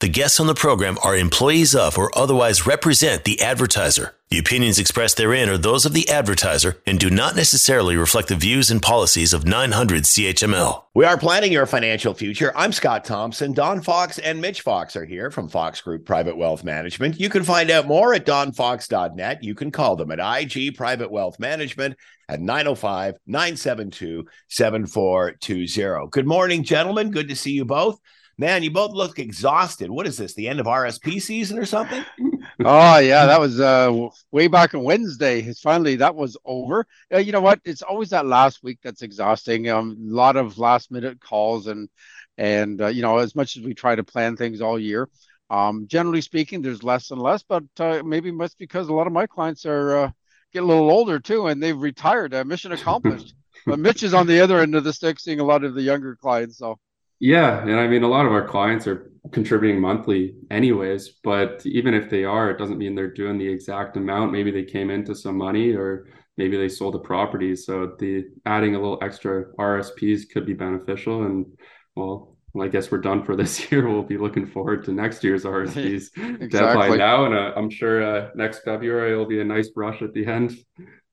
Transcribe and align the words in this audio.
the 0.00 0.08
guests 0.08 0.40
on 0.40 0.46
the 0.46 0.54
program 0.54 0.96
are 1.04 1.14
employees 1.14 1.74
of 1.74 1.98
or 1.98 2.10
otherwise 2.16 2.66
represent 2.66 3.24
the 3.24 3.40
advertiser. 3.42 4.14
The 4.30 4.38
opinions 4.38 4.78
expressed 4.78 5.18
therein 5.18 5.50
are 5.50 5.58
those 5.58 5.84
of 5.84 5.92
the 5.92 6.08
advertiser 6.08 6.78
and 6.86 6.98
do 6.98 7.10
not 7.10 7.36
necessarily 7.36 7.96
reflect 7.96 8.28
the 8.28 8.36
views 8.36 8.70
and 8.70 8.80
policies 8.80 9.34
of 9.34 9.44
900 9.44 10.04
CHML. 10.04 10.84
We 10.94 11.04
are 11.04 11.18
planning 11.18 11.52
your 11.52 11.66
financial 11.66 12.14
future. 12.14 12.50
I'm 12.56 12.72
Scott 12.72 13.04
Thompson. 13.04 13.52
Don 13.52 13.82
Fox 13.82 14.18
and 14.18 14.40
Mitch 14.40 14.62
Fox 14.62 14.96
are 14.96 15.04
here 15.04 15.30
from 15.30 15.48
Fox 15.48 15.82
Group 15.82 16.06
Private 16.06 16.38
Wealth 16.38 16.64
Management. 16.64 17.20
You 17.20 17.28
can 17.28 17.42
find 17.42 17.70
out 17.70 17.86
more 17.86 18.14
at 18.14 18.24
donfox.net. 18.24 19.44
You 19.44 19.54
can 19.54 19.70
call 19.70 19.96
them 19.96 20.12
at 20.12 20.42
IG 20.42 20.76
Private 20.76 21.10
Wealth 21.10 21.38
Management 21.38 21.96
at 22.26 22.40
905 22.40 23.16
972 23.26 24.24
7420. 24.48 26.08
Good 26.10 26.26
morning, 26.26 26.62
gentlemen. 26.62 27.10
Good 27.10 27.28
to 27.28 27.36
see 27.36 27.52
you 27.52 27.66
both. 27.66 28.00
Man, 28.40 28.62
you 28.62 28.70
both 28.70 28.92
look 28.92 29.18
exhausted. 29.18 29.90
What 29.90 30.06
is 30.06 30.16
this? 30.16 30.32
The 30.32 30.48
end 30.48 30.60
of 30.60 30.66
RSP 30.66 31.20
season 31.20 31.58
or 31.58 31.66
something? 31.66 32.02
oh 32.64 32.96
yeah, 32.96 33.26
that 33.26 33.38
was 33.38 33.60
uh, 33.60 34.08
way 34.30 34.48
back 34.48 34.72
on 34.72 34.82
Wednesday. 34.82 35.42
It's 35.42 35.60
finally 35.60 35.96
that 35.96 36.14
was 36.14 36.38
over. 36.46 36.86
Uh, 37.12 37.18
you 37.18 37.32
know 37.32 37.42
what? 37.42 37.60
It's 37.66 37.82
always 37.82 38.08
that 38.10 38.24
last 38.24 38.62
week 38.62 38.78
that's 38.82 39.02
exhausting. 39.02 39.68
Um, 39.68 39.90
a 40.10 40.14
lot 40.14 40.36
of 40.36 40.56
last 40.56 40.90
minute 40.90 41.20
calls 41.20 41.66
and 41.66 41.90
and 42.38 42.80
uh, 42.80 42.86
you 42.86 43.02
know 43.02 43.18
as 43.18 43.36
much 43.36 43.58
as 43.58 43.62
we 43.62 43.74
try 43.74 43.94
to 43.94 44.04
plan 44.04 44.38
things 44.38 44.62
all 44.62 44.78
year, 44.78 45.10
um, 45.50 45.86
generally 45.86 46.22
speaking, 46.22 46.62
there's 46.62 46.82
less 46.82 47.10
and 47.10 47.20
less. 47.20 47.42
But 47.42 47.64
uh, 47.78 48.02
maybe 48.02 48.30
that's 48.30 48.54
because 48.54 48.88
a 48.88 48.94
lot 48.94 49.06
of 49.06 49.12
my 49.12 49.26
clients 49.26 49.66
are 49.66 49.98
uh, 49.98 50.10
getting 50.54 50.66
a 50.66 50.72
little 50.72 50.90
older 50.90 51.20
too, 51.20 51.48
and 51.48 51.62
they've 51.62 51.78
retired. 51.78 52.32
Uh, 52.32 52.42
mission 52.44 52.72
accomplished. 52.72 53.34
but 53.66 53.78
Mitch 53.78 54.02
is 54.02 54.14
on 54.14 54.26
the 54.26 54.40
other 54.40 54.60
end 54.60 54.74
of 54.74 54.84
the 54.84 54.94
stick, 54.94 55.20
seeing 55.20 55.40
a 55.40 55.44
lot 55.44 55.62
of 55.62 55.74
the 55.74 55.82
younger 55.82 56.16
clients. 56.16 56.56
So 56.56 56.78
yeah, 57.20 57.62
and 57.62 57.78
I 57.78 57.86
mean 57.86 58.02
a 58.02 58.08
lot 58.08 58.26
of 58.26 58.32
our 58.32 58.46
clients 58.46 58.86
are 58.86 59.12
contributing 59.32 59.80
monthly 59.80 60.34
anyways, 60.50 61.10
but 61.22 61.62
even 61.66 61.94
if 61.94 62.08
they 62.08 62.24
are, 62.24 62.50
it 62.50 62.58
doesn't 62.58 62.78
mean 62.78 62.94
they're 62.94 63.12
doing 63.12 63.38
the 63.38 63.46
exact 63.48 63.96
amount. 63.96 64.32
Maybe 64.32 64.50
they 64.50 64.64
came 64.64 64.90
into 64.90 65.14
some 65.14 65.36
money 65.36 65.72
or 65.74 66.06
maybe 66.38 66.56
they 66.56 66.68
sold 66.68 66.94
a 66.94 66.98
property. 66.98 67.54
So 67.54 67.94
the 67.98 68.24
adding 68.46 68.74
a 68.74 68.80
little 68.80 68.98
extra 69.02 69.44
RSPs 69.58 70.30
could 70.32 70.46
be 70.46 70.54
beneficial 70.54 71.24
and 71.24 71.46
well, 71.94 72.36
well, 72.52 72.66
I 72.66 72.68
guess 72.68 72.90
we're 72.90 72.98
done 72.98 73.24
for 73.24 73.36
this 73.36 73.70
year. 73.70 73.88
We'll 73.88 74.02
be 74.02 74.18
looking 74.18 74.46
forward 74.46 74.84
to 74.84 74.92
next 74.92 75.22
year's 75.22 75.44
RSPs 75.56 76.08
exactly. 76.16 76.48
definitely 76.48 76.98
now, 76.98 77.26
and 77.26 77.34
uh, 77.34 77.52
I'm 77.56 77.70
sure 77.70 78.02
uh, 78.02 78.30
next 78.34 78.60
February 78.60 79.16
will 79.16 79.26
be 79.26 79.40
a 79.40 79.44
nice 79.44 79.70
rush 79.76 80.02
at 80.02 80.14
the 80.14 80.26
end 80.26 80.56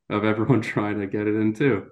of 0.10 0.24
everyone 0.24 0.62
trying 0.74 1.00
to 1.00 1.08
get 1.08 1.28
it 1.28 1.36
in 1.36 1.54
too. 1.54 1.88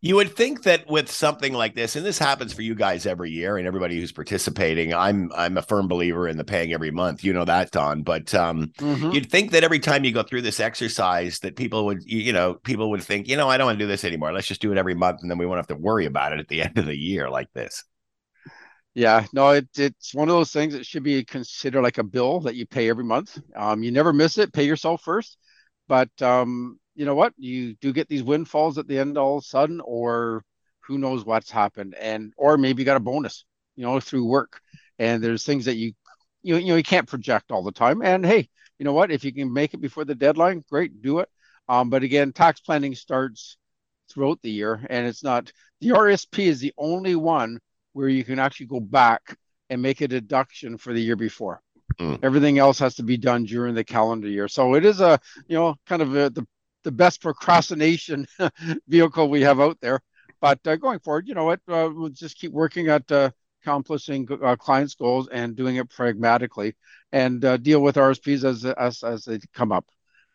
You 0.00 0.16
would 0.16 0.34
think 0.34 0.62
that 0.62 0.88
with 0.88 1.10
something 1.10 1.52
like 1.52 1.74
this, 1.74 1.94
and 1.94 2.06
this 2.06 2.18
happens 2.18 2.54
for 2.54 2.62
you 2.62 2.74
guys 2.74 3.04
every 3.04 3.30
year, 3.30 3.58
and 3.58 3.66
everybody 3.66 4.00
who's 4.00 4.12
participating, 4.12 4.94
I'm 4.94 5.30
I'm 5.34 5.58
a 5.58 5.62
firm 5.62 5.88
believer 5.88 6.26
in 6.26 6.38
the 6.38 6.44
paying 6.44 6.72
every 6.72 6.90
month. 6.90 7.22
You 7.22 7.34
know 7.34 7.44
that, 7.44 7.70
Don. 7.70 8.02
But 8.02 8.34
um, 8.34 8.68
mm-hmm. 8.78 9.10
you'd 9.10 9.30
think 9.30 9.50
that 9.50 9.62
every 9.62 9.78
time 9.78 10.04
you 10.04 10.12
go 10.12 10.22
through 10.22 10.42
this 10.42 10.58
exercise, 10.58 11.40
that 11.40 11.56
people 11.56 11.84
would, 11.84 12.02
you 12.04 12.32
know, 12.32 12.54
people 12.54 12.88
would 12.90 13.02
think, 13.02 13.28
you 13.28 13.36
know, 13.36 13.48
I 13.48 13.58
don't 13.58 13.66
want 13.66 13.78
to 13.78 13.84
do 13.84 13.88
this 13.88 14.04
anymore. 14.04 14.32
Let's 14.32 14.46
just 14.46 14.62
do 14.62 14.72
it 14.72 14.78
every 14.78 14.94
month, 14.94 15.20
and 15.20 15.30
then 15.30 15.38
we 15.38 15.46
won't 15.46 15.58
have 15.58 15.66
to 15.68 15.76
worry 15.76 16.06
about 16.06 16.32
it 16.32 16.40
at 16.40 16.48
the 16.48 16.62
end 16.62 16.78
of 16.78 16.86
the 16.86 16.96
year 16.96 17.28
like 17.28 17.52
this. 17.52 17.84
Yeah, 18.94 19.26
no, 19.32 19.50
it, 19.50 19.68
it's 19.76 20.14
one 20.14 20.28
of 20.28 20.34
those 20.34 20.50
things 20.50 20.72
that 20.72 20.84
should 20.84 21.04
be 21.04 21.24
considered 21.24 21.82
like 21.82 21.98
a 21.98 22.02
bill 22.02 22.40
that 22.40 22.56
you 22.56 22.66
pay 22.66 22.88
every 22.88 23.04
month. 23.04 23.38
Um, 23.54 23.84
you 23.84 23.92
never 23.92 24.12
miss 24.12 24.36
it. 24.36 24.52
Pay 24.52 24.64
yourself 24.64 25.02
first. 25.02 25.36
But 25.86 26.10
um, 26.22 26.79
you 26.94 27.04
know 27.04 27.14
what? 27.14 27.32
You 27.36 27.74
do 27.74 27.92
get 27.92 28.08
these 28.08 28.22
windfalls 28.22 28.78
at 28.78 28.86
the 28.88 28.98
end 28.98 29.16
all 29.16 29.38
of 29.38 29.44
a 29.44 29.46
sudden, 29.46 29.80
or 29.80 30.44
who 30.80 30.98
knows 30.98 31.24
what's 31.24 31.50
happened, 31.50 31.94
and 31.94 32.32
or 32.36 32.56
maybe 32.56 32.82
you 32.82 32.86
got 32.86 32.96
a 32.96 33.00
bonus, 33.00 33.44
you 33.76 33.84
know, 33.84 34.00
through 34.00 34.26
work. 34.26 34.60
And 34.98 35.22
there's 35.22 35.44
things 35.44 35.64
that 35.66 35.76
you 35.76 35.92
you 36.42 36.56
you 36.56 36.68
know 36.68 36.76
you 36.76 36.82
can't 36.82 37.08
project 37.08 37.52
all 37.52 37.62
the 37.62 37.72
time. 37.72 38.02
And 38.02 38.24
hey, 38.24 38.48
you 38.78 38.84
know 38.84 38.92
what? 38.92 39.10
If 39.10 39.24
you 39.24 39.32
can 39.32 39.52
make 39.52 39.74
it 39.74 39.80
before 39.80 40.04
the 40.04 40.14
deadline, 40.14 40.64
great, 40.68 41.02
do 41.02 41.20
it. 41.20 41.28
Um, 41.68 41.90
but 41.90 42.02
again, 42.02 42.32
tax 42.32 42.60
planning 42.60 42.94
starts 42.94 43.56
throughout 44.10 44.40
the 44.42 44.50
year, 44.50 44.84
and 44.90 45.06
it's 45.06 45.22
not 45.22 45.52
the 45.80 45.90
RSP 45.90 46.46
is 46.46 46.60
the 46.60 46.74
only 46.76 47.14
one 47.14 47.60
where 47.92 48.08
you 48.08 48.24
can 48.24 48.38
actually 48.38 48.66
go 48.66 48.80
back 48.80 49.36
and 49.68 49.80
make 49.80 50.00
a 50.00 50.08
deduction 50.08 50.76
for 50.76 50.92
the 50.92 51.00
year 51.00 51.16
before. 51.16 51.62
Mm. 51.98 52.18
Everything 52.22 52.58
else 52.58 52.78
has 52.78 52.96
to 52.96 53.02
be 53.02 53.16
done 53.16 53.44
during 53.44 53.74
the 53.74 53.84
calendar 53.84 54.28
year. 54.28 54.48
So 54.48 54.74
it 54.74 54.84
is 54.84 55.00
a, 55.00 55.18
you 55.48 55.56
know, 55.56 55.76
kind 55.86 56.02
of 56.02 56.16
a, 56.16 56.30
the 56.30 56.46
the 56.84 56.92
best 56.92 57.20
procrastination 57.20 58.26
vehicle 58.88 59.28
we 59.28 59.42
have 59.42 59.60
out 59.60 59.78
there. 59.80 60.00
But 60.40 60.66
uh, 60.66 60.76
going 60.76 61.00
forward, 61.00 61.28
you 61.28 61.34
know 61.34 61.44
what, 61.44 61.60
uh, 61.68 61.90
we'll 61.92 62.08
just 62.08 62.38
keep 62.38 62.52
working 62.52 62.88
at 62.88 63.10
uh, 63.12 63.30
accomplishing 63.62 64.26
uh, 64.42 64.56
clients' 64.56 64.94
goals 64.94 65.28
and 65.28 65.54
doing 65.54 65.76
it 65.76 65.90
pragmatically, 65.90 66.76
and 67.12 67.44
uh, 67.44 67.56
deal 67.58 67.80
with 67.80 67.96
RSPs 67.96 68.44
as 68.44 68.64
as 68.64 69.02
as 69.02 69.24
they 69.24 69.38
come 69.52 69.72
up. 69.72 69.86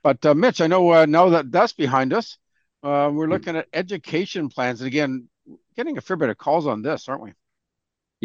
But 0.04 0.24
uh, 0.26 0.36
Mitch, 0.36 0.62
I 0.62 0.68
know 0.68 1.06
now 1.06 1.30
that 1.30 1.52
that's 1.52 1.74
behind 1.74 2.14
us, 2.14 2.38
we're 2.84 3.28
looking 3.28 3.56
at 3.56 3.68
education 3.74 4.50
plans, 4.50 4.82
and 4.82 4.88
again, 4.88 5.28
getting 5.76 5.98
a 5.98 6.02
fair 6.02 6.18
bit 6.18 6.30
of 6.30 6.38
calls 6.38 6.68
on 6.68 6.84
this, 6.84 7.10
aren't 7.10 7.24
we? 7.24 7.34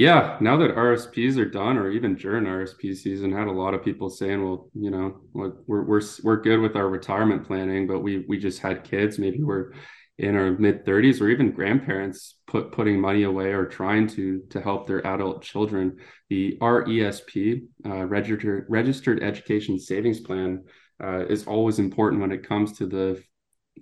Yeah, 0.00 0.38
now 0.40 0.56
that 0.56 0.74
RSPs 0.74 1.36
are 1.36 1.44
done, 1.44 1.76
or 1.76 1.90
even 1.90 2.14
during 2.14 2.46
RSP 2.46 2.96
season, 2.96 3.32
had 3.32 3.48
a 3.48 3.52
lot 3.52 3.74
of 3.74 3.84
people 3.84 4.08
saying, 4.08 4.42
"Well, 4.42 4.70
you 4.72 4.90
know, 4.90 5.20
we're 5.34 5.52
we're 5.66 6.00
we're 6.22 6.40
good 6.40 6.58
with 6.58 6.74
our 6.74 6.88
retirement 6.88 7.46
planning, 7.46 7.86
but 7.86 8.00
we 8.00 8.24
we 8.26 8.38
just 8.38 8.60
had 8.60 8.82
kids. 8.82 9.18
Maybe 9.18 9.42
we're 9.42 9.72
in 10.16 10.36
our 10.36 10.52
mid 10.52 10.86
30s, 10.86 11.20
or 11.20 11.28
even 11.28 11.52
grandparents 11.52 12.36
put 12.46 12.72
putting 12.72 12.98
money 12.98 13.24
away 13.24 13.52
or 13.52 13.66
trying 13.66 14.06
to 14.16 14.40
to 14.48 14.62
help 14.62 14.86
their 14.86 15.06
adult 15.06 15.42
children." 15.42 15.98
The 16.30 16.56
RESP, 16.62 17.68
uh, 17.84 18.06
registered 18.06 18.64
registered 18.70 19.22
education 19.22 19.78
savings 19.78 20.20
plan, 20.20 20.64
uh, 21.04 21.26
is 21.26 21.46
always 21.46 21.78
important 21.78 22.22
when 22.22 22.32
it 22.32 22.48
comes 22.48 22.72
to 22.78 22.86
the 22.86 23.22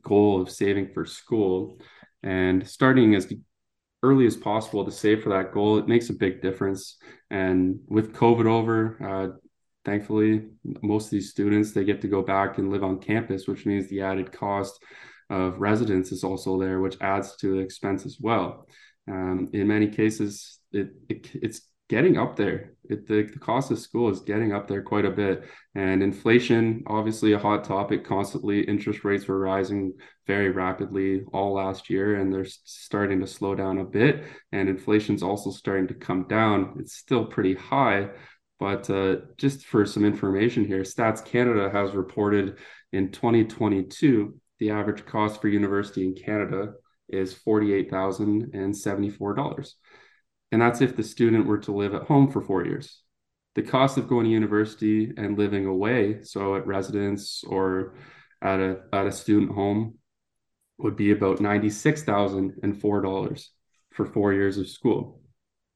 goal 0.03 0.43
of 0.43 0.51
saving 0.51 0.89
for 0.95 1.07
school. 1.07 1.81
And 2.25 2.67
starting 2.67 3.15
as 3.15 3.33
early 4.03 4.27
as 4.27 4.37
possible 4.37 4.85
to 4.85 4.91
save 4.91 5.23
for 5.23 5.31
that 5.31 5.53
goal, 5.53 5.79
it 5.79 5.89
makes 5.89 6.11
a 6.11 6.15
big 6.15 6.41
difference. 6.41 6.97
And 7.31 7.81
with 7.89 8.15
COVID 8.15 8.47
over, 8.47 8.97
uh, 9.05 9.37
thankfully, 9.85 10.45
most 10.83 11.07
of 11.07 11.11
these 11.11 11.31
students 11.31 11.73
they 11.73 11.85
get 11.85 12.01
to 12.03 12.09
go 12.09 12.23
back 12.23 12.59
and 12.59 12.71
live 12.71 12.85
on 12.85 13.01
campus, 13.01 13.49
which 13.49 13.67
means 13.67 13.89
the 13.89 14.03
added 14.03 14.33
cost 14.33 14.83
of 15.31 15.61
residence 15.61 16.13
is 16.13 16.25
also 16.25 16.59
there, 16.59 16.81
which 16.81 16.97
adds 17.01 17.37
to 17.37 17.53
the 17.53 17.59
expense 17.59 18.07
as 18.07 18.19
well. 18.21 18.67
Um, 19.09 19.49
in 19.53 19.67
many 19.67 19.89
cases, 19.89 20.59
it, 20.73 20.91
it 21.09 21.31
it's 21.35 21.63
getting 21.89 22.19
up 22.19 22.37
there. 22.37 22.73
It, 22.89 23.07
the, 23.07 23.23
the 23.23 23.39
cost 23.39 23.71
of 23.71 23.79
school 23.79 24.11
is 24.11 24.21
getting 24.21 24.53
up 24.53 24.69
there 24.69 24.83
quite 24.83 25.05
a 25.05 25.11
bit. 25.11 25.45
And 25.75 26.03
inflation, 26.03 26.83
obviously 26.87 27.33
a 27.33 27.39
hot 27.39 27.65
topic 27.65 28.05
constantly. 28.05 28.61
Interest 28.61 29.05
rates 29.05 29.27
were 29.27 29.39
rising 29.39 29.95
very 30.27 30.51
rapidly 30.51 31.23
all 31.33 31.55
last 31.55 31.89
year, 31.89 32.17
and 32.17 32.33
they're 32.33 32.45
starting 32.45 33.21
to 33.21 33.27
slow 33.27 33.55
down 33.55 33.79
a 33.79 33.85
bit. 33.85 34.25
And 34.53 34.69
inflation's 34.69 35.23
also 35.23 35.51
starting 35.51 35.89
to 35.89 35.95
come 35.95 36.27
down. 36.29 36.77
It's 36.79 36.97
still 36.97 37.25
pretty 37.25 37.55
high. 37.55 38.11
But 38.59 38.91
uh, 38.91 39.17
just 39.37 39.67
for 39.67 39.87
some 39.87 40.05
information 40.05 40.65
here, 40.65 40.83
Stats 40.83 41.25
Canada 41.25 41.71
has 41.73 41.95
reported 41.95 42.59
in 42.93 43.13
2022, 43.13 44.35
the 44.59 44.71
average 44.71 45.07
cost 45.07 45.41
for 45.41 45.47
university 45.49 46.05
in 46.05 46.15
Canada 46.15 46.73
is 47.09 47.35
$48,074 47.35 49.75
and 50.53 50.61
that's 50.61 50.81
if 50.81 50.97
the 50.97 51.03
student 51.03 51.47
were 51.47 51.59
to 51.59 51.73
live 51.73 51.95
at 51.95 52.05
home 52.05 52.31
for 52.31 52.41
four 52.41 52.65
years. 52.65 53.03
The 53.55 53.63
cost 53.63 53.99
of 53.99 54.09
going 54.09 54.25
to 54.25 54.31
university 54.31 55.13
and 55.17 55.39
living 55.39 55.67
away, 55.67 56.23
so 56.23 56.55
at 56.57 56.67
residence 56.67 57.43
or 57.45 57.95
at 58.41 58.61
a 58.61 58.81
at 58.93 59.07
a 59.07 59.13
student 59.13 59.53
home, 59.53 59.99
would 60.79 60.97
be 60.97 61.11
about 61.11 61.41
ninety 61.41 61.71
six 61.71 62.03
thousand 62.03 62.55
and 62.63 62.81
four 62.81 63.01
dollars 63.03 63.51
for 63.93 64.07
four 64.07 64.33
years 64.33 64.59
of 64.59 64.69
school. 64.69 65.18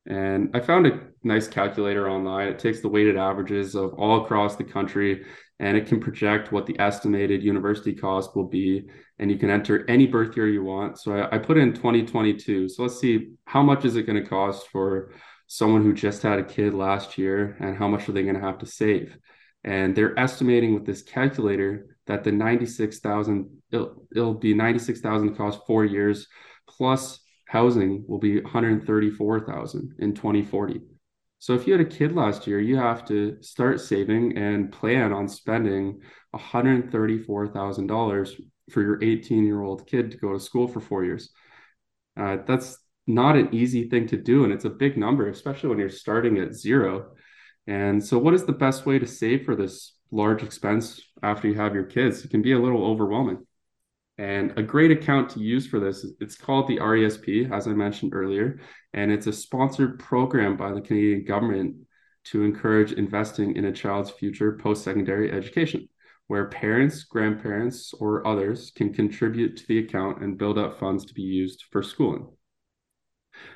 And 0.06 0.50
I 0.54 0.60
found 0.60 0.86
a 0.86 1.00
nice 1.22 1.46
calculator 1.46 2.10
online. 2.10 2.48
It 2.48 2.58
takes 2.58 2.80
the 2.80 2.88
weighted 2.88 3.16
averages 3.16 3.74
of 3.74 3.94
all 3.94 4.24
across 4.24 4.56
the 4.56 4.64
country 4.64 5.24
and 5.60 5.76
it 5.76 5.86
can 5.86 6.00
project 6.00 6.50
what 6.50 6.66
the 6.66 6.78
estimated 6.80 7.42
university 7.42 7.94
cost 7.94 8.34
will 8.34 8.48
be. 8.48 8.88
And 9.20 9.30
you 9.30 9.38
can 9.38 9.48
enter 9.48 9.88
any 9.88 10.08
birth 10.08 10.36
year 10.36 10.48
you 10.48 10.64
want. 10.64 10.98
So 10.98 11.16
I, 11.16 11.36
I 11.36 11.38
put 11.38 11.56
in 11.56 11.72
2022. 11.72 12.68
So 12.68 12.82
let's 12.82 12.98
see 12.98 13.34
how 13.44 13.62
much 13.62 13.84
is 13.84 13.94
it 13.94 14.02
going 14.02 14.20
to 14.20 14.28
cost 14.28 14.66
for 14.68 15.12
someone 15.46 15.84
who 15.84 15.92
just 15.92 16.22
had 16.22 16.40
a 16.40 16.44
kid 16.44 16.74
last 16.74 17.16
year 17.16 17.56
and 17.60 17.76
how 17.76 17.86
much 17.86 18.08
are 18.08 18.12
they 18.12 18.24
going 18.24 18.34
to 18.34 18.40
have 18.40 18.58
to 18.58 18.66
save? 18.66 19.16
And 19.62 19.94
they're 19.94 20.18
estimating 20.18 20.74
with 20.74 20.84
this 20.84 21.02
calculator 21.02 21.96
that 22.08 22.24
the 22.24 22.32
96,000, 22.32 23.62
it'll, 23.70 24.08
it'll 24.10 24.34
be 24.34 24.54
96,000 24.54 25.36
cost 25.36 25.60
four 25.64 25.84
years 25.84 26.26
plus 26.68 27.20
housing 27.52 28.04
will 28.08 28.18
be 28.18 28.40
134,000 28.40 29.94
in 29.98 30.14
2040. 30.14 30.80
So 31.38 31.52
if 31.52 31.66
you 31.66 31.74
had 31.74 31.82
a 31.82 31.84
kid 31.84 32.14
last 32.14 32.46
year, 32.46 32.58
you 32.58 32.78
have 32.78 33.04
to 33.08 33.36
start 33.42 33.78
saving 33.78 34.38
and 34.38 34.72
plan 34.72 35.12
on 35.12 35.28
spending 35.28 36.00
$134,000 36.34 38.40
for 38.70 38.80
your 38.80 39.04
18 39.04 39.44
year 39.44 39.60
old 39.60 39.86
kid 39.86 40.12
to 40.12 40.16
go 40.16 40.32
to 40.32 40.40
school 40.40 40.66
for 40.66 40.80
four 40.80 41.04
years. 41.04 41.28
Uh, 42.16 42.38
that's 42.46 42.78
not 43.06 43.36
an 43.36 43.54
easy 43.54 43.86
thing 43.90 44.06
to 44.06 44.16
do. 44.16 44.44
And 44.44 44.52
it's 44.52 44.64
a 44.64 44.70
big 44.70 44.96
number, 44.96 45.28
especially 45.28 45.68
when 45.68 45.78
you're 45.78 45.90
starting 45.90 46.38
at 46.38 46.54
zero. 46.54 47.10
And 47.66 48.02
so, 48.02 48.16
what 48.16 48.32
is 48.32 48.46
the 48.46 48.52
best 48.52 48.86
way 48.86 48.98
to 48.98 49.06
save 49.06 49.44
for 49.44 49.54
this 49.54 49.94
large 50.10 50.42
expense 50.42 51.02
after 51.22 51.48
you 51.48 51.54
have 51.56 51.74
your 51.74 51.84
kids? 51.84 52.24
It 52.24 52.30
can 52.30 52.40
be 52.40 52.52
a 52.52 52.58
little 52.58 52.86
overwhelming. 52.86 53.46
And 54.18 54.56
a 54.58 54.62
great 54.62 54.90
account 54.90 55.30
to 55.30 55.40
use 55.40 55.66
for 55.66 55.80
this, 55.80 56.06
it's 56.20 56.36
called 56.36 56.68
the 56.68 56.78
RESP, 56.78 57.50
as 57.50 57.66
I 57.66 57.72
mentioned 57.72 58.14
earlier, 58.14 58.60
and 58.92 59.10
it's 59.10 59.26
a 59.26 59.32
sponsored 59.32 59.98
program 59.98 60.56
by 60.56 60.72
the 60.72 60.82
Canadian 60.82 61.24
government 61.24 61.76
to 62.24 62.44
encourage 62.44 62.92
investing 62.92 63.56
in 63.56 63.64
a 63.64 63.72
child's 63.72 64.10
future 64.10 64.58
post-secondary 64.62 65.32
education, 65.32 65.88
where 66.26 66.48
parents, 66.48 67.04
grandparents, 67.04 67.94
or 67.94 68.26
others 68.26 68.70
can 68.76 68.92
contribute 68.92 69.56
to 69.56 69.66
the 69.66 69.78
account 69.78 70.22
and 70.22 70.38
build 70.38 70.58
up 70.58 70.78
funds 70.78 71.06
to 71.06 71.14
be 71.14 71.22
used 71.22 71.64
for 71.72 71.82
schooling. 71.82 72.28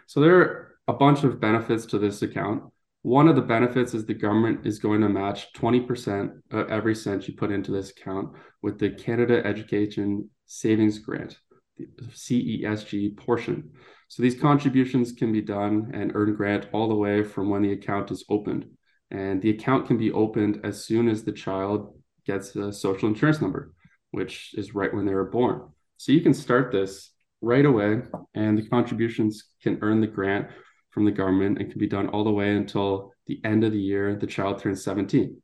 So 0.07 0.21
there 0.21 0.37
are 0.37 0.79
a 0.89 0.95
bunch 0.95 1.23
of 1.23 1.39
benefits 1.39 1.87
to 1.87 1.99
this 1.99 2.23
account. 2.23 2.65
One 3.07 3.29
of 3.29 3.37
the 3.37 3.43
benefits 3.43 3.95
is 3.95 4.05
the 4.05 4.15
government 4.15 4.67
is 4.67 4.81
going 4.81 5.01
to 5.03 5.09
match 5.09 5.53
20% 5.53 6.41
of 6.51 6.69
every 6.69 6.97
cent 6.97 7.29
you 7.29 7.35
put 7.35 7.53
into 7.53 7.71
this 7.71 7.91
account 7.91 8.33
with 8.63 8.81
the 8.81 8.91
Canada 8.91 9.47
Education 9.47 10.29
Savings 10.47 10.99
Grant, 10.99 11.39
the 11.79 11.87
CESG 12.07 13.17
portion. 13.17 13.71
So 14.09 14.25
these 14.25 14.41
contributions 14.41 15.13
can 15.13 15.33
be 15.33 15.41
done 15.41 15.93
and 15.95 16.17
earn 16.17 16.35
grant 16.35 16.67
all 16.73 16.89
the 16.89 16.97
way 16.97 17.23
from 17.23 17.49
when 17.49 17.63
the 17.63 17.71
account 17.71 18.11
is 18.11 18.25
opened. 18.29 18.67
And 19.13 19.41
the 19.41 19.51
account 19.51 19.87
can 19.87 19.99
be 19.99 20.11
opened 20.11 20.63
as 20.65 20.85
soon 20.85 21.09
as 21.09 21.23
the 21.23 21.31
child 21.31 21.97
gets 22.27 22.57
a 22.57 22.73
social 22.73 23.09
insurance 23.09 23.41
number, 23.41 23.73
which 24.11 24.53
is 24.55 24.75
right 24.75 24.93
when 24.93 25.07
they 25.07 25.15
were 25.15 25.31
born. 25.31 25.69
So 25.97 26.11
you 26.11 26.23
can 26.23 26.35
start 26.35 26.73
this 26.73 27.13
right 27.41 27.67
away, 27.67 28.03
and 28.35 28.59
the 28.59 28.69
contributions 28.69 29.45
can 29.63 29.79
earn 29.81 30.01
the 30.01 30.09
grant 30.09 30.49
from 30.97 31.05
the 31.05 31.13
government 31.13 31.59
and 31.59 31.71
can 31.71 31.79
be 31.79 31.87
done 31.87 32.09
all 32.09 32.25
the 32.25 32.33
way 32.33 32.57
until 32.57 33.13
the 33.27 33.39
end 33.45 33.63
of 33.65 33.73
the 33.73 33.79
year 33.79 34.17
the 34.17 34.27
child 34.27 34.59
turns 34.59 34.83
17. 34.83 35.37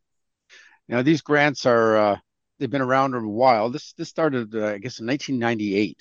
Now, 0.88 1.02
these 1.02 1.20
grants 1.20 1.66
are 1.66 1.94
uh, 1.94 2.16
they've 2.58 2.70
been 2.70 2.81
around 2.81 3.10
for 3.10 3.19
a 3.19 3.28
while. 3.28 3.69
This 3.69 3.93
this 3.93 4.08
started, 4.08 4.54
uh, 4.54 4.69
I 4.69 4.78
guess, 4.78 4.99
in 4.99 5.06
1998. 5.06 5.99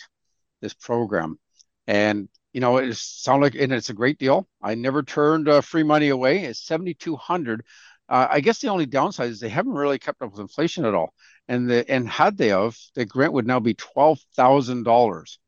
This 0.61 0.73
program, 0.73 1.37
and 1.85 2.29
you 2.53 2.61
know, 2.61 2.77
it 2.77 2.95
sounds 2.95 3.41
like 3.41 3.55
and 3.55 3.73
it's 3.73 3.89
a 3.89 3.93
great 3.93 4.17
deal. 4.19 4.47
I 4.61 4.75
never 4.75 5.03
turned 5.03 5.49
uh, 5.49 5.59
free 5.59 5.83
money 5.83 6.07
away. 6.09 6.45
It's 6.45 6.65
7,200. 6.65 7.65
Uh, 8.07 8.27
I 8.31 8.39
guess 8.39 8.59
the 8.59 8.69
only 8.69 8.85
downside 8.85 9.31
is 9.31 9.41
they 9.41 9.49
haven't 9.49 9.73
really 9.73 9.99
kept 9.99 10.21
up 10.21 10.31
with 10.31 10.39
inflation 10.39 10.85
at 10.85 10.95
all. 10.95 11.13
And 11.49 11.69
the 11.69 11.89
and 11.91 12.07
had 12.07 12.37
they 12.37 12.53
of, 12.53 12.77
the 12.95 13.05
grant 13.05 13.33
would 13.33 13.47
now 13.47 13.59
be 13.59 13.73
twelve 13.73 14.21
thousand 14.33 14.83
dollars. 14.83 15.39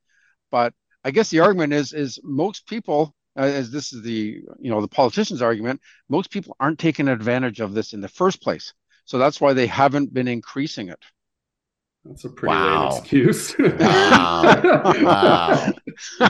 But 0.51 0.73
I 1.05 1.11
guess 1.11 1.29
the 1.29 1.39
argument 1.39 1.71
is 1.71 1.93
is 1.93 2.19
most 2.21 2.67
people, 2.67 3.15
Uh, 3.35 3.41
as 3.41 3.71
this 3.71 3.93
is 3.93 4.03
the 4.03 4.43
you 4.59 4.69
know 4.69 4.81
the 4.81 4.87
politicians' 4.87 5.41
argument, 5.41 5.81
most 6.07 6.29
people 6.29 6.55
aren't 6.59 6.79
taking 6.79 7.07
advantage 7.07 7.59
of 7.59 7.73
this 7.73 7.93
in 7.93 8.01
the 8.01 8.07
first 8.07 8.41
place. 8.41 8.73
So 9.05 9.17
that's 9.17 9.41
why 9.41 9.53
they 9.53 9.67
haven't 9.67 10.13
been 10.13 10.27
increasing 10.27 10.89
it. 10.89 10.99
That's 12.05 12.25
a 12.25 12.29
pretty 12.29 12.53
wow. 12.53 12.89
lame 12.89 12.99
excuse. 12.99 13.55
wow. 13.59 14.61
wow. 15.01 15.73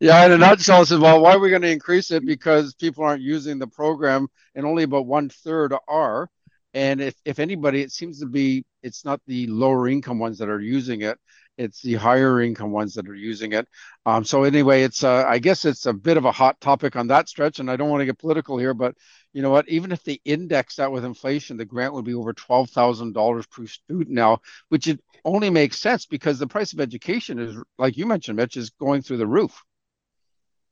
yeah, 0.00 0.26
in 0.26 0.32
a 0.32 0.38
nutshell, 0.38 0.82
it's 0.82 0.90
well, 0.90 1.22
why 1.22 1.32
are 1.32 1.38
we 1.38 1.48
going 1.48 1.62
to 1.62 1.70
increase 1.70 2.10
it? 2.10 2.26
Because 2.26 2.74
people 2.74 3.02
aren't 3.02 3.22
using 3.22 3.58
the 3.58 3.66
program, 3.66 4.28
and 4.54 4.66
only 4.66 4.82
about 4.82 5.06
one 5.06 5.30
third 5.30 5.74
are. 5.88 6.28
And 6.74 7.00
if, 7.00 7.14
if 7.24 7.38
anybody, 7.38 7.80
it 7.80 7.92
seems 7.92 8.20
to 8.20 8.26
be 8.26 8.66
it's 8.82 9.04
not 9.04 9.20
the 9.26 9.46
lower 9.46 9.88
income 9.88 10.18
ones 10.18 10.38
that 10.38 10.50
are 10.50 10.60
using 10.60 11.00
it; 11.00 11.18
it's 11.56 11.82
the 11.82 11.94
higher 11.94 12.40
income 12.40 12.70
ones 12.70 12.94
that 12.94 13.08
are 13.08 13.14
using 13.14 13.52
it. 13.52 13.68
Um, 14.06 14.24
so 14.24 14.44
anyway, 14.44 14.82
it's 14.82 15.04
uh, 15.04 15.24
I 15.26 15.38
guess 15.38 15.64
it's 15.64 15.86
a 15.86 15.92
bit 15.92 16.16
of 16.16 16.24
a 16.24 16.32
hot 16.32 16.60
topic 16.60 16.96
on 16.96 17.08
that 17.08 17.28
stretch, 17.28 17.60
and 17.60 17.70
I 17.70 17.76
don't 17.76 17.90
want 17.90 18.00
to 18.00 18.06
get 18.06 18.18
political 18.18 18.58
here, 18.58 18.74
but 18.74 18.94
you 19.32 19.42
know 19.42 19.50
what? 19.50 19.68
Even 19.68 19.92
if 19.92 20.02
they 20.02 20.20
index 20.24 20.76
that 20.76 20.92
with 20.92 21.04
inflation, 21.04 21.56
the 21.56 21.64
grant 21.64 21.94
would 21.94 22.04
be 22.04 22.14
over 22.14 22.32
twelve 22.32 22.70
thousand 22.70 23.14
dollars 23.14 23.46
per 23.46 23.66
student 23.66 24.10
now, 24.10 24.40
which 24.68 24.86
it 24.86 25.00
only 25.24 25.50
makes 25.50 25.78
sense 25.78 26.06
because 26.06 26.38
the 26.38 26.46
price 26.46 26.72
of 26.72 26.80
education 26.80 27.38
is, 27.38 27.56
like 27.78 27.96
you 27.96 28.06
mentioned, 28.06 28.36
Mitch, 28.36 28.56
is 28.56 28.70
going 28.70 29.02
through 29.02 29.18
the 29.18 29.26
roof. 29.26 29.62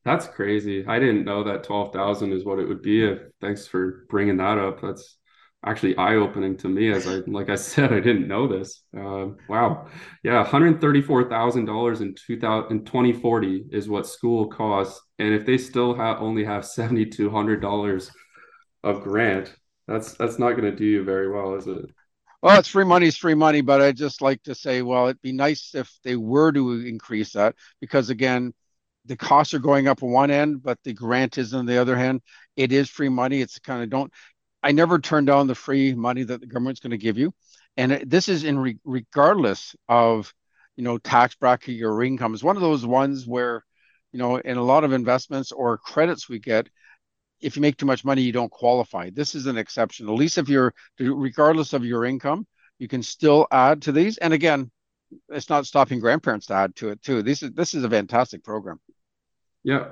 That's 0.04 0.26
crazy. 0.26 0.84
I 0.86 0.98
didn't 0.98 1.24
know 1.24 1.44
that 1.44 1.64
twelve 1.64 1.92
thousand 1.92 2.32
is 2.32 2.44
what 2.44 2.58
it 2.58 2.66
would 2.68 2.82
be. 2.82 3.04
If 3.04 3.20
thanks 3.40 3.66
for 3.66 4.04
bringing 4.08 4.36
that 4.38 4.58
up. 4.58 4.80
That's 4.80 5.16
actually 5.64 5.96
eye 5.96 6.16
opening 6.16 6.56
to 6.58 6.68
me. 6.68 6.90
As 6.90 7.06
I 7.06 7.16
like 7.26 7.50
I 7.50 7.54
said, 7.70 7.92
I 7.92 8.00
didn't 8.00 8.28
know 8.28 8.46
this. 8.46 8.82
Uh, 8.96 9.28
wow, 9.48 9.88
yeah, 10.22 10.38
one 10.38 10.46
hundred 10.46 10.80
thirty 10.80 11.02
four 11.02 11.28
thousand 11.28 11.66
dollars 11.66 12.00
in 12.00 12.14
two 12.14 12.38
thousand 12.38 12.72
in 12.72 12.84
twenty 12.84 13.12
forty 13.12 13.64
is 13.70 13.88
what 13.88 14.06
school 14.06 14.48
costs, 14.48 15.00
and 15.18 15.34
if 15.34 15.46
they 15.46 15.58
still 15.58 15.94
have 15.94 16.20
only 16.20 16.44
have 16.44 16.64
seventy 16.64 17.06
two 17.06 17.30
hundred 17.30 17.60
dollars 17.60 18.10
of 18.84 19.02
grant, 19.02 19.54
that's 19.86 20.14
that's 20.14 20.38
not 20.38 20.52
going 20.52 20.70
to 20.70 20.76
do 20.76 20.84
you 20.84 21.04
very 21.04 21.30
well, 21.30 21.54
is 21.54 21.66
it? 21.66 21.90
Well, 22.42 22.58
it's 22.58 22.68
free 22.68 22.84
money, 22.84 23.06
it's 23.06 23.16
free 23.16 23.34
money, 23.34 23.60
but 23.60 23.80
I 23.80 23.92
just 23.92 24.20
like 24.20 24.42
to 24.44 24.54
say, 24.54 24.82
well, 24.82 25.06
it'd 25.06 25.22
be 25.22 25.32
nice 25.32 25.76
if 25.76 25.92
they 26.02 26.16
were 26.16 26.50
to 26.50 26.80
increase 26.84 27.34
that 27.34 27.54
because 27.80 28.10
again, 28.10 28.52
the 29.04 29.16
costs 29.16 29.54
are 29.54 29.60
going 29.60 29.88
up 29.88 30.02
on 30.02 30.10
one 30.10 30.30
end, 30.30 30.62
but 30.62 30.78
the 30.84 30.92
grant 30.92 31.38
is 31.38 31.54
on 31.54 31.66
the 31.66 31.76
other 31.76 31.96
hand. 31.96 32.20
It 32.56 32.72
is 32.72 32.88
free 32.88 33.08
money. 33.08 33.40
It's 33.40 33.58
kind 33.58 33.82
of 33.82 33.90
don't. 33.90 34.12
I 34.62 34.72
never 34.72 34.98
turn 34.98 35.24
down 35.24 35.46
the 35.46 35.54
free 35.54 35.94
money 35.94 36.22
that 36.22 36.40
the 36.40 36.46
government's 36.46 36.80
going 36.80 36.92
to 36.92 36.98
give 36.98 37.18
you, 37.18 37.34
and 37.76 38.04
this 38.06 38.28
is 38.28 38.44
in 38.44 38.58
re- 38.58 38.78
regardless 38.84 39.74
of 39.88 40.32
you 40.76 40.84
know 40.84 40.98
tax 40.98 41.34
bracket 41.34 41.82
or 41.82 42.02
income. 42.02 42.34
It's 42.34 42.42
one 42.42 42.56
of 42.56 42.62
those 42.62 42.86
ones 42.86 43.26
where 43.26 43.64
you 44.12 44.18
know 44.18 44.36
in 44.36 44.56
a 44.56 44.62
lot 44.62 44.84
of 44.84 44.92
investments 44.92 45.52
or 45.52 45.78
credits 45.78 46.28
we 46.28 46.38
get 46.38 46.68
if 47.42 47.56
you 47.56 47.62
make 47.62 47.76
too 47.76 47.86
much 47.86 48.04
money, 48.04 48.22
you 48.22 48.32
don't 48.32 48.50
qualify. 48.50 49.10
This 49.10 49.34
is 49.34 49.46
an 49.46 49.58
exception. 49.58 50.08
At 50.08 50.14
least 50.14 50.38
if 50.38 50.48
you're, 50.48 50.72
regardless 50.98 51.72
of 51.72 51.84
your 51.84 52.04
income, 52.04 52.46
you 52.78 52.88
can 52.88 53.02
still 53.02 53.46
add 53.50 53.82
to 53.82 53.92
these. 53.92 54.16
And 54.18 54.32
again, 54.32 54.70
it's 55.28 55.50
not 55.50 55.66
stopping 55.66 55.98
grandparents 55.98 56.46
to 56.46 56.54
add 56.54 56.76
to 56.76 56.90
it 56.90 57.02
too. 57.02 57.22
This 57.22 57.42
is 57.42 57.52
this 57.52 57.74
is 57.74 57.84
a 57.84 57.90
fantastic 57.90 58.42
program. 58.42 58.80
Yeah, 59.62 59.90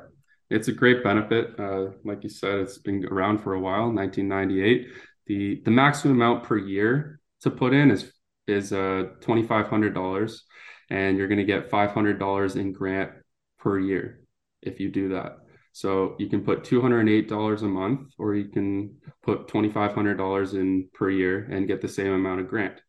it's 0.51 0.69
a 0.69 0.73
great 0.73 1.03
benefit. 1.03 1.59
Uh, 1.59 1.91
like 2.05 2.23
you 2.23 2.29
said, 2.29 2.61
it's 2.61 2.79
been 2.79 3.05
around 3.07 3.39
for 3.39 3.55
a 3.55 3.61
while. 3.61 3.93
1998. 3.93 4.89
The 5.27 5.63
the 5.65 5.71
maximum 5.71 6.17
amount 6.17 6.45
per 6.45 6.59
year 6.59 7.21
to 7.43 7.51
put 7.51 7.73
in 7.73 7.91
is 7.91 8.13
is 8.47 8.73
uh 8.73 9.05
twenty 9.21 9.45
five 9.45 9.69
hundred 9.69 9.95
dollars, 9.95 10.45
and 10.91 11.17
you're 11.17 11.29
going 11.29 11.39
to 11.39 11.45
get 11.45 11.71
five 11.71 11.93
hundred 11.93 12.19
dollars 12.19 12.57
in 12.57 12.73
grant 12.73 13.13
per 13.59 13.79
year 13.79 14.21
if 14.63 14.81
you 14.81 14.91
do 14.91 15.11
that. 15.11 15.39
So 15.73 16.17
you 16.19 16.29
can 16.29 16.43
put 16.43 16.65
$208 16.65 17.63
a 17.63 17.65
month, 17.65 18.11
or 18.19 18.35
you 18.35 18.49
can 18.49 18.97
put 19.23 19.47
$2,500 19.47 20.55
in 20.55 20.89
per 20.93 21.11
year 21.11 21.49
and 21.51 21.69
get 21.69 21.81
the 21.81 21.89
same 21.89 22.13
amount 22.13 22.41
of 22.41 22.49
grant. 22.49 22.81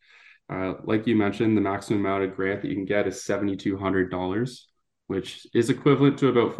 Uh, 0.50 0.74
like 0.84 1.06
you 1.06 1.16
mentioned, 1.16 1.56
the 1.56 1.60
maximum 1.60 2.00
amount 2.00 2.24
of 2.24 2.34
grant 2.34 2.62
that 2.62 2.68
you 2.68 2.74
can 2.74 2.84
get 2.84 3.06
is 3.06 3.22
$7,200, 3.22 4.60
which 5.06 5.46
is 5.54 5.70
equivalent 5.70 6.18
to 6.18 6.28
about 6.28 6.56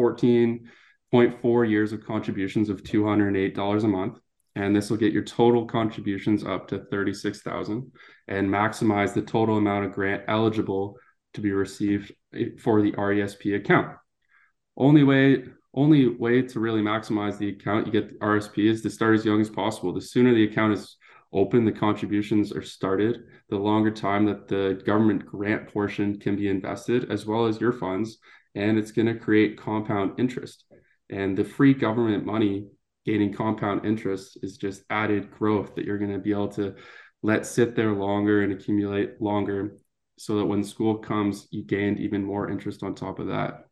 14.4 1.13 1.69
years 1.69 1.93
of 1.93 2.05
contributions 2.05 2.69
of 2.69 2.83
$208 2.83 3.85
a 3.85 3.89
month. 3.89 4.19
And 4.55 4.77
this 4.77 4.91
will 4.91 4.99
get 4.99 5.13
your 5.13 5.25
total 5.25 5.65
contributions 5.65 6.45
up 6.45 6.69
to 6.69 6.85
36,000 6.91 7.91
and 8.29 8.49
maximize 8.49 9.15
the 9.15 9.23
total 9.23 9.57
amount 9.57 9.87
of 9.87 9.93
grant 9.93 10.25
eligible 10.29 10.97
to 11.35 11.41
be 11.41 11.53
received 11.53 12.13
for 12.59 12.83
the 12.83 12.93
RESP 12.93 13.57
account. 13.57 13.97
Only 14.77 15.05
way 15.05 15.45
only 15.75 16.09
way 16.09 16.43
to 16.43 16.61
really 16.61 16.83
maximize 16.83 17.39
the 17.39 17.49
account 17.49 17.87
you 17.87 17.93
get 17.93 18.11
the 18.11 18.15
RSP 18.17 18.69
is 18.69 18.83
to 18.83 18.91
start 18.91 19.15
as 19.15 19.25
young 19.25 19.41
as 19.41 19.49
possible. 19.49 19.93
The 19.93 20.03
sooner 20.03 20.35
the 20.35 20.45
account 20.45 20.75
is 20.75 20.97
open, 21.33 21.65
the 21.65 21.73
contributions 21.73 22.53
are 22.53 22.63
started, 22.63 23.25
the 23.49 23.57
longer 23.57 23.91
time 23.91 24.27
that 24.27 24.49
the 24.49 24.83
government 24.85 25.25
grant 25.25 25.73
portion 25.73 26.19
can 26.21 26.37
be 26.37 26.49
invested, 26.49 27.11
as 27.11 27.25
well 27.25 27.47
as 27.47 27.59
your 27.59 27.73
funds, 27.73 28.19
and 28.55 28.79
it's 28.79 28.93
going 28.93 29.07
to 29.07 29.15
create 29.15 29.59
compound 29.59 30.21
interest. 30.21 30.65
And 31.13 31.37
the 31.37 31.45
free 31.45 31.75
government 31.75 32.25
money 32.25 32.67
gaining 33.05 33.33
compound 33.33 33.85
interest 33.85 34.39
is 34.43 34.57
just 34.57 34.83
added 34.91 35.31
growth 35.31 35.75
that 35.75 35.85
you're 35.85 35.99
going 35.99 36.13
to 36.13 36.19
be 36.19 36.33
able 36.33 36.49
to 36.49 36.75
let 37.23 37.47
sit 37.47 37.77
there 37.77 37.93
longer 37.93 38.43
and 38.43 38.53
accumulate 38.53 39.21
longer 39.21 39.77
so 40.19 40.37
that 40.37 40.47
when 40.47 40.65
school 40.65 40.99
comes, 40.99 41.49
you 41.51 41.65
gained 41.65 42.01
even 42.01 42.25
more 42.25 42.51
interest 42.51 42.83
on 42.83 42.95
top 42.95 43.19
of 43.19 43.29
that. 43.29 43.67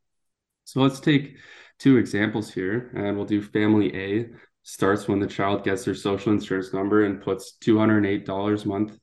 So 0.65 0.81
let's 0.81 1.01
take 1.01 1.37
two 1.79 1.97
examples 1.97 2.53
here, 2.53 2.93
and 2.95 3.17
we'll 3.17 3.27
do 3.27 3.43
family 3.43 3.95
A 3.97 4.27
starts 4.63 5.09
when 5.09 5.19
the 5.19 5.27
child 5.27 5.65
gets 5.65 5.85
their 5.85 5.95
social 5.95 6.33
insurance 6.33 6.73
number 6.73 7.05
and 7.05 7.23
puts 7.23 7.57
$208 7.65 8.65
a 8.65 8.69
month 8.69 8.99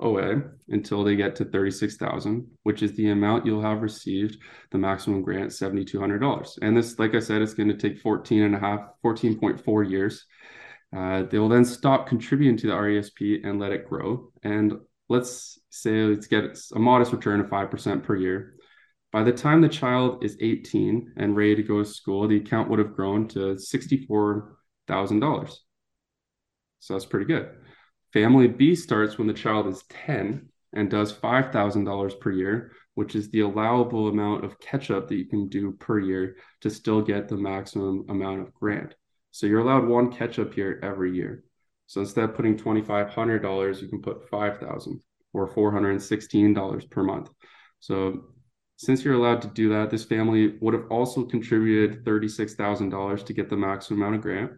away 0.00 0.36
until 0.68 1.04
they 1.04 1.16
get 1.16 1.36
to 1.36 1.44
36,000, 1.44 2.46
which 2.62 2.82
is 2.82 2.92
the 2.94 3.10
amount 3.10 3.46
you'll 3.46 3.62
have 3.62 3.82
received 3.82 4.38
the 4.70 4.78
maximum 4.78 5.22
grant 5.22 5.50
$7,200. 5.50 6.58
And 6.62 6.76
this, 6.76 6.98
like 6.98 7.14
I 7.14 7.20
said, 7.20 7.42
it's 7.42 7.54
going 7.54 7.68
to 7.68 7.76
take 7.76 8.00
14 8.00 8.42
and 8.42 8.54
a 8.54 8.58
half, 8.58 8.80
14.4 9.04 9.90
years. 9.90 10.24
Uh, 10.96 11.22
they 11.24 11.38
will 11.38 11.48
then 11.48 11.64
stop 11.64 12.08
contributing 12.08 12.56
to 12.56 12.66
the 12.66 12.72
RESP 12.72 13.46
and 13.46 13.60
let 13.60 13.72
it 13.72 13.88
grow. 13.88 14.32
And 14.42 14.74
let's 15.08 15.58
say 15.70 16.02
let's 16.04 16.26
get 16.26 16.58
a 16.74 16.78
modest 16.78 17.12
return 17.12 17.40
of 17.40 17.46
5% 17.46 18.02
per 18.02 18.16
year. 18.16 18.54
By 19.12 19.22
the 19.24 19.32
time 19.32 19.60
the 19.60 19.68
child 19.68 20.24
is 20.24 20.36
18 20.40 21.14
and 21.16 21.36
ready 21.36 21.56
to 21.56 21.62
go 21.62 21.82
to 21.82 21.84
school, 21.84 22.28
the 22.28 22.36
account 22.36 22.70
would 22.70 22.78
have 22.78 22.94
grown 22.94 23.26
to 23.28 23.56
$64,000. 23.56 25.54
So 26.78 26.94
that's 26.94 27.06
pretty 27.06 27.26
good. 27.26 27.50
Family 28.12 28.48
B 28.48 28.74
starts 28.74 29.18
when 29.18 29.26
the 29.26 29.34
child 29.34 29.66
is 29.68 29.84
10 30.06 30.48
and 30.72 30.90
does 30.90 31.12
$5,000 31.12 32.20
per 32.20 32.30
year, 32.30 32.72
which 32.94 33.14
is 33.14 33.30
the 33.30 33.40
allowable 33.40 34.08
amount 34.08 34.44
of 34.44 34.58
catch 34.60 34.90
up 34.90 35.08
that 35.08 35.16
you 35.16 35.26
can 35.26 35.48
do 35.48 35.72
per 35.72 35.98
year 35.98 36.36
to 36.60 36.70
still 36.70 37.02
get 37.02 37.28
the 37.28 37.36
maximum 37.36 38.04
amount 38.08 38.40
of 38.40 38.54
grant. 38.54 38.94
So 39.30 39.46
you're 39.46 39.60
allowed 39.60 39.86
one 39.86 40.12
catch 40.12 40.38
up 40.38 40.56
year 40.56 40.80
every 40.82 41.14
year. 41.14 41.44
So 41.86 42.00
instead 42.00 42.24
of 42.24 42.34
putting 42.34 42.56
$2,500, 42.56 43.82
you 43.82 43.88
can 43.88 44.02
put 44.02 44.28
5,000 44.28 45.00
or 45.32 45.48
$416 45.48 46.90
per 46.90 47.02
month. 47.02 47.30
So 47.78 48.24
since 48.76 49.04
you're 49.04 49.14
allowed 49.14 49.42
to 49.42 49.48
do 49.48 49.68
that, 49.70 49.90
this 49.90 50.04
family 50.04 50.56
would 50.60 50.74
have 50.74 50.86
also 50.90 51.24
contributed 51.24 52.04
$36,000 52.04 53.26
to 53.26 53.32
get 53.32 53.48
the 53.48 53.56
maximum 53.56 54.00
amount 54.00 54.16
of 54.16 54.22
grant. 54.22 54.52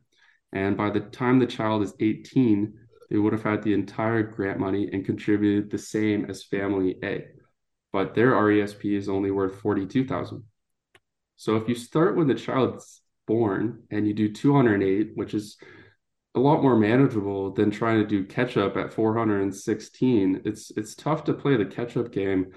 And 0.52 0.76
by 0.76 0.90
the 0.90 1.00
time 1.00 1.38
the 1.38 1.46
child 1.46 1.82
is 1.82 1.94
18, 2.00 2.74
they 3.12 3.18
would 3.18 3.34
have 3.34 3.42
had 3.42 3.62
the 3.62 3.74
entire 3.74 4.22
grant 4.22 4.58
money 4.58 4.88
and 4.90 5.04
contributed 5.04 5.70
the 5.70 5.76
same 5.76 6.24
as 6.30 6.44
family 6.44 6.96
A. 7.04 7.26
But 7.92 8.14
their 8.14 8.30
RESP 8.30 8.96
is 8.96 9.10
only 9.10 9.30
worth 9.30 9.60
42,000. 9.60 10.42
So 11.36 11.56
if 11.56 11.68
you 11.68 11.74
start 11.74 12.16
when 12.16 12.26
the 12.26 12.34
child's 12.34 13.02
born 13.26 13.82
and 13.90 14.08
you 14.08 14.14
do 14.14 14.32
208, 14.32 15.10
which 15.14 15.34
is 15.34 15.58
a 16.34 16.40
lot 16.40 16.62
more 16.62 16.74
manageable 16.74 17.50
than 17.52 17.70
trying 17.70 17.98
to 17.98 18.06
do 18.06 18.24
catch 18.24 18.56
up 18.56 18.78
at 18.78 18.94
416. 18.94 20.40
It's 20.46 20.72
it's 20.78 20.94
tough 20.94 21.24
to 21.24 21.34
play 21.34 21.58
the 21.58 21.66
catch 21.66 21.98
up 21.98 22.12
game 22.12 22.52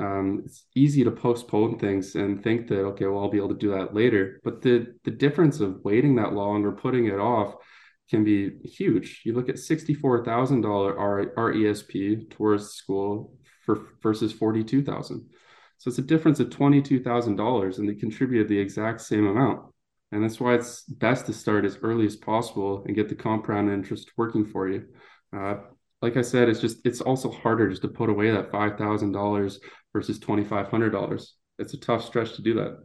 um, 0.00 0.42
it's 0.44 0.66
easy 0.74 1.04
to 1.04 1.10
postpone 1.10 1.78
things 1.78 2.16
and 2.16 2.42
think 2.42 2.66
that 2.66 2.80
okay 2.80 3.06
well 3.06 3.22
i'll 3.22 3.30
be 3.30 3.38
able 3.38 3.50
to 3.50 3.54
do 3.54 3.70
that 3.70 3.94
later 3.94 4.40
but 4.42 4.60
the 4.60 4.92
the 5.04 5.10
difference 5.12 5.60
of 5.60 5.84
waiting 5.84 6.16
that 6.16 6.32
long 6.32 6.64
or 6.64 6.72
putting 6.72 7.06
it 7.06 7.20
off 7.20 7.54
can 8.10 8.24
be 8.24 8.52
huge 8.64 9.22
you 9.24 9.34
look 9.34 9.48
at 9.48 9.56
$64000 9.56 11.34
resp 11.34 12.30
towards 12.30 12.70
school 12.70 13.36
for 13.64 13.88
versus 14.02 14.32
42000 14.32 15.28
so 15.78 15.88
it's 15.88 15.98
a 15.98 16.02
difference 16.02 16.40
of 16.40 16.48
$22000 16.50 17.78
and 17.78 17.88
they 17.88 17.94
contributed 17.94 18.48
the 18.48 18.58
exact 18.58 19.00
same 19.00 19.26
amount 19.26 19.62
and 20.12 20.22
that's 20.22 20.38
why 20.38 20.54
it's 20.54 20.82
best 20.82 21.26
to 21.26 21.32
start 21.32 21.64
as 21.64 21.78
early 21.82 22.06
as 22.06 22.16
possible 22.16 22.84
and 22.86 22.94
get 22.94 23.08
the 23.08 23.14
compound 23.14 23.70
interest 23.70 24.12
working 24.16 24.44
for 24.44 24.68
you 24.68 24.84
uh, 25.36 25.56
like 26.04 26.18
I 26.18 26.22
said, 26.22 26.50
it's 26.50 26.60
just 26.60 26.84
it's 26.84 27.00
also 27.00 27.30
harder 27.30 27.66
just 27.70 27.80
to 27.80 27.88
put 27.88 28.10
away 28.10 28.30
that 28.30 28.50
five 28.50 28.76
thousand 28.76 29.12
dollars 29.12 29.58
versus 29.94 30.18
twenty 30.18 30.44
five 30.44 30.68
hundred 30.68 30.90
dollars. 30.90 31.34
It's 31.58 31.72
a 31.72 31.78
tough 31.78 32.04
stretch 32.04 32.34
to 32.34 32.42
do 32.42 32.52
that. 32.54 32.84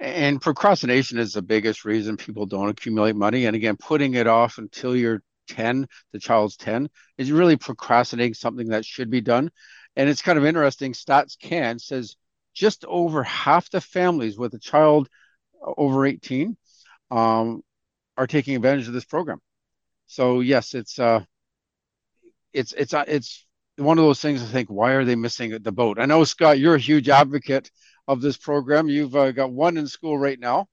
And 0.00 0.40
procrastination 0.40 1.18
is 1.18 1.32
the 1.32 1.42
biggest 1.42 1.84
reason 1.84 2.16
people 2.16 2.46
don't 2.46 2.68
accumulate 2.68 3.16
money. 3.16 3.46
And 3.46 3.54
again, 3.54 3.76
putting 3.76 4.14
it 4.14 4.26
off 4.26 4.58
until 4.58 4.96
you're 4.96 5.22
10, 5.48 5.86
the 6.12 6.18
child's 6.18 6.56
10, 6.56 6.88
is 7.16 7.30
really 7.30 7.56
procrastinating 7.56 8.34
something 8.34 8.68
that 8.68 8.84
should 8.84 9.10
be 9.10 9.20
done. 9.20 9.50
And 9.96 10.08
it's 10.08 10.22
kind 10.22 10.38
of 10.38 10.44
interesting. 10.44 10.92
Stats 10.92 11.38
Can 11.38 11.78
says 11.78 12.16
just 12.54 12.84
over 12.86 13.22
half 13.22 13.70
the 13.70 13.80
families 13.80 14.38
with 14.38 14.54
a 14.54 14.58
child 14.58 15.08
over 15.62 16.04
18 16.06 16.56
um, 17.10 17.62
are 18.16 18.26
taking 18.26 18.56
advantage 18.56 18.88
of 18.88 18.94
this 18.94 19.04
program. 19.04 19.40
So 20.06 20.40
yes, 20.40 20.74
it's 20.74 20.98
uh, 20.98 21.24
it's 22.52 22.72
it's 22.72 22.94
uh, 22.94 23.04
it's 23.06 23.46
one 23.76 23.98
of 23.98 24.04
those 24.04 24.20
things. 24.20 24.42
I 24.42 24.46
think 24.46 24.68
why 24.68 24.92
are 24.92 25.04
they 25.04 25.16
missing 25.16 25.50
the 25.50 25.72
boat? 25.72 25.98
I 25.98 26.06
know 26.06 26.24
Scott, 26.24 26.58
you're 26.58 26.74
a 26.74 26.80
huge 26.80 27.08
advocate 27.08 27.70
of 28.08 28.20
this 28.20 28.36
program. 28.36 28.88
You've 28.88 29.16
uh, 29.16 29.32
got 29.32 29.52
one 29.52 29.76
in 29.76 29.86
school 29.86 30.18
right 30.18 30.38
now, 30.38 30.66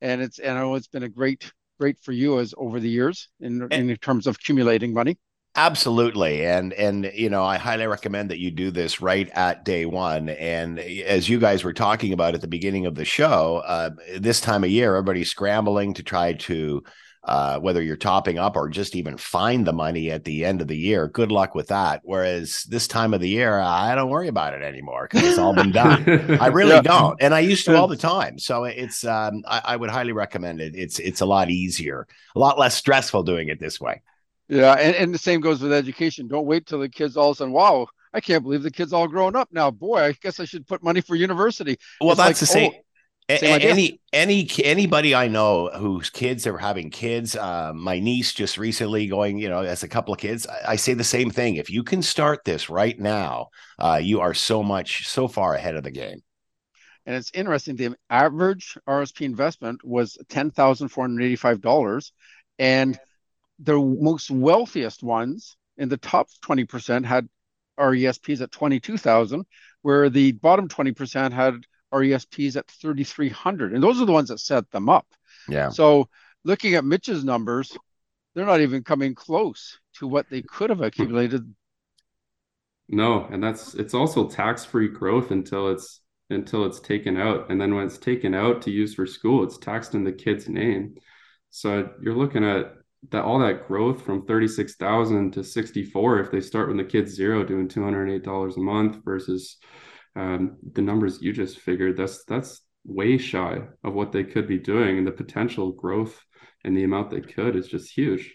and 0.00 0.20
it's 0.20 0.38
and 0.38 0.56
I 0.56 0.60
know 0.60 0.74
it's 0.74 0.88
been 0.88 1.02
a 1.02 1.08
great 1.08 1.50
great 1.78 1.98
for 2.00 2.12
you 2.12 2.38
as 2.38 2.54
over 2.56 2.80
the 2.80 2.88
years 2.88 3.28
in 3.40 3.66
in 3.70 3.94
terms 3.96 4.26
of 4.26 4.36
accumulating 4.36 4.94
money. 4.94 5.18
Absolutely. 5.56 6.44
And 6.44 6.74
and 6.74 7.10
you 7.14 7.30
know, 7.30 7.42
I 7.42 7.56
highly 7.56 7.86
recommend 7.86 8.30
that 8.30 8.38
you 8.38 8.50
do 8.50 8.70
this 8.70 9.00
right 9.00 9.28
at 9.30 9.64
day 9.64 9.86
1 9.86 10.28
and 10.28 10.78
as 10.78 11.30
you 11.30 11.38
guys 11.38 11.64
were 11.64 11.72
talking 11.72 12.12
about 12.12 12.34
at 12.34 12.42
the 12.42 12.46
beginning 12.46 12.84
of 12.84 12.94
the 12.94 13.06
show, 13.06 13.62
uh, 13.64 13.90
this 14.18 14.42
time 14.42 14.64
of 14.64 14.70
year 14.70 14.94
everybody's 14.94 15.30
scrambling 15.30 15.94
to 15.94 16.02
try 16.02 16.34
to 16.34 16.82
uh, 17.26 17.58
whether 17.58 17.82
you're 17.82 17.96
topping 17.96 18.38
up 18.38 18.56
or 18.56 18.68
just 18.68 18.94
even 18.94 19.16
find 19.16 19.66
the 19.66 19.72
money 19.72 20.12
at 20.12 20.24
the 20.24 20.44
end 20.44 20.60
of 20.60 20.68
the 20.68 20.76
year. 20.76 21.08
Good 21.08 21.32
luck 21.32 21.54
with 21.56 21.68
that. 21.68 22.00
Whereas 22.04 22.62
this 22.68 22.86
time 22.86 23.12
of 23.12 23.20
the 23.20 23.28
year, 23.28 23.58
I 23.58 23.94
don't 23.96 24.10
worry 24.10 24.28
about 24.28 24.54
it 24.54 24.62
anymore 24.62 25.08
because 25.10 25.28
it's 25.28 25.38
all 25.38 25.52
been 25.52 25.72
done. 25.72 26.08
I 26.40 26.46
really 26.46 26.74
yeah. 26.74 26.82
don't, 26.82 27.20
and 27.20 27.34
I 27.34 27.40
used 27.40 27.64
to 27.66 27.76
all 27.76 27.88
the 27.88 27.96
time. 27.96 28.38
So 28.38 28.64
it's 28.64 29.04
um, 29.04 29.42
I, 29.46 29.60
I 29.64 29.76
would 29.76 29.90
highly 29.90 30.12
recommend 30.12 30.60
it. 30.60 30.76
It's 30.76 31.00
it's 31.00 31.20
a 31.20 31.26
lot 31.26 31.50
easier, 31.50 32.06
a 32.34 32.38
lot 32.38 32.58
less 32.58 32.76
stressful 32.76 33.24
doing 33.24 33.48
it 33.48 33.58
this 33.58 33.80
way. 33.80 34.02
Yeah, 34.48 34.74
and, 34.74 34.94
and 34.94 35.14
the 35.14 35.18
same 35.18 35.40
goes 35.40 35.60
with 35.60 35.72
education. 35.72 36.28
Don't 36.28 36.46
wait 36.46 36.66
till 36.66 36.78
the 36.78 36.88
kids 36.88 37.16
all 37.16 37.30
of 37.30 37.36
a 37.36 37.38
sudden, 37.38 37.52
wow, 37.52 37.88
I 38.14 38.20
can't 38.20 38.44
believe 38.44 38.62
the 38.62 38.70
kids 38.70 38.92
all 38.92 39.08
grown 39.08 39.34
up 39.34 39.48
now. 39.50 39.70
Boy, 39.70 40.00
I 40.00 40.12
guess 40.12 40.38
I 40.38 40.44
should 40.44 40.66
put 40.66 40.82
money 40.82 41.00
for 41.00 41.16
university. 41.16 41.76
Well, 42.00 42.12
it's 42.12 42.18
that's 42.18 42.28
like, 42.28 42.36
the 42.38 42.46
same. 42.46 42.72
Oh, 42.72 42.80
any 43.28 44.00
any 44.12 44.48
anybody 44.62 45.14
I 45.14 45.28
know 45.28 45.68
whose 45.74 46.10
kids 46.10 46.46
are 46.46 46.58
having 46.58 46.90
kids, 46.90 47.34
uh, 47.34 47.72
my 47.74 47.98
niece 47.98 48.32
just 48.32 48.56
recently 48.56 49.08
going, 49.08 49.38
you 49.38 49.48
know, 49.48 49.62
as 49.62 49.82
a 49.82 49.88
couple 49.88 50.14
of 50.14 50.20
kids, 50.20 50.46
I, 50.46 50.72
I 50.72 50.76
say 50.76 50.94
the 50.94 51.04
same 51.04 51.30
thing. 51.30 51.56
If 51.56 51.68
you 51.68 51.82
can 51.82 52.02
start 52.02 52.44
this 52.44 52.70
right 52.70 52.98
now, 52.98 53.48
uh, 53.78 54.00
you 54.00 54.20
are 54.20 54.34
so 54.34 54.62
much 54.62 55.08
so 55.08 55.26
far 55.26 55.54
ahead 55.54 55.76
of 55.76 55.82
the 55.82 55.90
game. 55.90 56.22
And 57.04 57.14
it's 57.14 57.30
interesting. 57.34 57.76
The 57.76 57.96
average 58.10 58.76
RSP 58.88 59.22
investment 59.22 59.84
was 59.84 60.18
ten 60.28 60.50
thousand 60.50 60.88
four 60.88 61.04
hundred 61.04 61.24
eighty-five 61.24 61.60
dollars, 61.60 62.12
and 62.58 62.98
the 63.58 63.76
most 63.78 64.30
wealthiest 64.30 65.02
ones 65.02 65.56
in 65.76 65.88
the 65.88 65.96
top 65.96 66.28
twenty 66.42 66.64
percent 66.64 67.06
had 67.06 67.28
RESPs 67.78 68.40
at 68.40 68.52
twenty-two 68.52 68.98
thousand, 68.98 69.46
where 69.82 70.10
the 70.10 70.32
bottom 70.32 70.68
twenty 70.68 70.92
percent 70.92 71.34
had 71.34 71.54
RESPs 71.92 72.56
at 72.56 72.68
3,300. 72.68 73.72
And 73.72 73.82
those 73.82 74.00
are 74.00 74.06
the 74.06 74.12
ones 74.12 74.28
that 74.28 74.40
set 74.40 74.70
them 74.70 74.88
up. 74.88 75.06
Yeah. 75.48 75.68
So 75.68 76.08
looking 76.44 76.74
at 76.74 76.84
Mitch's 76.84 77.24
numbers, 77.24 77.76
they're 78.34 78.46
not 78.46 78.60
even 78.60 78.82
coming 78.84 79.14
close 79.14 79.78
to 79.94 80.06
what 80.06 80.28
they 80.30 80.42
could 80.42 80.70
have 80.70 80.82
accumulated. 80.82 81.54
No, 82.88 83.26
and 83.30 83.42
that's 83.42 83.74
it's 83.74 83.94
also 83.94 84.28
tax-free 84.28 84.88
growth 84.88 85.30
until 85.30 85.70
it's 85.70 86.02
until 86.30 86.64
it's 86.64 86.80
taken 86.80 87.16
out. 87.16 87.50
And 87.50 87.60
then 87.60 87.74
when 87.74 87.86
it's 87.86 87.98
taken 87.98 88.34
out 88.34 88.62
to 88.62 88.70
use 88.70 88.94
for 88.94 89.06
school, 89.06 89.42
it's 89.44 89.58
taxed 89.58 89.94
in 89.94 90.04
the 90.04 90.12
kid's 90.12 90.48
name. 90.48 90.96
So 91.50 91.88
you're 92.02 92.14
looking 92.14 92.44
at 92.44 92.74
that 93.10 93.24
all 93.24 93.38
that 93.40 93.66
growth 93.68 94.02
from 94.02 94.26
36,000 94.26 95.32
to 95.32 95.44
64 95.44 96.20
if 96.20 96.30
they 96.30 96.40
start 96.40 96.68
when 96.68 96.76
the 96.76 96.84
kid's 96.84 97.12
zero 97.12 97.44
doing 97.44 97.68
$208 97.68 98.56
a 98.56 98.60
month 98.60 99.04
versus 99.04 99.58
um, 100.16 100.56
the 100.72 100.82
numbers 100.82 101.20
you 101.20 101.32
just 101.32 101.58
figured 101.58 101.96
that's 101.96 102.24
that's 102.24 102.62
way 102.84 103.18
shy 103.18 103.60
of 103.84 103.94
what 103.94 104.12
they 104.12 104.24
could 104.24 104.46
be 104.46 104.58
doing 104.58 104.98
and 104.98 105.06
the 105.06 105.12
potential 105.12 105.72
growth 105.72 106.20
and 106.64 106.76
the 106.76 106.84
amount 106.84 107.10
they 107.10 107.20
could 107.20 107.56
is 107.56 107.68
just 107.68 107.90
huge 107.90 108.32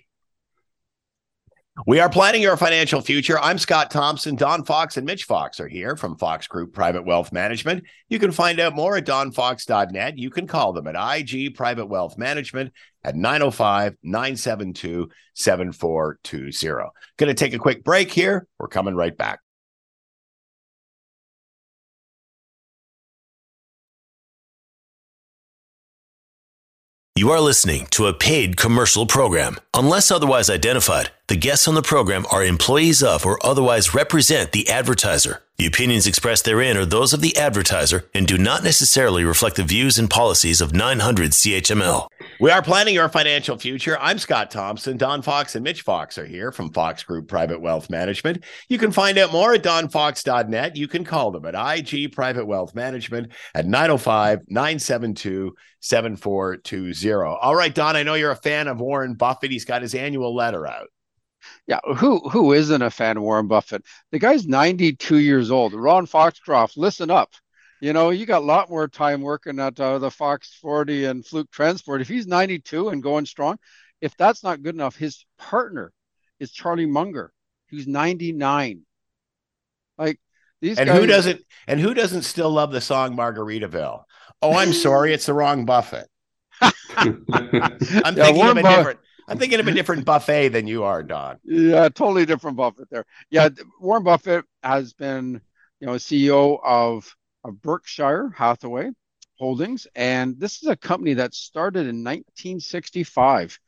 we 1.88 2.00
are 2.00 2.10
planning 2.10 2.42
your 2.42 2.58
financial 2.58 3.00
future. 3.00 3.40
I'm 3.40 3.58
Scott 3.58 3.90
Thompson. 3.90 4.36
Don 4.36 4.66
Fox 4.66 4.98
and 4.98 5.06
Mitch 5.06 5.24
Fox 5.24 5.60
are 5.60 5.70
here 5.70 5.96
from 5.96 6.18
Fox 6.18 6.46
Group 6.46 6.74
Private 6.74 7.06
Wealth 7.06 7.32
Management. 7.32 7.86
You 8.10 8.20
can 8.20 8.32
find 8.34 8.60
out 8.60 8.76
more 8.76 8.98
at 8.98 9.06
donfox.net. 9.06 10.18
You 10.18 10.30
can 10.30 10.48
call 10.48 10.74
them 10.74 10.88
at 10.88 11.20
IG 11.20 11.56
Private 11.56 11.86
Wealth 11.86 12.18
Management 12.18 12.74
at 13.06 13.16
905 13.16 13.96
972 14.04 15.10
7420. 15.34 16.90
Going 17.18 17.28
to 17.30 17.34
take 17.34 17.54
a 17.54 17.60
quick 17.60 17.86
break 17.86 18.12
here. 18.12 18.48
We're 18.60 18.68
coming 18.68 18.94
right 18.94 19.18
back. 19.18 19.40
You 27.22 27.30
are 27.30 27.40
listening 27.40 27.86
to 27.92 28.08
a 28.08 28.16
paid 28.16 28.58
commercial 28.58 29.06
program. 29.06 29.58
Unless 29.76 30.10
otherwise 30.10 30.50
identified, 30.50 31.12
the 31.28 31.36
guests 31.36 31.68
on 31.68 31.76
the 31.76 31.84
program 31.84 32.26
are 32.32 32.44
employees 32.44 33.04
of 33.04 33.28
or 33.28 33.38
otherwise 33.46 33.94
represent 33.94 34.54
the 34.54 34.68
advertiser. 34.68 35.44
The 35.62 35.68
opinions 35.68 36.08
expressed 36.08 36.46
therein 36.46 36.76
are 36.76 36.88
those 36.88 37.14
of 37.14 37.22
the 37.22 37.38
advertiser 37.38 38.10
and 38.16 38.26
do 38.26 38.36
not 38.36 38.64
necessarily 38.64 39.24
reflect 39.24 39.58
the 39.58 39.64
views 39.64 40.00
and 40.00 40.10
policies 40.10 40.60
of 40.60 40.74
900 40.74 41.34
CHML. 41.34 42.08
We 42.40 42.50
are 42.50 42.64
planning 42.64 42.96
your 42.96 43.10
financial 43.10 43.60
future. 43.60 43.96
I'm 44.00 44.18
Scott 44.18 44.50
Thompson. 44.50 44.98
Don 44.98 45.22
Fox 45.22 45.54
and 45.54 45.64
Mitch 45.64 45.84
Fox 45.84 46.18
are 46.18 46.26
here 46.26 46.52
from 46.52 46.74
Fox 46.74 47.04
Group 47.04 47.28
Private 47.28 47.62
Wealth 47.62 47.92
Management. 47.92 48.44
You 48.70 48.80
can 48.80 48.92
find 48.92 49.20
out 49.20 49.32
more 49.32 49.54
at 49.54 49.62
donfox.net. 49.62 50.78
You 50.78 50.88
can 50.88 51.04
call 51.04 51.30
them 51.30 51.46
at 51.46 51.54
IG 51.54 52.12
Private 52.12 52.48
Wealth 52.48 52.74
Management 52.74 53.32
at 53.54 53.68
905 53.68 54.40
972 54.48 55.54
7420. 55.80 57.38
All 57.40 57.56
right, 57.56 57.76
Don, 57.76 57.96
I 57.96 58.02
know 58.02 58.16
you're 58.16 58.32
a 58.32 58.36
fan 58.36 58.68
of 58.68 58.82
Warren 58.82 59.14
Buffett. 59.14 59.52
He's 59.52 59.66
got 59.66 59.84
his 59.84 59.94
annual 59.94 60.36
letter 60.36 60.66
out. 60.66 60.88
Yeah, 61.68 61.80
who 61.98 62.20
who 62.30 62.54
isn't 62.54 62.82
a 62.82 62.90
fan 62.90 63.18
of 63.18 63.24
Warren 63.24 63.48
Buffett? 63.48 63.84
The 64.12 64.20
guy's 64.20 64.48
92 64.48 65.18
years 65.18 65.52
old. 65.52 65.74
Ron 65.74 66.06
Foxcroft, 66.06 66.78
listen 66.78 67.10
up. 67.12 67.32
You 67.80 67.94
know, 67.94 68.12
you 68.12 68.26
got 68.28 68.44
a 68.44 68.46
lot 68.46 68.70
more 68.70 68.88
time 68.88 69.22
working 69.22 69.60
at 69.60 69.80
uh, 69.80 69.98
the 69.98 70.12
Fox 70.12 70.54
40 70.62 71.06
and 71.06 71.26
Fluke 71.26 71.50
Transport. 71.52 72.02
If 72.02 72.08
he's 72.08 72.28
92 72.28 72.90
and 72.90 73.02
going 73.02 73.26
strong, 73.26 73.58
if 74.02 74.16
that's 74.18 74.44
not 74.44 74.62
good 74.62 74.76
enough, 74.76 74.96
his 74.96 75.26
partner 75.40 75.92
is 76.40 76.52
Charlie 76.52 76.86
Munger, 76.86 77.32
who's 77.70 77.88
99. 77.88 78.82
Like 79.98 80.20
these 80.62 80.78
and 80.78 80.88
guys, 80.88 81.00
who 81.00 81.08
doesn't 81.08 81.42
and 81.68 81.80
who 81.80 81.94
doesn't 81.94 82.22
still 82.24 82.52
love 82.52 82.72
the 82.72 82.82
song 82.82 83.16
Margaritaville? 83.16 84.04
Oh, 84.44 84.54
I'm 84.56 84.74
sorry, 84.74 85.14
it's 85.14 85.26
the 85.26 85.34
wrong 85.34 85.66
Buffett. 85.66 86.08
I'm 86.62 87.26
Yeah, 87.30 88.02
thinking 88.14 88.36
Warren 88.36 88.52
of 88.52 88.58
a 88.58 88.62
Buff- 88.62 88.76
different. 88.78 89.00
I'm 89.28 89.38
thinking 89.38 89.60
of 89.60 89.68
a 89.68 89.72
different 89.72 90.06
buffet 90.06 90.50
than 90.50 90.68
you 90.68 90.84
are, 90.84 91.04
Don. 91.04 91.38
Yeah, 91.44 91.90
totally 91.90 92.26
different 92.26 92.58
Buffett 92.58 92.90
there. 92.90 93.06
Yeah, 93.30 93.50
Warren 93.80 94.04
Buffett 94.04 94.46
has 94.64 94.94
been, 94.94 95.42
you 95.80 95.88
know, 95.88 95.94
CEO 95.94 96.60
of, 96.64 97.16
of 97.44 97.62
Berkshire 97.62 98.30
Hathaway 98.36 98.92
Holdings, 99.38 99.88
and 99.96 100.40
this 100.40 100.62
is 100.62 100.70
a 100.70 100.76
company 100.76 101.16
that 101.16 101.34
started 101.34 101.82
in 101.82 102.04
1965, 102.04 103.60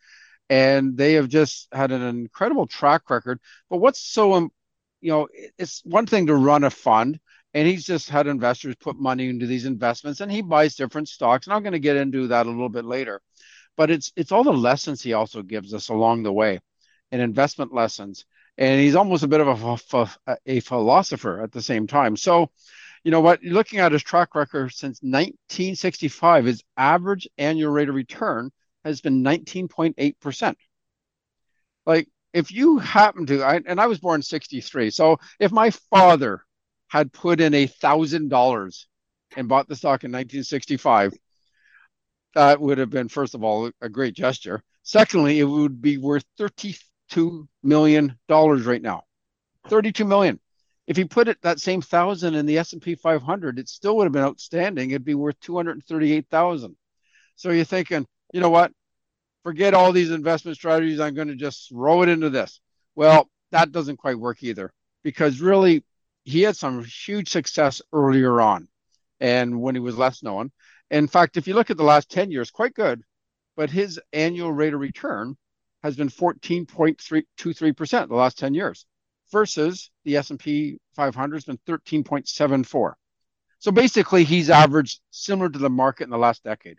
and 0.50 0.98
they 0.98 1.14
have 1.14 1.30
just 1.30 1.68
had 1.72 1.92
an 1.92 2.02
incredible 2.02 2.68
track 2.68 3.10
record. 3.10 3.40
But 3.70 3.78
what's 3.78 4.00
so, 4.00 4.34
um, 4.34 4.52
you 5.02 5.12
know, 5.12 5.28
it's 5.58 5.82
one 5.84 6.06
thing 6.06 6.28
to 6.28 6.36
run 6.36 6.64
a 6.64 6.70
fund, 6.70 7.20
and 7.54 7.68
he's 7.68 7.86
just 7.86 8.10
had 8.10 8.28
investors 8.28 8.76
put 8.80 8.98
money 8.98 9.30
into 9.30 9.48
these 9.48 9.66
investments, 9.66 10.22
and 10.22 10.32
he 10.32 10.42
buys 10.42 10.76
different 10.76 11.10
stocks, 11.10 11.48
and 11.48 11.54
I'm 11.54 11.64
going 11.64 11.74
to 11.74 11.80
get 11.80 11.98
into 11.98 12.28
that 12.28 12.46
a 12.46 12.50
little 12.50 12.70
bit 12.70 12.86
later. 12.86 13.22
But 13.76 13.90
it's 13.92 14.12
it's 14.16 14.32
all 14.32 14.44
the 14.44 14.54
lessons 14.54 15.02
he 15.02 15.14
also 15.14 15.42
gives 15.42 15.74
us 15.74 15.90
along 15.90 16.24
the 16.24 16.34
way 16.34 16.60
and 17.12 17.22
investment 17.22 17.74
lessons. 17.74 18.26
And 18.58 18.80
he's 18.82 18.96
almost 18.96 19.24
a 19.24 19.28
bit 19.28 19.42
of 19.42 19.80
a, 19.94 20.10
a 20.46 20.60
philosopher 20.60 21.42
at 21.42 21.52
the 21.52 21.62
same 21.62 21.88
time. 21.88 22.18
So, 22.18 22.50
you 23.04 23.12
know 23.12 23.22
what? 23.22 23.44
Looking 23.44 23.80
at 23.80 23.92
his 23.92 24.04
track 24.04 24.36
record 24.36 24.72
since 24.72 25.00
1965, 25.02 26.46
his 26.46 26.64
average 26.78 27.28
annual 27.38 27.72
rate 27.72 27.90
of 27.90 27.96
return 27.96 28.52
has 28.84 29.02
been 29.02 29.24
19.8%. 29.24 30.56
Like, 31.86 32.08
if 32.34 32.52
you 32.52 32.80
happen 32.80 33.26
to, 33.28 33.44
I, 33.44 33.62
and 33.66 33.80
I 33.80 33.88
was 33.88 34.00
born 34.00 34.22
63. 34.22 34.90
So, 34.90 35.18
if 35.40 35.52
my 35.52 35.70
father 35.70 36.44
had 36.88 37.14
put 37.14 37.42
in 37.42 37.54
a 37.54 37.68
thousand 37.68 38.30
dollars 38.30 38.88
and 39.36 39.48
bought 39.48 39.68
the 39.68 39.76
stock 39.76 40.04
in 40.04 40.12
1965, 40.12 41.14
that 42.34 42.60
would 42.60 42.78
have 42.78 42.90
been, 42.90 43.10
first 43.10 43.36
of 43.36 43.44
all, 43.44 43.72
a 43.82 43.90
great 43.90 44.16
gesture. 44.16 44.64
Secondly, 44.84 45.40
it 45.40 45.46
would 45.46 45.82
be 45.82 45.98
worth 45.98 46.26
32 46.38 47.48
million 47.62 48.18
dollars 48.28 48.66
right 48.66 48.82
now. 48.82 49.04
32 49.70 50.06
million. 50.06 50.40
If 50.88 50.98
he 50.98 51.06
put 51.06 51.30
it 51.30 51.38
that 51.42 51.60
same 51.60 51.82
thousand 51.82 52.36
in 52.36 52.46
the 52.46 52.58
S&P 52.58 52.96
500, 52.96 53.58
it 53.58 53.70
still 53.70 53.96
would 53.98 54.04
have 54.04 54.12
been 54.12 54.24
outstanding. 54.24 54.92
It'd 54.92 55.06
be 55.06 55.16
worth 55.16 55.40
238,000. 55.40 56.76
So 57.36 57.52
you're 57.52 57.64
thinking, 57.64 58.06
you 58.34 58.42
know 58.42 58.50
what? 58.50 58.72
Forget 59.44 59.74
all 59.74 59.92
these 59.92 60.12
investment 60.12 60.58
strategies. 60.58 61.00
I'm 61.00 61.16
going 61.16 61.30
to 61.30 61.36
just 61.36 61.70
throw 61.70 62.02
it 62.02 62.10
into 62.10 62.30
this. 62.30 62.60
Well, 62.96 63.30
that 63.52 63.72
doesn't 63.72 63.98
quite 63.98 64.20
work 64.20 64.44
either 64.44 64.74
because 65.04 65.40
really 65.40 65.84
he 66.24 66.42
had 66.42 66.58
some 66.58 66.84
huge 66.84 67.30
success 67.30 67.82
earlier 67.94 68.42
on 68.42 68.68
and 69.20 69.62
when 69.62 69.76
he 69.76 69.80
was 69.80 69.98
less 69.98 70.24
known. 70.24 70.52
In 70.94 71.08
fact, 71.08 71.38
if 71.38 71.48
you 71.48 71.56
look 71.56 71.72
at 71.72 71.78
the 71.78 71.84
last 71.84 72.12
10 72.12 72.30
years, 72.30 72.52
quite 72.52 72.76
good, 72.76 73.02
but 73.58 73.72
his 73.72 74.00
annual 74.14 74.54
rate 74.54 74.76
of 74.76 74.80
return 74.80 75.36
has 75.82 75.96
been 75.96 76.08
14.23% 76.08 78.08
the 78.08 78.16
last 78.16 78.38
10 78.38 78.54
years 78.54 78.86
versus 79.32 79.90
the 80.06 80.18
S&P 80.18 80.78
500 80.96 81.36
has 81.36 81.46
been 81.46 81.58
13.74. 81.68 82.94
So 83.58 83.72
basically 83.72 84.24
he's 84.24 84.52
averaged 84.52 85.00
similar 85.10 85.50
to 85.50 85.58
the 85.58 85.68
market 85.68 86.04
in 86.04 86.12
the 86.12 86.18
last 86.20 86.44
decade. 86.44 86.78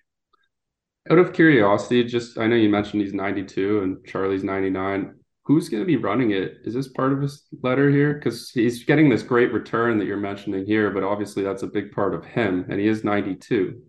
Out 1.11 1.18
of 1.18 1.33
curiosity, 1.33 2.04
just 2.04 2.38
I 2.38 2.47
know 2.47 2.54
you 2.54 2.68
mentioned 2.68 3.02
he's 3.02 3.14
92 3.14 3.80
and 3.80 4.06
Charlie's 4.06 4.44
99. 4.44 5.12
Who's 5.42 5.68
going 5.68 5.83
to 5.83 5.87
be 5.87 5.96
running 5.96 6.31
it? 6.31 6.59
Is 6.64 6.74
this 6.74 6.87
part 6.87 7.12
of 7.12 7.20
his 7.20 7.42
letter 7.64 7.90
here? 7.90 8.14
Because 8.14 8.50
he's 8.50 8.85
getting 8.85 9.09
this 9.09 9.24
great 9.24 9.53
return 9.53 9.98
that 9.98 10.07
you're 10.07 10.18
mentioning 10.18 10.66
here, 10.66 10.92
but 10.92 11.03
obviously 11.03 11.42
that's 11.42 11.64
a 11.64 11.66
big 11.66 11.90
part 11.90 12.14
of 12.14 12.24
him, 12.24 12.64
and 12.68 12.79
he 12.79 12.87
is 12.87 13.03
92. 13.03 13.83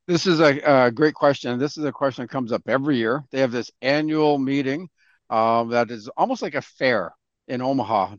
This 0.07 0.27
is 0.27 0.41
a, 0.41 0.59
a 0.87 0.91
great 0.91 1.15
question. 1.15 1.59
This 1.59 1.79
is 1.79 1.85
a 1.85 1.93
question 1.93 2.25
that 2.25 2.31
comes 2.31 2.53
up 2.53 2.63
every 2.69 2.97
year. 2.99 3.25
They 3.31 3.41
have 3.41 3.53
this 3.53 3.71
annual 3.83 4.39
meeting 4.39 4.89
um, 5.31 5.71
that 5.71 5.91
is 5.91 6.09
almost 6.17 6.43
like 6.43 6.55
a 6.57 6.63
fair 6.63 7.13
in 7.49 7.63
Omaha, 7.63 8.17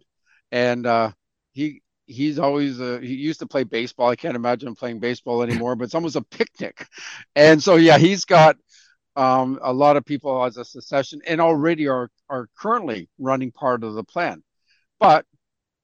and 0.52 0.86
uh, 0.88 1.12
he 1.54 1.82
he's 2.08 2.40
always 2.40 2.80
uh, 2.82 3.00
he 3.02 3.16
used 3.16 3.40
to 3.42 3.48
play 3.48 3.64
baseball. 3.66 4.10
I 4.10 4.16
can't 4.16 4.36
imagine 4.38 4.76
playing 4.76 5.00
baseball 5.02 5.44
anymore, 5.48 5.76
but 5.76 5.86
it's 5.86 5.96
almost 5.96 6.16
a 6.16 6.22
picnic. 6.24 6.88
And 7.36 7.62
so 7.62 7.76
yeah, 7.78 7.98
he's 7.98 8.26
got 8.26 8.58
um, 9.16 9.60
a 9.62 9.74
lot 9.74 9.98
of 9.98 10.06
people 10.06 10.44
as 10.46 10.58
a 10.58 10.66
succession 10.66 11.22
and 11.28 11.42
already 11.42 11.88
are 11.88 12.10
are 12.30 12.48
currently 12.58 13.10
running 13.20 13.52
part 13.52 13.84
of 13.84 13.94
the 13.96 14.04
plan. 14.04 14.44
But 15.00 15.26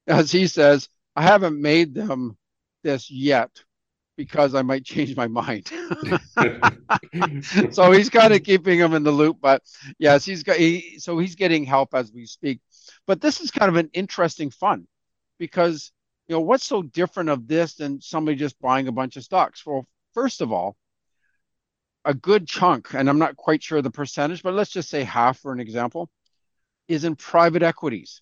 as 0.06 0.32
he 0.32 0.46
says, 0.46 0.88
I 1.16 1.22
haven't 1.22 1.60
made 1.60 1.94
them 1.94 2.36
this 2.84 3.10
yet 3.10 3.50
because 4.18 4.56
I 4.56 4.62
might 4.62 4.84
change 4.84 5.16
my 5.16 5.28
mind. 5.28 5.68
so 7.70 7.92
he's 7.92 8.10
kind 8.10 8.34
of 8.34 8.42
keeping 8.42 8.80
him 8.80 8.92
in 8.92 9.04
the 9.04 9.12
loop. 9.12 9.38
But 9.40 9.62
yes, 9.96 10.24
he's 10.24 10.42
got 10.42 10.56
he, 10.56 10.98
so 10.98 11.18
he's 11.18 11.36
getting 11.36 11.64
help 11.64 11.94
as 11.94 12.12
we 12.12 12.26
speak. 12.26 12.58
But 13.06 13.20
this 13.20 13.40
is 13.40 13.52
kind 13.52 13.70
of 13.70 13.76
an 13.76 13.90
interesting 13.92 14.50
fun 14.50 14.88
because 15.38 15.92
you 16.26 16.34
know 16.34 16.40
what's 16.40 16.66
so 16.66 16.82
different 16.82 17.30
of 17.30 17.46
this 17.46 17.76
than 17.76 18.00
somebody 18.00 18.36
just 18.36 18.60
buying 18.60 18.88
a 18.88 18.92
bunch 18.92 19.16
of 19.16 19.22
stocks? 19.22 19.64
Well, 19.64 19.86
first 20.14 20.40
of 20.40 20.50
all, 20.50 20.76
a 22.04 22.12
good 22.12 22.48
chunk, 22.48 22.94
and 22.94 23.08
I'm 23.08 23.20
not 23.20 23.36
quite 23.36 23.62
sure 23.62 23.80
the 23.80 23.90
percentage, 23.90 24.42
but 24.42 24.52
let's 24.52 24.72
just 24.72 24.90
say 24.90 25.04
half 25.04 25.38
for 25.38 25.52
an 25.52 25.60
example, 25.60 26.10
is 26.88 27.04
in 27.04 27.14
private 27.14 27.62
equities. 27.62 28.20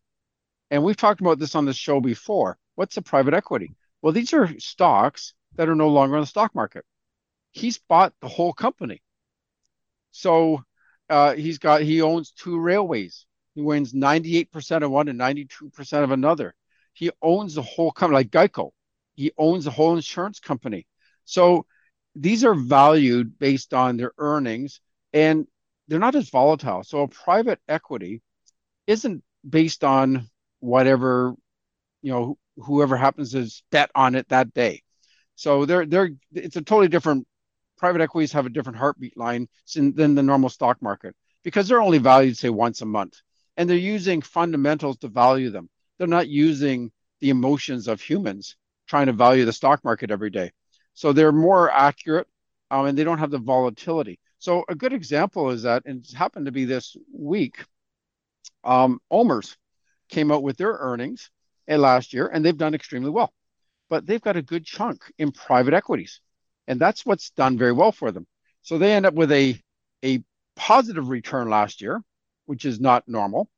And 0.71 0.85
we've 0.85 0.97
talked 0.97 1.23
about 1.23 1.39
this 1.39 1.55
on 1.55 1.65
the 1.65 1.73
show 1.73 2.03
before. 2.03 2.59
What's 2.75 2.99
a 2.99 3.03
private 3.03 3.33
equity? 3.33 3.75
Well, 4.03 4.13
these 4.13 4.35
are 4.35 4.51
stocks 4.59 5.33
that 5.57 5.69
are 5.69 5.75
no 5.75 5.89
longer 5.89 6.17
on 6.17 6.23
the 6.23 6.27
stock 6.27 6.55
market. 6.55 6.85
He's 7.53 7.79
bought 7.79 8.15
the 8.21 8.29
whole 8.29 8.53
company. 8.53 9.03
So 10.11 10.65
uh, 11.09 11.35
he's 11.35 11.59
got 11.59 11.83
he 11.83 12.03
owns 12.03 12.33
two 12.33 12.59
railways. 12.59 13.27
He 13.55 13.63
owns 13.63 13.93
98% 13.95 14.83
of 14.85 14.91
one 14.91 15.09
and 15.09 15.19
92% 15.19 16.05
of 16.05 16.11
another. 16.11 16.55
He 16.93 17.11
owns 17.23 17.55
the 17.55 17.63
whole 17.63 17.93
company, 17.93 18.17
like 18.17 18.31
Geico. 18.31 18.71
He 19.15 19.33
owns 19.39 19.65
the 19.65 19.71
whole 19.71 19.97
insurance 19.97 20.41
company. 20.41 20.87
So 21.25 21.67
these 22.15 22.45
are 22.45 22.55
valued 22.55 23.39
based 23.39 23.75
on 23.75 23.97
their 23.97 24.13
earnings 24.19 24.81
and 25.13 25.47
they're 25.89 25.99
not 25.99 26.15
as 26.15 26.31
volatile. 26.31 26.83
So 26.85 27.03
a 27.03 27.09
private 27.09 27.61
equity 27.69 28.23
isn't 28.87 29.23
based 29.49 29.85
on 29.85 30.29
whatever, 30.61 31.35
you 32.03 32.13
know, 32.13 32.39
whoever 32.57 32.97
happens 32.97 33.33
to 33.33 33.51
bet 33.71 33.91
on 33.95 34.15
it 34.15 34.29
that 34.29 34.55
day. 34.55 34.83
So 35.37 35.67
they're 35.67 35.87
they're 35.87 36.11
it's 36.33 36.57
a 36.57 36.63
totally 36.63 36.89
different. 36.89 37.27
Private 37.77 38.01
equities 38.01 38.33
have 38.33 38.47
a 38.47 38.51
different 38.51 38.79
heartbeat 38.79 39.19
line 39.19 39.49
than 39.75 40.15
the 40.15 40.23
normal 40.23 40.49
stock 40.49 40.81
market 40.81 41.15
because 41.45 41.69
they're 41.69 41.83
only 41.83 41.99
valued 41.99 42.37
say 42.37 42.49
once 42.49 42.81
a 42.81 42.87
month, 42.87 43.21
and 43.57 43.69
they're 43.69 43.77
using 43.77 44.23
fundamentals 44.23 44.97
to 44.99 45.09
value 45.09 45.51
them. 45.51 45.69
They're 45.99 46.07
not 46.09 46.29
using 46.29 46.91
the 47.21 47.31
emotions 47.31 47.87
of 47.87 48.01
humans 48.01 48.57
trying 48.87 49.07
to 49.07 49.13
value 49.13 49.45
the 49.45 49.53
stock 49.53 49.85
market 49.85 50.11
every 50.11 50.31
day. 50.31 50.53
So 50.95 51.13
they're 51.13 51.33
more 51.33 51.71
accurate, 51.71 52.27
um, 52.71 52.87
and 52.87 52.97
they 52.97 53.05
don't 53.05 53.19
have 53.19 53.31
the 53.31 53.39
volatility. 53.39 54.19
So 54.39 54.65
a 54.69 54.75
good 54.75 54.93
example 54.95 55.51
is 55.51 55.63
that, 55.63 55.83
and 55.85 55.99
it's 55.99 56.15
happened 56.15 56.47
to 56.47 56.53
be 56.53 56.65
this 56.65 56.97
week. 57.13 57.63
Um, 58.65 59.01
Omers 59.11 59.57
came 60.09 60.33
out 60.33 60.43
with 60.43 60.57
their 60.57 60.73
earnings 60.73 61.31
uh, 61.71 61.77
last 61.77 62.15
year, 62.15 62.27
and 62.27 62.45
they've 62.45 62.57
done 62.57 62.75
extremely 62.75 63.11
well 63.11 63.33
but 63.89 64.07
they've 64.07 64.21
got 64.21 64.37
a 64.37 64.43
good 64.43 64.65
chunk 64.65 65.03
in 65.19 65.33
private 65.33 65.75
equities. 65.75 66.21
And 66.67 66.81
that's 66.81 67.07
what's 67.07 67.31
done 67.31 67.59
very 67.59 67.73
well 67.73 67.93
for 67.93 68.11
them. 68.11 68.27
So 68.63 68.79
they 68.79 68.93
end 68.93 69.07
up 69.07 69.15
with 69.15 69.31
a, 69.31 69.61
a 70.05 70.23
positive 70.57 71.09
return 71.09 71.49
last 71.49 71.81
year, 71.81 72.03
which 72.47 72.65
is 72.65 72.81
not 72.81 73.05
normal 73.07 73.49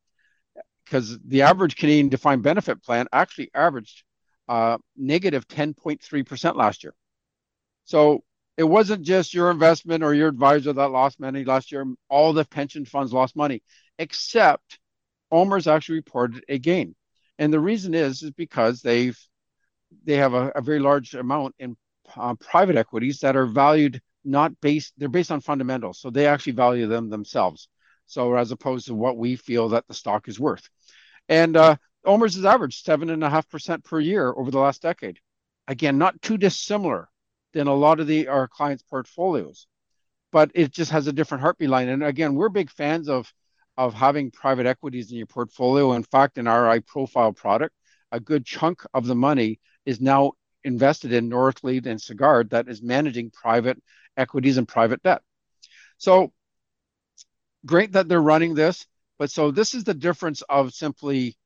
because 0.84 1.18
the 1.24 1.42
average 1.42 1.76
Canadian 1.76 2.08
defined 2.08 2.42
benefit 2.42 2.82
plan 2.82 3.06
actually 3.12 3.50
averaged 3.54 4.02
uh, 4.48 4.78
negative 4.96 5.46
10.3% 5.48 6.56
last 6.56 6.82
year. 6.82 6.94
So 7.84 8.24
it 8.56 8.64
wasn't 8.64 9.02
just 9.02 9.34
your 9.34 9.50
investment 9.50 10.02
or 10.02 10.14
your 10.14 10.28
advisor 10.28 10.72
that 10.72 10.88
lost 10.88 11.20
money 11.20 11.44
last 11.44 11.70
year. 11.70 11.86
All 12.08 12.32
the 12.32 12.44
pension 12.44 12.84
funds 12.84 13.12
lost 13.12 13.36
money, 13.36 13.62
except 13.98 14.78
Omer's 15.30 15.68
actually 15.68 15.96
reported 15.96 16.44
a 16.48 16.58
gain. 16.58 16.94
And 17.38 17.52
the 17.52 17.60
reason 17.60 17.94
is, 17.94 18.22
is 18.22 18.32
because 18.32 18.80
they've 18.80 19.18
they 20.04 20.16
have 20.16 20.34
a, 20.34 20.48
a 20.54 20.60
very 20.60 20.78
large 20.78 21.14
amount 21.14 21.54
in 21.58 21.76
uh, 22.16 22.34
private 22.34 22.76
equities 22.76 23.20
that 23.20 23.36
are 23.36 23.46
valued 23.46 24.00
not 24.24 24.58
based 24.60 24.92
they're 24.96 25.08
based 25.08 25.30
on 25.30 25.40
fundamentals 25.40 25.98
so 26.00 26.10
they 26.10 26.26
actually 26.26 26.52
value 26.52 26.86
them 26.86 27.08
themselves 27.08 27.68
so 28.06 28.34
as 28.34 28.50
opposed 28.50 28.86
to 28.86 28.94
what 28.94 29.16
we 29.16 29.36
feel 29.36 29.70
that 29.70 29.86
the 29.88 29.94
stock 29.94 30.28
is 30.28 30.40
worth 30.40 30.68
and 31.28 31.56
uh, 31.56 31.76
omers 32.04 32.34
has 32.34 32.44
averaged 32.44 32.84
seven 32.84 33.10
and 33.10 33.22
a 33.22 33.30
half 33.30 33.48
percent 33.48 33.84
per 33.84 34.00
year 34.00 34.32
over 34.36 34.50
the 34.50 34.58
last 34.58 34.82
decade 34.82 35.18
Again, 35.68 35.98
not 35.98 36.20
too 36.22 36.38
dissimilar 36.38 37.10
than 37.52 37.66
a 37.66 37.74
lot 37.74 38.00
of 38.00 38.06
the 38.06 38.28
our 38.28 38.48
clients' 38.48 38.82
portfolios, 38.82 39.66
but 40.32 40.50
it 40.54 40.72
just 40.72 40.90
has 40.92 41.06
a 41.06 41.12
different 41.12 41.42
heartbeat 41.42 41.68
line. 41.68 41.88
And 41.90 42.02
again, 42.02 42.34
we're 42.34 42.48
big 42.48 42.70
fans 42.70 43.08
of 43.08 43.30
of 43.76 43.92
having 43.92 44.30
private 44.30 44.64
equities 44.64 45.10
in 45.10 45.18
your 45.18 45.26
portfolio. 45.26 45.92
In 45.92 46.02
fact, 46.02 46.38
in 46.38 46.46
our 46.46 46.80
profile 46.80 47.34
product, 47.34 47.74
a 48.10 48.18
good 48.18 48.46
chunk 48.46 48.82
of 48.94 49.06
the 49.06 49.14
money 49.14 49.60
is 49.86 50.00
now 50.00 50.32
invested 50.64 51.12
in 51.12 51.30
Northleaf 51.30 51.86
and 51.86 52.00
Sagard 52.00 52.50
that 52.50 52.68
is 52.68 52.82
managing 52.82 53.30
private 53.30 53.80
equities 54.16 54.58
and 54.58 54.66
private 54.66 55.02
debt. 55.02 55.22
So 55.98 56.32
great 57.64 57.92
that 57.92 58.08
they're 58.08 58.20
running 58.20 58.54
this, 58.54 58.86
but 59.18 59.30
so 59.30 59.50
this 59.50 59.74
is 59.74 59.84
the 59.84 59.94
difference 59.94 60.42
of 60.42 60.72
simply, 60.72 61.36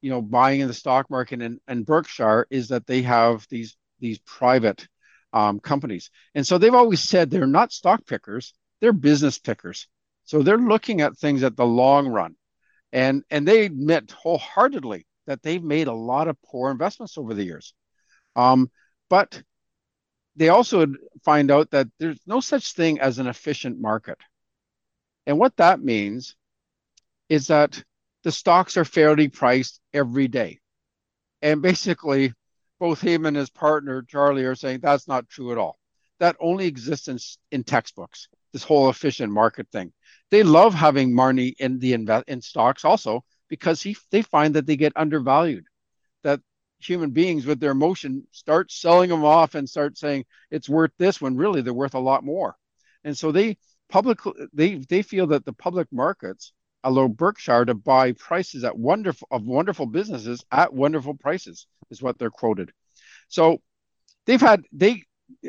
you 0.00 0.10
know, 0.10 0.22
buying 0.22 0.60
in 0.60 0.68
the 0.68 0.74
stock 0.74 1.10
market 1.10 1.42
and, 1.42 1.60
and 1.68 1.86
Berkshire 1.86 2.46
is 2.50 2.68
that 2.68 2.86
they 2.86 3.02
have 3.02 3.46
these 3.50 3.76
these 4.00 4.18
private 4.20 4.88
um, 5.32 5.60
companies, 5.60 6.10
and 6.34 6.46
so 6.46 6.58
they've 6.58 6.74
always 6.74 7.02
said 7.02 7.30
they're 7.30 7.46
not 7.46 7.72
stock 7.72 8.06
pickers, 8.06 8.54
they're 8.80 8.92
business 8.92 9.38
pickers. 9.38 9.86
So 10.24 10.42
they're 10.42 10.56
looking 10.58 11.02
at 11.02 11.18
things 11.18 11.42
at 11.42 11.56
the 11.56 11.66
long 11.66 12.08
run, 12.08 12.34
and 12.92 13.22
and 13.30 13.46
they 13.46 13.64
admit 13.64 14.10
wholeheartedly 14.10 15.06
that 15.26 15.42
they've 15.42 15.62
made 15.62 15.86
a 15.86 15.92
lot 15.92 16.28
of 16.28 16.40
poor 16.42 16.70
investments 16.70 17.18
over 17.18 17.34
the 17.34 17.44
years. 17.44 17.74
Um, 18.40 18.70
but 19.10 19.42
they 20.36 20.48
also 20.48 20.86
find 21.24 21.50
out 21.50 21.70
that 21.72 21.88
there's 21.98 22.20
no 22.26 22.40
such 22.40 22.72
thing 22.72 23.00
as 23.00 23.18
an 23.18 23.26
efficient 23.26 23.78
market. 23.78 24.18
And 25.26 25.38
what 25.38 25.56
that 25.56 25.82
means 25.82 26.36
is 27.28 27.48
that 27.48 27.82
the 28.24 28.32
stocks 28.32 28.76
are 28.76 28.84
fairly 28.84 29.28
priced 29.28 29.80
every 29.92 30.28
day. 30.28 30.60
And 31.42 31.60
basically, 31.60 32.32
both 32.78 33.00
him 33.00 33.26
and 33.26 33.36
his 33.36 33.50
partner, 33.50 34.02
Charlie, 34.02 34.44
are 34.44 34.54
saying 34.54 34.80
that's 34.80 35.06
not 35.06 35.28
true 35.28 35.52
at 35.52 35.58
all. 35.58 35.78
That 36.18 36.36
only 36.40 36.66
exists 36.66 37.08
in, 37.08 37.18
in 37.50 37.64
textbooks, 37.64 38.28
this 38.52 38.64
whole 38.64 38.88
efficient 38.88 39.32
market 39.32 39.68
thing. 39.70 39.92
They 40.30 40.42
love 40.42 40.74
having 40.74 41.12
Marnie 41.12 41.54
in 41.58 41.78
the 41.78 41.92
invest 41.92 42.24
in 42.28 42.40
stocks 42.40 42.84
also 42.84 43.24
because 43.48 43.82
he, 43.82 43.96
they 44.10 44.22
find 44.22 44.54
that 44.54 44.66
they 44.66 44.76
get 44.76 44.92
undervalued, 44.96 45.64
that 46.22 46.40
human 46.80 47.10
beings 47.10 47.46
with 47.46 47.60
their 47.60 47.72
emotion 47.72 48.26
start 48.30 48.70
selling 48.70 49.10
them 49.10 49.24
off 49.24 49.54
and 49.54 49.68
start 49.68 49.98
saying 49.98 50.24
it's 50.50 50.68
worth 50.68 50.92
this 50.98 51.20
when 51.20 51.36
really 51.36 51.62
they're 51.62 51.74
worth 51.74 51.94
a 51.94 51.98
lot 51.98 52.24
more. 52.24 52.56
And 53.04 53.16
so 53.16 53.32
they 53.32 53.56
public 53.88 54.18
they 54.52 54.76
they 54.76 55.02
feel 55.02 55.28
that 55.28 55.44
the 55.44 55.52
public 55.52 55.88
markets 55.92 56.52
allow 56.82 57.08
Berkshire 57.08 57.64
to 57.66 57.74
buy 57.74 58.12
prices 58.12 58.64
at 58.64 58.76
wonderful 58.76 59.28
of 59.30 59.44
wonderful 59.44 59.86
businesses 59.86 60.44
at 60.50 60.72
wonderful 60.72 61.14
prices 61.14 61.66
is 61.90 62.02
what 62.02 62.18
they're 62.18 62.30
quoted. 62.30 62.72
So 63.28 63.60
they've 64.26 64.40
had 64.40 64.64
they 64.72 65.04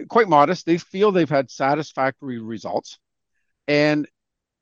quite 0.09 0.27
modest. 0.29 0.65
They 0.65 0.77
feel 0.77 1.11
they've 1.11 1.29
had 1.29 1.49
satisfactory 1.49 2.39
results. 2.39 2.99
And 3.67 4.07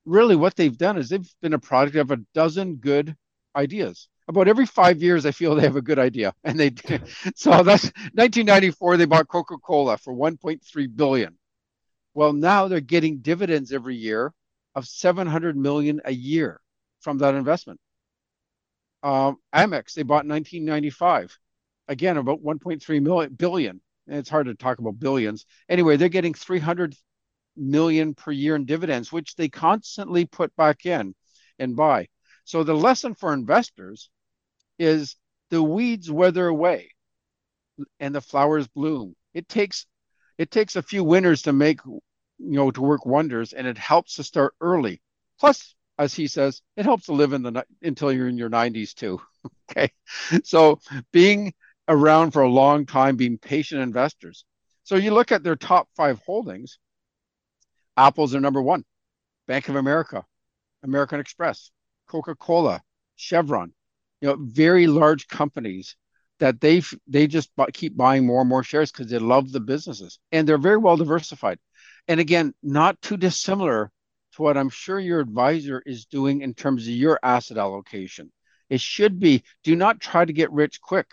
really 0.05 0.35
what 0.35 0.55
they've 0.55 0.77
done 0.77 0.97
is 0.97 1.09
they've 1.09 1.33
been 1.41 1.53
a 1.53 1.59
product 1.59 1.95
of 1.95 2.11
a 2.11 2.17
dozen 2.33 2.75
good 2.75 3.15
ideas 3.55 4.07
about 4.29 4.47
every 4.47 4.67
five 4.67 5.01
years, 5.01 5.25
I 5.25 5.31
feel 5.31 5.55
they 5.55 5.63
have 5.63 5.75
a 5.75 5.81
good 5.81 5.97
idea, 5.97 6.33
and 6.43 6.57
they 6.57 6.69
do. 6.69 6.99
so 7.35 7.49
that's 7.63 7.85
1994. 8.13 8.97
They 8.97 9.05
bought 9.05 9.27
Coca-Cola 9.27 9.97
for 9.97 10.13
1.3 10.13 10.95
billion. 10.95 11.37
Well, 12.13 12.33
now 12.33 12.67
they're 12.67 12.79
getting 12.79 13.19
dividends 13.19 13.73
every 13.73 13.95
year 13.95 14.31
of 14.75 14.87
700 14.87 15.57
million 15.57 15.99
a 16.05 16.13
year 16.13 16.61
from 17.01 17.17
that 17.17 17.33
investment. 17.33 17.79
Um, 19.01 19.37
Amex 19.53 19.93
they 19.93 20.03
bought 20.03 20.25
in 20.25 20.29
1995, 20.29 21.37
again 21.87 22.17
about 22.17 22.43
1.3 22.43 23.01
million 23.01 23.33
billion. 23.33 23.81
And 24.07 24.17
it's 24.17 24.29
hard 24.29 24.47
to 24.47 24.55
talk 24.55 24.79
about 24.79 24.99
billions. 24.99 25.45
Anyway, 25.69 25.97
they're 25.97 26.09
getting 26.09 26.33
300 26.33 26.95
million 27.55 28.13
per 28.13 28.31
year 28.31 28.55
in 28.55 28.65
dividends, 28.65 29.11
which 29.11 29.35
they 29.35 29.49
constantly 29.49 30.25
put 30.25 30.55
back 30.55 30.85
in 30.85 31.15
and 31.57 31.75
buy. 31.75 32.07
So 32.43 32.63
the 32.63 32.73
lesson 32.73 33.15
for 33.15 33.33
investors 33.33 34.09
is 34.79 35.15
the 35.49 35.61
weeds 35.61 36.09
wither 36.09 36.47
away 36.47 36.91
and 37.99 38.15
the 38.15 38.21
flowers 38.21 38.67
bloom. 38.67 39.15
It 39.33 39.47
takes 39.47 39.85
it 40.37 40.51
takes 40.51 40.75
a 40.75 40.81
few 40.81 41.03
winters 41.03 41.43
to 41.43 41.53
make 41.53 41.81
you 41.85 42.01
know 42.37 42.71
to 42.71 42.81
work 42.81 43.05
wonders 43.05 43.53
and 43.53 43.67
it 43.67 43.77
helps 43.77 44.15
to 44.15 44.23
start 44.23 44.55
early. 44.61 45.01
Plus, 45.39 45.75
as 45.97 46.13
he 46.13 46.27
says, 46.27 46.61
it 46.77 46.85
helps 46.85 47.05
to 47.05 47.13
live 47.13 47.33
in 47.33 47.43
the 47.43 47.65
until 47.81 48.11
you're 48.11 48.29
in 48.29 48.37
your 48.37 48.49
90s 48.49 48.93
too. 48.93 49.21
okay. 49.71 49.91
So 50.43 50.79
being 51.11 51.53
around 51.87 52.31
for 52.31 52.41
a 52.41 52.49
long 52.49 52.85
time, 52.85 53.17
being 53.17 53.37
patient 53.37 53.81
investors. 53.81 54.45
So 54.83 54.95
you 54.95 55.11
look 55.11 55.31
at 55.31 55.43
their 55.43 55.55
top 55.55 55.89
five 55.95 56.19
holdings, 56.25 56.79
Apple's 57.97 58.31
their 58.31 58.41
number 58.41 58.61
one, 58.61 58.85
Bank 59.47 59.67
of 59.69 59.75
America, 59.75 60.23
American 60.83 61.19
Express, 61.19 61.69
Coca-Cola, 62.07 62.81
Chevron, 63.15 63.73
you 64.21 64.29
know, 64.29 64.37
very 64.39 64.87
large 64.87 65.27
companies 65.27 65.95
that 66.39 66.61
they 66.61 66.81
they 67.07 67.27
just 67.27 67.49
keep 67.73 67.95
buying 67.95 68.25
more 68.25 68.41
and 68.41 68.49
more 68.49 68.63
shares 68.63 68.91
because 68.91 69.11
they 69.11 69.19
love 69.19 69.51
the 69.51 69.59
businesses 69.59 70.19
and 70.31 70.47
they're 70.47 70.57
very 70.57 70.77
well 70.77 70.97
diversified. 70.97 71.59
And 72.07 72.19
again, 72.19 72.53
not 72.63 73.01
too 73.01 73.17
dissimilar 73.17 73.91
to 74.33 74.41
what 74.41 74.57
I'm 74.57 74.69
sure 74.69 74.99
your 74.99 75.19
advisor 75.19 75.81
is 75.85 76.05
doing 76.05 76.41
in 76.41 76.53
terms 76.53 76.83
of 76.83 76.93
your 76.93 77.19
asset 77.21 77.57
allocation. 77.57 78.31
It 78.69 78.81
should 78.81 79.19
be 79.19 79.43
do 79.63 79.75
not 79.75 79.99
try 79.99 80.25
to 80.25 80.33
get 80.33 80.51
rich 80.51 80.81
quick. 80.81 81.07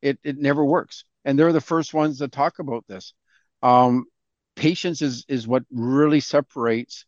It 0.00 0.18
it 0.24 0.38
never 0.38 0.64
works. 0.64 1.04
And 1.24 1.38
they're 1.38 1.52
the 1.52 1.60
first 1.60 1.94
ones 1.94 2.18
to 2.18 2.28
talk 2.28 2.58
about 2.58 2.84
this. 2.88 3.14
Um, 3.62 4.06
patience 4.56 5.02
is 5.02 5.24
is 5.28 5.46
what 5.46 5.64
really 5.70 6.20
separates 6.20 7.04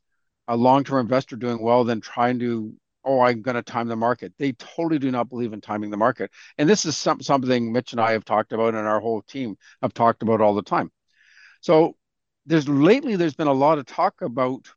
a 0.47 0.57
long-term 0.57 1.01
investor 1.01 1.37
doing 1.37 1.63
well 1.63 1.85
than 1.85 2.01
trying 2.01 2.39
to 2.41 2.75
oh, 3.05 3.21
I'm 3.21 3.43
going 3.43 3.57
to 3.57 3.63
time 3.63 3.89
the 3.89 3.97
market. 3.97 4.33
They 4.39 4.53
totally 4.53 4.99
do 4.99 5.11
not 5.11 5.29
believe 5.29 5.53
in 5.53 5.61
timing 5.61 5.91
the 5.91 5.97
market. 5.97 6.31
And 6.59 6.69
this 6.69 6.85
is 6.85 6.97
some, 6.97 7.21
something 7.21 7.73
Mitch 7.73 7.93
and 7.93 8.01
I 8.01 8.13
have 8.13 8.25
talked 8.25 8.53
about 8.53 8.75
and 8.75 8.87
our 8.87 9.01
whole 9.01 9.23
team 9.23 9.57
have 9.83 9.95
talked 9.95 10.23
about 10.23 10.41
all 10.41 10.55
the 10.55 10.63
time. 10.63 10.91
So 11.61 11.97
there's 12.47 12.69
lately 12.69 13.17
there's 13.17 13.35
been 13.35 13.47
a 13.47 13.53
lot 13.53 13.79
of 13.79 13.87
talk 13.87 14.21
about 14.23 14.69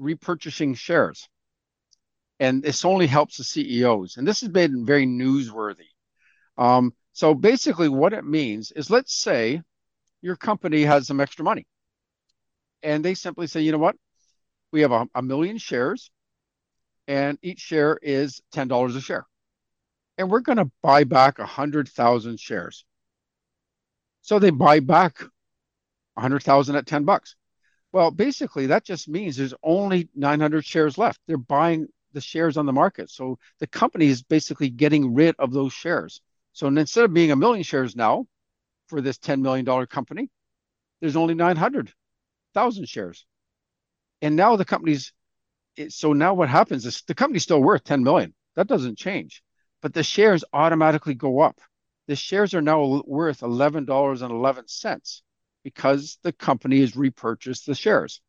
repurchasing 0.00 0.76
shares. 0.76 1.28
And 2.38 2.62
this 2.62 2.84
only 2.84 3.06
helps 3.06 3.36
the 3.36 3.44
CEOs. 3.44 4.16
And 4.16 4.26
this 4.26 4.40
has 4.40 4.48
been 4.48 4.86
very 4.86 5.06
newsworthy. 5.06 5.90
Um, 6.56 6.94
so 7.12 7.34
basically, 7.34 7.88
what 7.88 8.12
it 8.12 8.24
means 8.24 8.72
is 8.72 8.90
let's 8.90 9.14
say 9.14 9.60
your 10.22 10.36
company 10.36 10.82
has 10.82 11.06
some 11.06 11.20
extra 11.20 11.44
money. 11.44 11.66
And 12.82 13.04
they 13.04 13.14
simply 13.14 13.46
say, 13.46 13.60
you 13.60 13.72
know 13.72 13.78
what? 13.78 13.96
We 14.72 14.80
have 14.82 14.92
a, 14.92 15.06
a 15.14 15.22
million 15.22 15.58
shares 15.58 16.10
and 17.08 17.38
each 17.42 17.60
share 17.60 17.98
is 18.02 18.40
$10 18.54 18.96
a 18.96 19.00
share. 19.00 19.26
And 20.18 20.30
we're 20.30 20.40
going 20.40 20.58
to 20.58 20.70
buy 20.82 21.04
back 21.04 21.38
100,000 21.38 22.38
shares. 22.38 22.84
So 24.22 24.38
they 24.38 24.50
buy 24.50 24.80
back 24.80 25.18
100,000 26.14 26.76
at 26.76 26.86
10 26.86 27.04
bucks. 27.04 27.36
Well, 27.92 28.10
basically, 28.10 28.66
that 28.66 28.84
just 28.84 29.08
means 29.08 29.36
there's 29.36 29.54
only 29.62 30.08
900 30.14 30.64
shares 30.64 30.98
left. 30.98 31.20
They're 31.26 31.36
buying 31.36 31.88
the 32.12 32.20
shares 32.20 32.56
on 32.56 32.66
the 32.66 32.72
market. 32.72 33.10
So 33.10 33.38
the 33.58 33.66
company 33.66 34.06
is 34.06 34.22
basically 34.22 34.68
getting 34.68 35.14
rid 35.14 35.34
of 35.38 35.52
those 35.52 35.72
shares. 35.72 36.20
So 36.52 36.66
instead 36.66 37.04
of 37.04 37.14
being 37.14 37.30
a 37.30 37.36
million 37.36 37.62
shares 37.62 37.96
now 37.96 38.26
for 38.86 39.00
this 39.00 39.18
$10 39.18 39.40
million 39.40 39.86
company, 39.86 40.28
there's 41.00 41.16
only 41.16 41.34
900,000 41.34 42.88
shares. 42.88 43.26
And 44.22 44.36
now 44.36 44.56
the 44.56 44.64
company's 44.64 45.12
so 45.88 46.12
now 46.12 46.34
what 46.34 46.48
happens 46.48 46.86
is 46.86 47.02
the 47.06 47.14
company's 47.14 47.42
still 47.42 47.62
worth 47.62 47.84
10 47.84 48.02
million. 48.02 48.34
That 48.56 48.66
doesn't 48.66 48.98
change, 48.98 49.42
but 49.82 49.94
the 49.94 50.02
shares 50.02 50.44
automatically 50.52 51.14
go 51.14 51.40
up. 51.40 51.60
The 52.08 52.16
shares 52.16 52.54
are 52.54 52.62
now 52.62 53.02
worth 53.06 53.40
$11.11 53.40 55.22
because 55.62 56.18
the 56.22 56.32
company 56.32 56.80
has 56.80 56.96
repurchased 56.96 57.66
the 57.66 57.74
shares. 57.74 58.20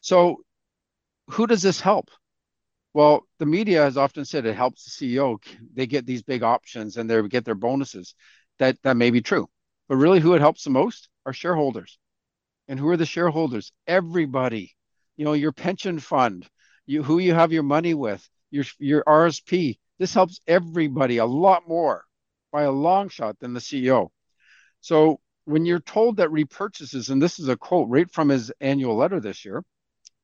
So 0.00 0.42
who 1.30 1.46
does 1.46 1.62
this 1.62 1.80
help? 1.80 2.10
Well, 2.94 3.26
the 3.38 3.46
media 3.46 3.82
has 3.82 3.96
often 3.96 4.24
said 4.24 4.46
it 4.46 4.56
helps 4.56 4.84
the 4.84 4.90
CEO. 4.90 5.38
They 5.74 5.86
get 5.86 6.06
these 6.06 6.22
big 6.22 6.42
options 6.42 6.96
and 6.96 7.10
they 7.10 7.20
get 7.28 7.44
their 7.44 7.54
bonuses. 7.54 8.14
That 8.58 8.80
that 8.82 8.96
may 8.96 9.10
be 9.10 9.20
true. 9.20 9.48
But 9.88 9.96
really 9.96 10.20
who 10.20 10.34
it 10.34 10.40
helps 10.40 10.64
the 10.64 10.70
most 10.70 11.08
are 11.26 11.32
shareholders. 11.32 11.98
And 12.68 12.78
who 12.78 12.88
are 12.88 12.96
the 12.96 13.06
shareholders? 13.06 13.72
Everybody. 13.86 14.74
You 15.16 15.24
know, 15.24 15.34
your 15.34 15.52
pension 15.52 15.98
fund, 15.98 16.48
you 16.86 17.02
who 17.02 17.18
you 17.18 17.34
have 17.34 17.52
your 17.52 17.62
money 17.62 17.94
with, 17.94 18.26
your 18.50 18.64
your 18.78 19.04
RSP. 19.04 19.78
This 19.98 20.14
helps 20.14 20.40
everybody 20.46 21.18
a 21.18 21.26
lot 21.26 21.68
more 21.68 22.04
by 22.52 22.62
a 22.62 22.70
long 22.70 23.08
shot 23.08 23.38
than 23.38 23.54
the 23.54 23.60
CEO. 23.60 24.08
So 24.80 25.20
when 25.44 25.64
you're 25.64 25.80
told 25.80 26.16
that 26.16 26.28
repurchases, 26.28 27.10
and 27.10 27.20
this 27.20 27.38
is 27.38 27.48
a 27.48 27.56
quote 27.56 27.88
right 27.88 28.10
from 28.10 28.28
his 28.28 28.52
annual 28.60 28.96
letter 28.96 29.20
this 29.20 29.44
year, 29.44 29.62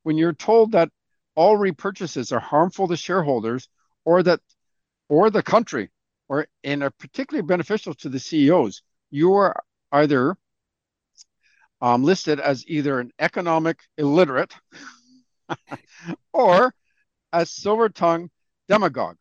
when 0.03 0.19
you're 0.19 0.33
told 0.33 0.73
that 0.73 0.91
all 1.35 1.57
repurchases 1.57 2.33
are 2.33 2.41
harmful 2.41 2.89
to 2.89 2.97
shareholders 2.97 3.69
or 4.05 4.23
that 4.23 4.41
or 5.09 5.31
the 5.31 5.43
country 5.43 5.91
or 6.29 6.47
and 6.65 6.83
are 6.83 6.91
particularly 6.91 7.47
beneficial 7.47 7.95
to 7.95 8.09
the 8.09 8.19
CEOs, 8.19 8.83
you 9.11 9.35
are 9.35 9.63
either 9.93 10.37
um, 11.81 12.05
listed 12.05 12.39
as 12.41 12.65
either 12.69 13.01
an 13.01 13.11
economic 13.19 13.81
illiterate 13.99 14.55
or 16.33 16.75
a 17.33 17.47
silver 17.47 17.89
tongue 17.89 18.31
demagogue. 18.69 19.17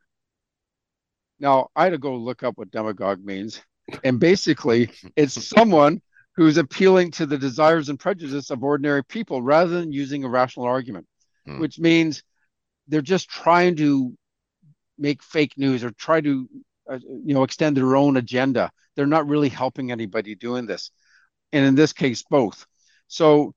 Now, 1.40 1.70
I 1.76 1.86
had 1.86 1.92
to 1.92 1.98
go 1.98 2.16
look 2.16 2.44
up 2.44 2.58
what 2.58 2.72
demagogue 2.72 3.24
means. 3.24 3.62
And 4.04 4.20
basically, 4.20 4.92
it's 5.16 5.48
someone 5.58 6.02
who's 6.36 6.58
appealing 6.58 7.12
to 7.12 7.26
the 7.26 7.38
desires 7.38 7.90
and 7.90 8.00
prejudice 8.00 8.52
of 8.52 8.64
ordinary 8.64 9.04
people 9.04 9.42
rather 9.42 9.80
than 9.80 9.92
using 9.92 10.24
a 10.24 10.30
rational 10.30 10.66
argument, 10.66 11.08
hmm. 11.46 11.60
which 11.60 11.80
means 11.80 12.24
they're 12.88 13.02
just 13.02 13.30
trying 13.30 13.76
to 13.78 14.16
make 14.98 15.24
fake 15.24 15.54
news 15.58 15.84
or 15.84 15.92
try 15.92 16.22
to 16.22 16.48
uh, 16.90 17.00
you 17.24 17.34
know 17.34 17.44
extend 17.44 17.76
their 17.76 17.96
own 17.96 18.18
agenda 18.18 18.72
they're 18.96 19.06
not 19.08 19.28
really 19.28 19.50
helping 19.50 19.92
anybody 19.92 20.36
doing 20.36 20.66
this 20.66 20.92
and 21.52 21.66
in 21.66 21.76
this 21.76 21.94
case 21.94 22.24
both 22.30 22.66
so 23.08 23.54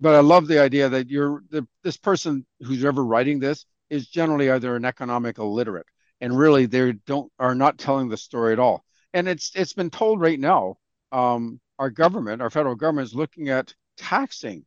but 0.00 0.14
i 0.14 0.20
love 0.20 0.46
the 0.46 0.58
idea 0.58 0.88
that 0.88 1.08
you're 1.08 1.42
the, 1.50 1.66
this 1.82 1.96
person 1.96 2.44
who's 2.60 2.84
ever 2.84 3.04
writing 3.04 3.38
this 3.38 3.66
is 3.90 4.08
generally 4.08 4.50
either 4.50 4.76
an 4.76 4.84
economic 4.84 5.38
illiterate 5.38 5.86
and 6.20 6.36
really 6.36 6.66
they 6.66 6.92
don't 7.06 7.32
are 7.38 7.54
not 7.54 7.78
telling 7.78 8.08
the 8.08 8.16
story 8.16 8.52
at 8.52 8.58
all. 8.58 8.84
And 9.12 9.28
it's 9.28 9.52
it's 9.54 9.72
been 9.72 9.90
told 9.90 10.20
right 10.20 10.38
now 10.38 10.76
um, 11.12 11.60
our 11.78 11.90
government 11.90 12.42
our 12.42 12.50
federal 12.50 12.74
government 12.74 13.08
is 13.08 13.14
looking 13.14 13.48
at 13.48 13.74
taxing 13.96 14.64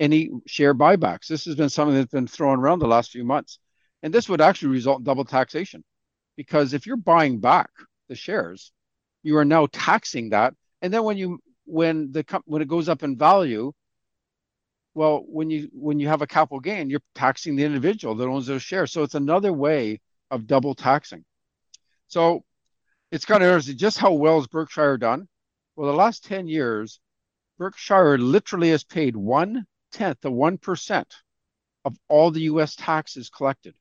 any 0.00 0.30
share 0.46 0.74
buybacks. 0.74 1.28
This 1.28 1.44
has 1.44 1.54
been 1.54 1.68
something 1.68 1.94
that's 1.94 2.10
been 2.10 2.26
thrown 2.26 2.58
around 2.58 2.80
the 2.80 2.88
last 2.88 3.12
few 3.12 3.24
months. 3.24 3.58
And 4.02 4.12
this 4.12 4.28
would 4.28 4.40
actually 4.40 4.70
result 4.70 4.98
in 4.98 5.04
double 5.04 5.24
taxation 5.24 5.84
because 6.36 6.74
if 6.74 6.86
you're 6.86 6.96
buying 6.96 7.38
back 7.38 7.70
the 8.08 8.16
shares, 8.16 8.72
you 9.22 9.36
are 9.36 9.44
now 9.44 9.68
taxing 9.70 10.30
that. 10.30 10.54
And 10.80 10.92
then 10.92 11.04
when 11.04 11.16
you 11.16 11.38
when 11.66 12.10
the 12.10 12.24
when 12.46 12.62
it 12.62 12.68
goes 12.68 12.88
up 12.88 13.04
in 13.04 13.16
value, 13.16 13.72
well, 14.94 15.24
when 15.26 15.50
you 15.50 15.70
when 15.72 15.98
you 15.98 16.08
have 16.08 16.22
a 16.22 16.26
capital 16.26 16.60
gain, 16.60 16.90
you're 16.90 17.00
taxing 17.14 17.56
the 17.56 17.64
individual 17.64 18.14
that 18.14 18.28
owns 18.28 18.46
those 18.46 18.62
shares. 18.62 18.92
So 18.92 19.02
it's 19.02 19.14
another 19.14 19.52
way 19.52 20.00
of 20.30 20.46
double 20.46 20.74
taxing. 20.74 21.24
So 22.08 22.44
it's 23.10 23.24
kind 23.24 23.42
of 23.42 23.48
interesting 23.48 23.78
just 23.78 23.98
how 23.98 24.12
well 24.12 24.38
has 24.38 24.46
Berkshire 24.46 24.98
done. 24.98 25.28
Well, 25.76 25.90
the 25.90 25.96
last 25.96 26.24
10 26.24 26.46
years, 26.46 27.00
Berkshire 27.58 28.18
literally 28.18 28.70
has 28.70 28.84
paid 28.84 29.16
one 29.16 29.66
tenth 29.92 30.24
of 30.24 30.32
one 30.32 30.58
percent 30.58 31.14
of 31.84 31.96
all 32.08 32.30
the 32.30 32.42
US 32.42 32.76
taxes 32.76 33.30
collected. 33.30 33.74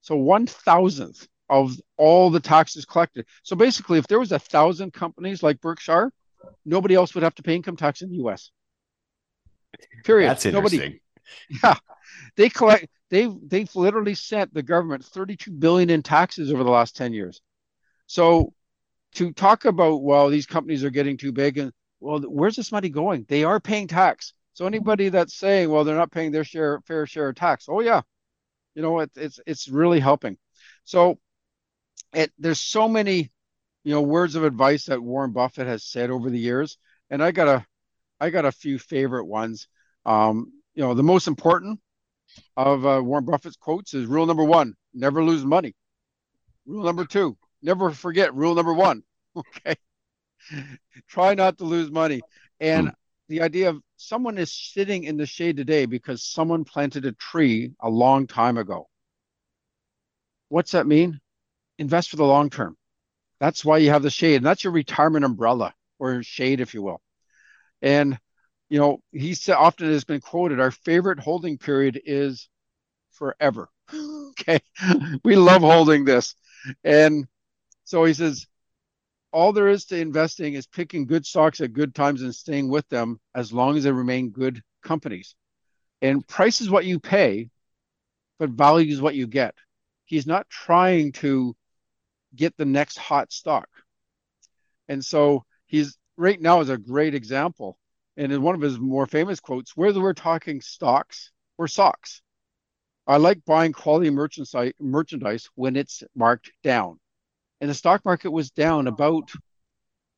So 0.00 0.16
one 0.16 0.46
thousandth 0.46 1.26
of 1.48 1.78
all 1.96 2.30
the 2.30 2.40
taxes 2.40 2.84
collected. 2.84 3.26
So 3.44 3.54
basically, 3.54 3.98
if 3.98 4.06
there 4.06 4.18
was 4.18 4.32
a 4.32 4.38
thousand 4.38 4.92
companies 4.92 5.42
like 5.42 5.60
Berkshire, 5.60 6.12
nobody 6.64 6.94
else 6.94 7.14
would 7.14 7.24
have 7.24 7.34
to 7.36 7.42
pay 7.42 7.54
income 7.54 7.76
tax 7.76 8.02
in 8.02 8.10
the 8.10 8.16
U.S. 8.16 8.50
Period. 10.04 10.30
That's 10.30 10.46
interesting. 10.46 10.78
Nobody. 10.78 11.00
Yeah, 11.62 11.74
they 12.36 12.48
collect. 12.48 12.86
They've 13.10 13.34
they've 13.42 13.74
literally 13.74 14.14
sent 14.14 14.54
the 14.54 14.62
government 14.62 15.04
32 15.04 15.50
billion 15.50 15.90
in 15.90 16.02
taxes 16.02 16.52
over 16.52 16.62
the 16.62 16.70
last 16.70 16.96
10 16.96 17.12
years. 17.12 17.40
So 18.06 18.52
to 19.14 19.32
talk 19.32 19.64
about 19.64 20.02
well, 20.02 20.28
these 20.28 20.46
companies 20.46 20.84
are 20.84 20.90
getting 20.90 21.16
too 21.16 21.32
big 21.32 21.58
and 21.58 21.72
well, 21.98 22.20
where's 22.20 22.54
this 22.54 22.70
money 22.70 22.88
going? 22.90 23.26
They 23.28 23.42
are 23.42 23.58
paying 23.58 23.88
tax. 23.88 24.34
So 24.52 24.66
anybody 24.66 25.08
that's 25.08 25.34
saying, 25.34 25.68
well, 25.68 25.82
they're 25.82 25.96
not 25.96 26.12
paying 26.12 26.30
their 26.30 26.44
share 26.44 26.80
fair 26.86 27.06
share 27.06 27.30
of 27.30 27.34
tax, 27.34 27.66
oh 27.68 27.80
yeah, 27.80 28.02
you 28.76 28.82
know 28.82 29.00
it, 29.00 29.10
it's 29.16 29.40
it's 29.46 29.68
really 29.68 29.98
helping 29.98 30.36
so 30.84 31.18
it 32.12 32.30
there's 32.38 32.60
so 32.60 32.88
many 32.88 33.32
you 33.82 33.92
know 33.92 34.02
words 34.02 34.36
of 34.36 34.44
advice 34.44 34.84
that 34.84 35.02
warren 35.02 35.32
buffett 35.32 35.66
has 35.66 35.82
said 35.82 36.10
over 36.10 36.30
the 36.30 36.38
years 36.38 36.78
and 37.10 37.24
i 37.24 37.32
got 37.32 37.48
a 37.48 37.66
i 38.20 38.30
got 38.30 38.44
a 38.44 38.52
few 38.52 38.78
favorite 38.78 39.24
ones 39.26 39.68
um 40.06 40.52
you 40.74 40.82
know 40.82 40.94
the 40.94 41.02
most 41.02 41.26
important 41.28 41.80
of 42.56 42.86
uh, 42.86 43.00
warren 43.02 43.24
buffett's 43.24 43.56
quotes 43.56 43.94
is 43.94 44.06
rule 44.06 44.26
number 44.26 44.44
one 44.44 44.74
never 44.94 45.22
lose 45.24 45.44
money 45.44 45.74
rule 46.66 46.84
number 46.84 47.04
two 47.04 47.36
never 47.62 47.90
forget 47.90 48.34
rule 48.34 48.54
number 48.54 48.74
one 48.74 49.02
okay 49.36 49.76
try 51.08 51.34
not 51.34 51.58
to 51.58 51.64
lose 51.64 51.90
money 51.90 52.24
and 52.60 52.90
hmm 52.90 52.96
the 53.28 53.40
idea 53.42 53.68
of 53.70 53.82
someone 53.96 54.38
is 54.38 54.52
sitting 54.52 55.04
in 55.04 55.16
the 55.16 55.26
shade 55.26 55.56
today 55.56 55.84
because 55.86 56.22
someone 56.22 56.64
planted 56.64 57.04
a 57.04 57.12
tree 57.12 57.72
a 57.80 57.90
long 57.90 58.26
time 58.26 58.56
ago. 58.56 58.88
What's 60.48 60.72
that 60.72 60.86
mean? 60.86 61.20
Invest 61.78 62.10
for 62.10 62.16
the 62.16 62.24
long 62.24 62.50
term. 62.50 62.76
That's 63.40 63.64
why 63.64 63.78
you 63.78 63.90
have 63.90 64.02
the 64.02 64.10
shade. 64.10 64.36
And 64.36 64.46
that's 64.46 64.64
your 64.64 64.72
retirement 64.72 65.24
umbrella 65.24 65.74
or 65.98 66.22
shade, 66.22 66.60
if 66.60 66.74
you 66.74 66.82
will. 66.82 67.02
And, 67.86 68.18
you 68.68 68.80
know, 68.80 68.98
he 69.12 69.36
often 69.52 69.92
has 69.92 70.02
been 70.02 70.20
quoted 70.20 70.58
our 70.58 70.72
favorite 70.72 71.20
holding 71.20 71.56
period 71.56 72.00
is 72.04 72.48
forever. 73.12 73.68
okay. 74.30 74.58
we 75.22 75.36
love 75.36 75.62
holding 75.62 76.04
this. 76.04 76.34
And 76.82 77.28
so 77.84 78.04
he 78.04 78.12
says, 78.12 78.48
all 79.32 79.52
there 79.52 79.68
is 79.68 79.84
to 79.84 80.00
investing 80.00 80.54
is 80.54 80.66
picking 80.66 81.06
good 81.06 81.24
stocks 81.24 81.60
at 81.60 81.74
good 81.74 81.94
times 81.94 82.22
and 82.22 82.34
staying 82.34 82.68
with 82.68 82.88
them 82.88 83.20
as 83.36 83.52
long 83.52 83.76
as 83.76 83.84
they 83.84 83.92
remain 83.92 84.30
good 84.30 84.60
companies. 84.82 85.36
And 86.02 86.26
price 86.26 86.60
is 86.60 86.68
what 86.68 86.86
you 86.86 86.98
pay, 86.98 87.50
but 88.40 88.50
value 88.50 88.92
is 88.92 89.00
what 89.00 89.14
you 89.14 89.28
get. 89.28 89.54
He's 90.06 90.26
not 90.26 90.50
trying 90.50 91.12
to 91.12 91.54
get 92.34 92.56
the 92.56 92.64
next 92.64 92.98
hot 92.98 93.32
stock. 93.32 93.68
And 94.88 95.04
so 95.04 95.44
he's 95.66 95.96
right 96.16 96.40
now 96.40 96.60
is 96.60 96.68
a 96.68 96.78
great 96.78 97.14
example. 97.14 97.78
And 98.16 98.32
in 98.32 98.42
one 98.42 98.54
of 98.54 98.60
his 98.60 98.78
more 98.78 99.06
famous 99.06 99.40
quotes, 99.40 99.76
whether 99.76 100.00
we're 100.00 100.14
talking 100.14 100.60
stocks 100.60 101.32
or 101.58 101.68
socks, 101.68 102.22
I 103.06 103.18
like 103.18 103.44
buying 103.44 103.72
quality 103.72 104.10
merchandise 104.10 105.48
when 105.54 105.76
it's 105.76 106.02
marked 106.14 106.50
down 106.62 106.98
and 107.60 107.70
the 107.70 107.74
stock 107.74 108.04
market 108.04 108.30
was 108.30 108.50
down 108.50 108.86
about 108.86 109.30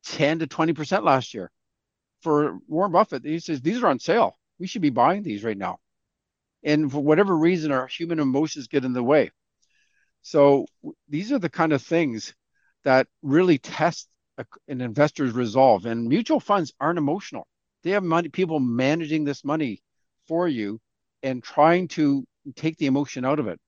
10 0.05 0.39
to 0.39 0.47
20% 0.47 1.03
last 1.03 1.33
year. 1.33 1.51
For 2.21 2.57
Warren 2.67 2.91
Buffett, 2.91 3.23
he 3.23 3.39
says 3.39 3.61
these 3.61 3.81
are 3.81 3.87
on 3.87 3.99
sale. 3.99 4.37
We 4.59 4.67
should 4.67 4.81
be 4.81 4.89
buying 4.89 5.23
these 5.23 5.43
right 5.43 5.57
now. 5.57 5.79
And 6.63 6.91
for 6.91 6.99
whatever 6.99 7.35
reason, 7.35 7.71
our 7.71 7.87
human 7.87 8.19
emotions 8.19 8.67
get 8.67 8.83
in 8.83 8.91
the 8.91 9.03
way. 9.03 9.31
So 10.21 10.65
these 11.07 11.31
are 11.31 11.39
the 11.39 11.49
kind 11.49 11.71
of 11.71 11.81
things 11.81 12.33
that 12.83 13.07
really 13.21 13.57
test 13.57 14.09
an 14.67 14.81
investor's 14.81 15.33
resolve. 15.33 15.85
And 15.85 16.07
mutual 16.07 16.39
funds 16.39 16.73
aren't 16.79 16.97
emotional. 16.97 17.47
They 17.83 17.91
have 17.91 18.03
money, 18.03 18.29
people 18.29 18.59
managing 18.59 19.23
this 19.23 19.43
money 19.43 19.81
for 20.27 20.47
you 20.47 20.79
and 21.23 21.43
trying 21.43 21.87
to 21.89 22.25
take 22.55 22.77
the 22.77 22.85
emotion 22.85 23.25
out 23.25 23.39
of 23.39 23.47
it. 23.47 23.59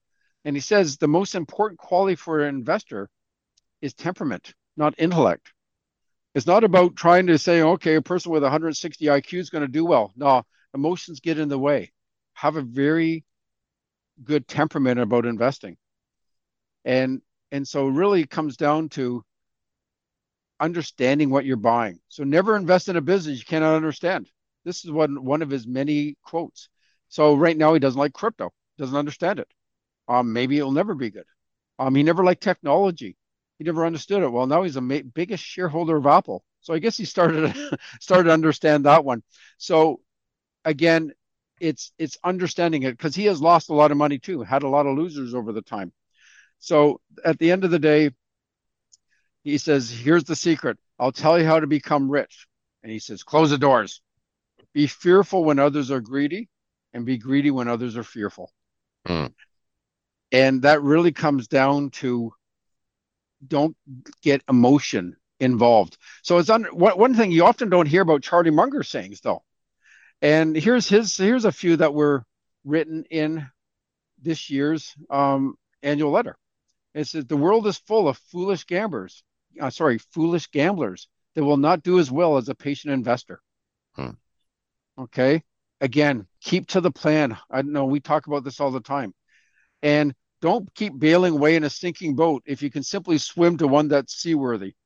And 0.46 0.56
he 0.56 0.62
says 0.62 0.98
the 0.98 1.08
most 1.08 1.36
important 1.36 1.80
quality 1.80 2.16
for 2.16 2.42
an 2.42 2.56
investor 2.56 3.10
is 3.82 3.94
temperament, 3.94 4.54
not 4.78 4.96
intellect. 4.98 5.54
It's 6.34 6.48
not 6.48 6.64
about 6.64 6.96
trying 6.96 7.28
to 7.28 7.38
say, 7.38 7.62
okay, 7.62 7.96
a 7.96 8.02
person 8.02 8.32
with 8.32 8.44
160 8.44 9.06
IQ 9.06 9.40
is 9.40 9.50
going 9.50 9.66
to 9.66 9.72
do 9.72 9.86
well. 9.86 10.12
No, 10.16 10.44
emotions 10.74 11.20
get 11.20 11.38
in 11.38 11.50
the 11.50 11.60
way. 11.60 11.92
Have 12.34 12.56
a 12.56 12.62
very 12.62 13.26
good 14.24 14.48
temperament 14.48 15.00
about 15.00 15.26
investing. 15.26 15.78
And 16.86 17.22
and 17.52 17.68
so 17.68 17.88
really 17.88 18.26
comes 18.26 18.56
down 18.56 18.90
to 18.90 19.24
understanding 20.62 21.32
what 21.32 21.45
you're 21.45 21.58
buying. 21.58 22.00
So 22.10 22.24
never 22.24 22.56
invest 22.58 22.89
in 22.89 22.97
a 22.97 23.02
business 23.02 23.39
you 23.39 23.45
cannot 23.45 23.76
understand. 23.76 24.30
This 24.65 24.86
is 24.86 24.91
one 24.91 25.26
one 25.26 25.43
of 25.43 25.52
his 25.52 25.67
many 25.67 26.17
quotes. 26.24 26.69
So 27.10 27.36
right 27.36 27.58
now 27.58 27.74
he 27.74 27.82
doesn't 27.82 28.00
like 28.00 28.13
crypto, 28.13 28.54
doesn't 28.80 28.97
understand 28.97 29.39
it. 29.39 29.50
Um, 30.08 30.34
maybe 30.34 30.58
it'll 30.58 30.71
never 30.71 30.95
be 30.95 31.12
good. 31.12 31.26
Um, 31.80 31.95
he 31.95 32.04
never 32.04 32.24
liked 32.24 32.43
technology 32.43 33.17
he 33.60 33.65
never 33.65 33.86
understood 33.86 34.24
it. 34.24 34.30
Well, 34.32 34.47
now 34.47 34.63
he's 34.63 34.74
the 34.74 34.82
ma- 34.82 35.02
biggest 35.13 35.43
shareholder 35.43 35.97
of 35.97 36.08
Apple. 36.08 36.43
So 36.62 36.74
I 36.74 36.80
guess 36.80 36.97
he 36.97 37.06
started 37.06 37.56
started 38.02 38.26
to 38.26 38.34
understand 38.34 38.86
that 38.86 39.06
one. 39.06 39.24
So 39.60 40.02
again, 40.65 41.13
it's 41.60 41.91
it's 42.00 42.17
understanding 42.24 42.84
it 42.84 42.91
because 42.91 43.15
he 43.15 43.26
has 43.26 43.41
lost 43.41 43.69
a 43.69 43.74
lot 43.76 43.91
of 43.91 43.97
money 43.97 44.19
too, 44.19 44.41
had 44.43 44.63
a 44.63 44.69
lot 44.69 44.88
of 44.88 44.97
losers 44.97 45.36
over 45.36 45.52
the 45.54 45.62
time. 45.62 45.93
So 46.60 47.02
at 47.26 47.39
the 47.39 47.52
end 47.52 47.63
of 47.65 47.71
the 47.71 47.80
day, 47.80 48.12
he 49.43 49.58
says, 49.58 49.89
"Here's 49.89 50.23
the 50.23 50.36
secret. 50.36 50.77
I'll 50.99 51.12
tell 51.12 51.39
you 51.39 51.45
how 51.45 51.60
to 51.60 51.67
become 51.67 52.10
rich." 52.10 52.47
And 52.84 52.91
he 52.91 52.99
says, 52.99 53.23
"Close 53.23 53.49
the 53.49 53.58
doors. 53.58 54.01
Be 54.73 54.88
fearful 54.88 55.43
when 55.43 55.60
others 55.60 55.91
are 55.91 56.01
greedy, 56.01 56.49
and 56.93 57.06
be 57.06 57.17
greedy 57.17 57.51
when 57.51 57.67
others 57.67 57.97
are 57.97 58.04
fearful." 58.04 58.51
Mm. 59.08 59.34
And 60.32 60.62
that 60.62 60.82
really 60.82 61.12
comes 61.12 61.47
down 61.47 61.89
to 61.91 62.34
don't 63.45 63.75
get 64.21 64.43
emotion 64.47 65.17
involved. 65.39 65.97
So 66.21 66.38
it's 66.38 66.49
on 66.49 66.65
one, 66.65 66.97
one 66.97 67.15
thing 67.15 67.32
you 67.32 67.45
often 67.45 67.69
don't 67.69 67.88
hear 67.88 68.04
about 68.04 68.23
Charlie 68.23 68.51
Munger 68.51 68.84
sayings 68.84 69.21
though. 69.21 69.43
And 70.21 70.56
here's 70.56 70.88
his 70.88 71.17
here's 71.17 71.45
a 71.45 71.51
few 71.51 71.77
that 71.77 71.93
were 71.93 72.23
written 72.63 73.06
in 73.10 73.49
this 74.21 74.49
year's 74.49 74.93
um, 75.10 75.56
annual 75.82 76.12
letter. 76.12 76.38
It 76.93 77.08
says 77.08 77.25
the 77.25 77.38
world 77.38 77.65
is 77.67 77.77
full 77.77 78.08
of 78.08 78.17
foolish 78.32 78.65
gamblers. 78.65 79.23
Uh, 79.60 79.70
sorry, 79.70 79.98
foolish 79.98 80.48
gamblers 80.48 81.08
they 81.36 81.42
will 81.42 81.58
not 81.58 81.84
do 81.84 82.00
as 82.00 82.12
well 82.12 82.38
as 82.38 82.50
a 82.50 82.56
patient 82.56 82.94
investor. 82.94 83.42
Hmm. 83.96 84.12
Okay. 84.98 85.44
Again, 85.80 86.28
keep 86.42 86.68
to 86.68 86.82
the 86.82 86.92
plan. 86.92 87.38
I 87.50 87.62
know 87.62 87.86
we 87.86 88.00
talk 88.00 88.28
about 88.28 88.44
this 88.44 88.60
all 88.60 88.72
the 88.72 88.82
time. 88.82 89.14
And 89.82 90.14
don't 90.42 90.74
keep 90.76 90.98
bailing 90.98 91.34
away 91.34 91.56
in 91.56 91.64
a 91.64 91.70
sinking 91.70 92.16
boat 92.16 92.44
if 92.46 92.62
you 92.62 92.70
can 92.70 92.84
simply 92.84 93.18
swim 93.18 93.58
to 93.58 93.68
one 93.68 93.88
that's 93.88 94.16
seaworthy. 94.16 94.74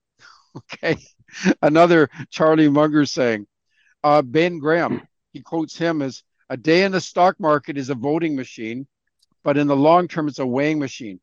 Okay. 0.73 0.95
Another 1.61 2.09
Charlie 2.29 2.69
Munger 2.69 3.05
saying, 3.05 3.45
uh, 4.05 4.21
Ben 4.21 4.57
Graham, 4.57 5.05
he 5.33 5.41
quotes 5.41 5.77
him 5.77 6.01
as 6.01 6.23
a 6.49 6.55
day 6.55 6.83
in 6.83 6.93
the 6.93 7.01
stock 7.01 7.37
market 7.41 7.77
is 7.77 7.89
a 7.89 7.95
voting 7.95 8.37
machine, 8.37 8.87
but 9.43 9.57
in 9.57 9.67
the 9.67 9.75
long 9.75 10.07
term, 10.07 10.29
it's 10.29 10.39
a 10.39 10.45
weighing 10.45 10.79
machine. 10.79 11.19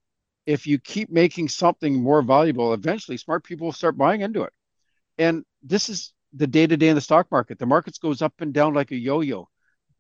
If 0.46 0.66
you 0.66 0.78
keep 0.78 1.11
making 1.11 1.48
something 1.48 2.02
more 2.02 2.22
valuable, 2.22 2.74
eventually 2.74 3.16
smart 3.16 3.44
people 3.44 3.66
will 3.66 3.72
start 3.72 3.96
buying 3.96 4.22
into 4.22 4.42
it. 4.42 4.52
And 5.18 5.44
this 5.62 5.88
is 5.88 6.12
the 6.33 6.46
day 6.46 6.66
to 6.66 6.76
day 6.76 6.88
in 6.88 6.94
the 6.94 7.00
stock 7.00 7.31
market. 7.31 7.59
The 7.59 7.66
markets 7.66 7.98
goes 7.98 8.22
up 8.22 8.35
and 8.40 8.52
down 8.52 8.74
like 8.74 8.90
a 8.90 8.96
yo-yo. 8.96 9.48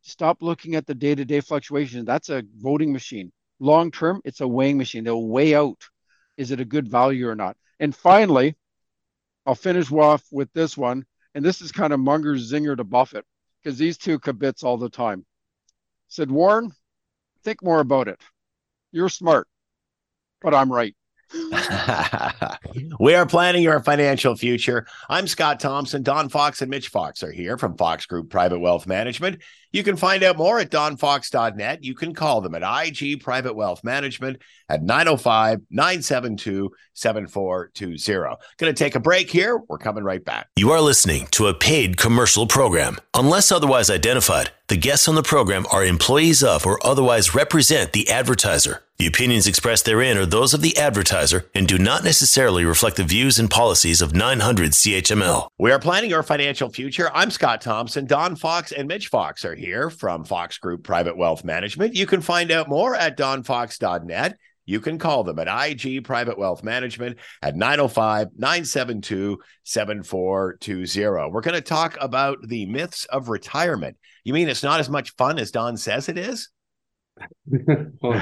Stop 0.00 0.42
looking 0.42 0.74
at 0.74 0.86
the 0.86 0.94
day 0.94 1.14
to 1.14 1.24
day 1.24 1.40
fluctuations. 1.40 2.06
That's 2.06 2.28
a 2.28 2.42
voting 2.56 2.92
machine. 2.92 3.30
Long 3.60 3.90
term, 3.90 4.20
it's 4.24 4.40
a 4.40 4.48
weighing 4.48 4.78
machine. 4.78 5.04
They'll 5.04 5.28
weigh 5.28 5.54
out 5.54 5.78
is 6.36 6.50
it 6.50 6.60
a 6.60 6.64
good 6.64 6.88
value 6.88 7.28
or 7.28 7.34
not. 7.34 7.56
And 7.78 7.94
finally, 7.94 8.56
I'll 9.46 9.54
finish 9.54 9.90
off 9.92 10.24
with 10.30 10.52
this 10.52 10.76
one. 10.76 11.04
And 11.34 11.44
this 11.44 11.60
is 11.60 11.72
kind 11.72 11.92
of 11.92 12.00
Munger's 12.00 12.50
zinger 12.50 12.76
to 12.76 12.84
Buffett 12.84 13.24
because 13.62 13.78
these 13.78 13.98
two 13.98 14.18
kibitz 14.18 14.64
all 14.64 14.76
the 14.76 14.90
time. 14.90 15.24
Said, 16.08 16.30
Warren, 16.30 16.72
think 17.42 17.62
more 17.62 17.80
about 17.80 18.08
it. 18.08 18.20
You're 18.92 19.08
smart, 19.08 19.48
but 20.42 20.54
I'm 20.54 20.72
right. 20.72 20.94
we 23.00 23.14
are 23.14 23.24
planning 23.26 23.62
your 23.62 23.80
financial 23.80 24.36
future. 24.36 24.86
I'm 25.08 25.26
Scott 25.26 25.60
Thompson. 25.60 26.02
Don 26.02 26.28
Fox 26.28 26.60
and 26.60 26.70
Mitch 26.70 26.88
Fox 26.88 27.22
are 27.22 27.32
here 27.32 27.56
from 27.56 27.76
Fox 27.76 28.06
Group 28.06 28.28
Private 28.30 28.58
Wealth 28.58 28.86
Management. 28.86 29.42
You 29.72 29.82
can 29.82 29.96
find 29.96 30.22
out 30.22 30.36
more 30.36 30.60
at 30.60 30.70
donfox.net. 30.70 31.82
You 31.82 31.94
can 31.94 32.14
call 32.14 32.42
them 32.42 32.54
at 32.54 32.62
IG 32.62 33.22
Private 33.22 33.54
Wealth 33.54 33.82
Management 33.82 34.42
at 34.68 34.82
905 34.82 35.62
972 35.70 36.70
7420. 36.92 38.36
Going 38.58 38.74
to 38.74 38.78
take 38.78 38.94
a 38.94 39.00
break 39.00 39.30
here. 39.30 39.62
We're 39.68 39.78
coming 39.78 40.04
right 40.04 40.22
back. 40.22 40.48
You 40.56 40.70
are 40.72 40.80
listening 40.82 41.26
to 41.28 41.46
a 41.46 41.54
paid 41.54 41.96
commercial 41.96 42.46
program. 42.46 42.98
Unless 43.14 43.50
otherwise 43.50 43.88
identified, 43.88 44.50
the 44.68 44.76
guests 44.76 45.08
on 45.08 45.14
the 45.14 45.22
program 45.22 45.66
are 45.72 45.84
employees 45.84 46.42
of 46.42 46.66
or 46.66 46.78
otherwise 46.86 47.34
represent 47.34 47.92
the 47.92 48.10
advertiser. 48.10 48.82
The 48.98 49.06
opinions 49.06 49.46
expressed 49.46 49.84
therein 49.84 50.16
are 50.16 50.26
those 50.26 50.54
of 50.54 50.60
the 50.60 50.76
advertiser 50.76 51.50
and 51.54 51.66
do 51.66 51.76
not 51.76 52.04
necessarily 52.04 52.64
reflect 52.64 52.96
the 52.96 53.04
views 53.04 53.38
and 53.38 53.50
policies 53.50 54.00
of 54.00 54.14
900 54.14 54.70
CHML. 54.72 55.48
We 55.58 55.72
are 55.72 55.80
planning 55.80 56.10
your 56.10 56.22
financial 56.22 56.68
future. 56.68 57.10
I'm 57.12 57.30
Scott 57.30 57.62
Thompson. 57.62 58.06
Don 58.06 58.36
Fox 58.36 58.70
and 58.70 58.86
Mitch 58.86 59.08
Fox 59.08 59.44
are 59.44 59.56
here 59.56 59.61
from 59.90 60.24
Fox 60.24 60.58
Group 60.58 60.84
Private 60.84 61.16
Wealth 61.16 61.44
Management. 61.44 61.94
You 61.94 62.06
can 62.06 62.20
find 62.20 62.50
out 62.50 62.68
more 62.68 62.94
at 62.94 63.16
donfox.net. 63.16 64.36
You 64.64 64.80
can 64.80 64.98
call 64.98 65.24
them 65.24 65.38
at 65.38 65.48
IG 65.48 66.04
Private 66.04 66.38
Wealth 66.38 66.62
Management 66.62 67.18
at 67.42 67.56
905 67.56 68.28
972 68.36 69.38
7420. 69.64 71.32
We're 71.32 71.40
going 71.40 71.54
to 71.54 71.60
talk 71.60 71.96
about 72.00 72.38
the 72.46 72.66
myths 72.66 73.04
of 73.06 73.28
retirement. 73.28 73.96
You 74.24 74.32
mean 74.32 74.48
it's 74.48 74.62
not 74.62 74.80
as 74.80 74.88
much 74.88 75.14
fun 75.16 75.38
as 75.38 75.50
Don 75.50 75.76
says 75.76 76.08
it 76.08 76.16
is? 76.16 76.48
well, 77.46 78.14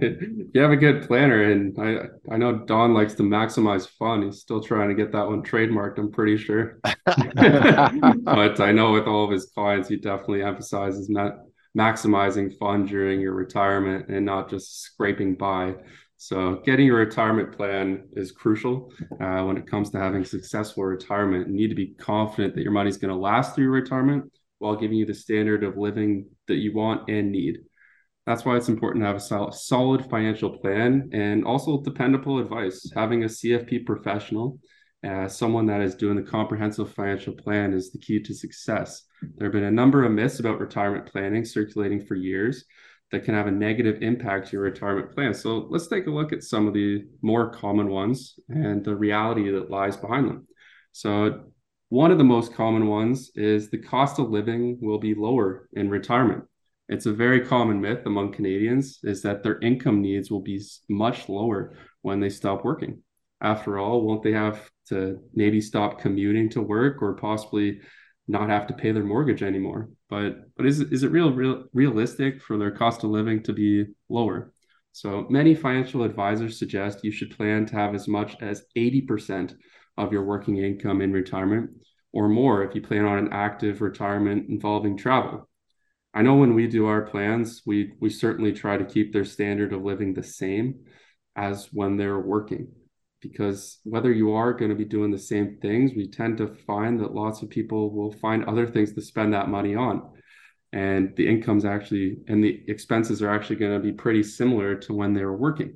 if 0.00 0.22
you 0.54 0.60
have 0.60 0.70
a 0.70 0.76
good 0.76 1.06
planner, 1.06 1.50
and 1.50 1.78
I 1.78 2.34
I 2.34 2.36
know 2.36 2.64
Don 2.64 2.94
likes 2.94 3.14
to 3.14 3.22
maximize 3.22 3.88
fun. 3.88 4.22
He's 4.22 4.40
still 4.40 4.60
trying 4.62 4.88
to 4.88 4.94
get 4.94 5.12
that 5.12 5.26
one 5.26 5.42
trademarked. 5.42 5.98
I'm 5.98 6.10
pretty 6.10 6.36
sure, 6.36 6.80
but 7.04 8.60
I 8.60 8.72
know 8.72 8.92
with 8.92 9.06
all 9.06 9.24
of 9.24 9.30
his 9.30 9.46
clients, 9.46 9.88
he 9.88 9.96
definitely 9.96 10.42
emphasizes 10.42 11.08
ma- 11.10 11.36
maximizing 11.76 12.56
fun 12.58 12.86
during 12.86 13.20
your 13.20 13.34
retirement 13.34 14.08
and 14.08 14.24
not 14.24 14.50
just 14.50 14.82
scraping 14.82 15.34
by. 15.34 15.74
So, 16.16 16.62
getting 16.64 16.86
your 16.86 16.98
retirement 16.98 17.52
plan 17.56 18.08
is 18.12 18.32
crucial 18.32 18.90
uh, 19.20 19.42
when 19.42 19.58
it 19.58 19.66
comes 19.66 19.90
to 19.90 19.98
having 19.98 20.24
successful 20.24 20.84
retirement. 20.84 21.48
You 21.48 21.54
need 21.54 21.68
to 21.68 21.74
be 21.74 21.94
confident 21.98 22.54
that 22.54 22.62
your 22.62 22.72
money 22.72 22.88
is 22.88 22.96
going 22.96 23.12
to 23.12 23.20
last 23.20 23.54
through 23.54 23.64
your 23.64 23.72
retirement 23.72 24.32
while 24.58 24.76
giving 24.76 24.96
you 24.96 25.04
the 25.04 25.12
standard 25.14 25.64
of 25.64 25.76
living 25.76 26.26
that 26.48 26.56
you 26.56 26.74
want 26.74 27.10
and 27.10 27.30
need. 27.30 27.58
That's 28.26 28.44
why 28.44 28.56
it's 28.56 28.68
important 28.68 29.02
to 29.02 29.06
have 29.06 29.48
a 29.48 29.52
solid 29.52 30.08
financial 30.08 30.58
plan 30.58 31.10
and 31.12 31.44
also 31.44 31.82
dependable 31.82 32.38
advice. 32.38 32.90
Having 32.94 33.24
a 33.24 33.28
CFP 33.28 33.84
professional, 33.84 34.58
uh, 35.06 35.28
someone 35.28 35.66
that 35.66 35.82
is 35.82 35.94
doing 35.94 36.16
the 36.16 36.22
comprehensive 36.22 36.92
financial 36.94 37.34
plan, 37.34 37.74
is 37.74 37.90
the 37.92 37.98
key 37.98 38.22
to 38.22 38.34
success. 38.34 39.02
There 39.36 39.46
have 39.46 39.52
been 39.52 39.64
a 39.64 39.70
number 39.70 40.04
of 40.04 40.12
myths 40.12 40.40
about 40.40 40.58
retirement 40.58 41.06
planning 41.06 41.44
circulating 41.44 42.00
for 42.00 42.14
years 42.14 42.64
that 43.10 43.24
can 43.24 43.34
have 43.34 43.46
a 43.46 43.50
negative 43.50 44.02
impact 44.02 44.48
to 44.48 44.52
your 44.54 44.62
retirement 44.62 45.12
plan. 45.12 45.34
So 45.34 45.66
let's 45.68 45.88
take 45.88 46.06
a 46.06 46.10
look 46.10 46.32
at 46.32 46.42
some 46.42 46.66
of 46.66 46.72
the 46.72 47.04
more 47.20 47.50
common 47.50 47.88
ones 47.88 48.38
and 48.48 48.82
the 48.82 48.96
reality 48.96 49.50
that 49.50 49.70
lies 49.70 49.96
behind 49.96 50.28
them. 50.28 50.46
So, 50.92 51.44
one 51.90 52.10
of 52.10 52.18
the 52.18 52.24
most 52.24 52.54
common 52.54 52.88
ones 52.88 53.30
is 53.36 53.70
the 53.70 53.78
cost 53.78 54.18
of 54.18 54.30
living 54.30 54.78
will 54.80 54.98
be 54.98 55.14
lower 55.14 55.68
in 55.74 55.90
retirement. 55.90 56.44
It's 56.88 57.06
a 57.06 57.12
very 57.12 57.40
common 57.40 57.80
myth 57.80 58.02
among 58.04 58.32
Canadians 58.32 58.98
is 59.02 59.22
that 59.22 59.42
their 59.42 59.58
income 59.60 60.02
needs 60.02 60.30
will 60.30 60.42
be 60.42 60.62
much 60.88 61.28
lower 61.28 61.74
when 62.02 62.20
they 62.20 62.28
stop 62.28 62.64
working. 62.64 63.02
After 63.40 63.78
all, 63.78 64.02
won't 64.02 64.22
they 64.22 64.32
have 64.32 64.70
to 64.88 65.18
maybe 65.34 65.60
stop 65.60 66.00
commuting 66.00 66.50
to 66.50 66.60
work 66.60 67.00
or 67.00 67.14
possibly 67.14 67.80
not 68.28 68.50
have 68.50 68.66
to 68.66 68.74
pay 68.74 68.92
their 68.92 69.04
mortgage 69.04 69.42
anymore? 69.42 69.90
But 70.10 70.54
but 70.56 70.66
is 70.66 70.80
is 70.80 71.02
it 71.02 71.10
real, 71.10 71.32
real 71.32 71.64
realistic 71.72 72.42
for 72.42 72.58
their 72.58 72.70
cost 72.70 73.02
of 73.02 73.10
living 73.10 73.42
to 73.44 73.52
be 73.54 73.86
lower? 74.10 74.52
So 74.92 75.26
many 75.30 75.54
financial 75.54 76.04
advisors 76.04 76.58
suggest 76.58 77.02
you 77.02 77.10
should 77.10 77.36
plan 77.36 77.66
to 77.66 77.74
have 77.76 77.94
as 77.94 78.06
much 78.06 78.36
as 78.40 78.66
80% 78.76 79.54
of 79.96 80.12
your 80.12 80.24
working 80.24 80.58
income 80.58 81.00
in 81.00 81.12
retirement 81.12 81.70
or 82.12 82.28
more 82.28 82.62
if 82.62 82.74
you 82.74 82.82
plan 82.82 83.04
on 83.04 83.18
an 83.18 83.32
active 83.32 83.80
retirement 83.80 84.48
involving 84.48 84.96
travel. 84.96 85.48
I 86.14 86.22
know 86.22 86.36
when 86.36 86.54
we 86.54 86.68
do 86.68 86.86
our 86.86 87.02
plans, 87.02 87.62
we 87.66 87.92
we 88.00 88.08
certainly 88.08 88.52
try 88.52 88.76
to 88.76 88.84
keep 88.84 89.12
their 89.12 89.24
standard 89.24 89.72
of 89.72 89.82
living 89.82 90.14
the 90.14 90.22
same 90.22 90.84
as 91.34 91.68
when 91.72 91.96
they're 91.96 92.20
working. 92.20 92.68
Because 93.20 93.80
whether 93.84 94.12
you 94.12 94.34
are 94.34 94.52
going 94.52 94.68
to 94.68 94.76
be 94.76 94.84
doing 94.84 95.10
the 95.10 95.18
same 95.18 95.58
things, 95.60 95.92
we 95.96 96.08
tend 96.08 96.38
to 96.38 96.54
find 96.66 97.00
that 97.00 97.14
lots 97.14 97.42
of 97.42 97.50
people 97.50 97.90
will 97.90 98.12
find 98.12 98.44
other 98.44 98.66
things 98.66 98.92
to 98.92 99.00
spend 99.02 99.32
that 99.32 99.48
money 99.48 99.74
on. 99.74 100.12
And 100.72 101.16
the 101.16 101.26
incomes 101.26 101.64
actually 101.64 102.18
and 102.28 102.44
the 102.44 102.62
expenses 102.68 103.20
are 103.20 103.30
actually 103.30 103.56
going 103.56 103.72
to 103.72 103.80
be 103.80 103.92
pretty 103.92 104.22
similar 104.22 104.76
to 104.76 104.94
when 104.94 105.14
they 105.14 105.24
were 105.24 105.36
working. 105.36 105.74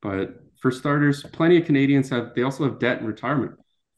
But 0.00 0.36
for 0.60 0.70
starters, 0.70 1.22
plenty 1.22 1.58
of 1.58 1.66
Canadians 1.66 2.08
have 2.08 2.34
they 2.34 2.42
also 2.42 2.64
have 2.64 2.78
debt 2.78 3.00
in 3.00 3.06
retirement. 3.06 3.52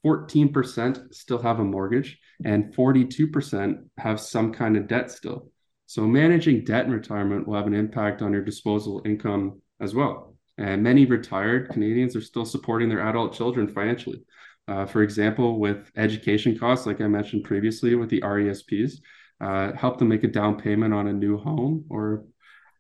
14% 0.05 1.15
still 1.15 1.43
have 1.43 1.61
a 1.61 1.65
mortgage 1.65 2.19
and 2.45 2.75
42% 2.75 3.85
have 3.99 4.21
some 4.21 4.53
kind 4.53 4.77
of 4.77 4.89
debt 4.89 5.11
still. 5.11 5.51
So 5.89 6.07
managing 6.07 6.65
debt 6.65 6.85
in 6.85 6.93
retirement 6.93 7.49
will 7.49 7.57
have 7.57 7.67
an 7.67 7.73
impact 7.73 8.21
on 8.21 8.31
your 8.31 8.43
disposable 8.43 9.01
income 9.07 9.63
as 9.81 9.95
well. 9.95 10.37
And 10.59 10.83
many 10.83 11.07
retired 11.07 11.71
Canadians 11.71 12.15
are 12.15 12.21
still 12.21 12.45
supporting 12.45 12.91
their 12.91 13.09
adult 13.09 13.33
children 13.33 13.67
financially. 13.67 14.23
Uh, 14.69 14.85
for 14.85 15.03
example, 15.03 15.59
with 15.59 15.91
education 15.97 16.59
costs, 16.59 16.85
like 16.85 17.01
I 17.01 17.07
mentioned 17.07 17.45
previously 17.45 17.95
with 17.95 18.11
the 18.11 18.21
RESPs, 18.21 18.97
uh, 19.41 19.73
help 19.73 19.99
them 19.99 20.09
make 20.09 20.25
a 20.25 20.29
down 20.29 20.61
payment 20.61 20.93
on 20.93 21.07
a 21.07 21.13
new 21.15 21.39
home 21.39 21.87
or, 21.89 22.27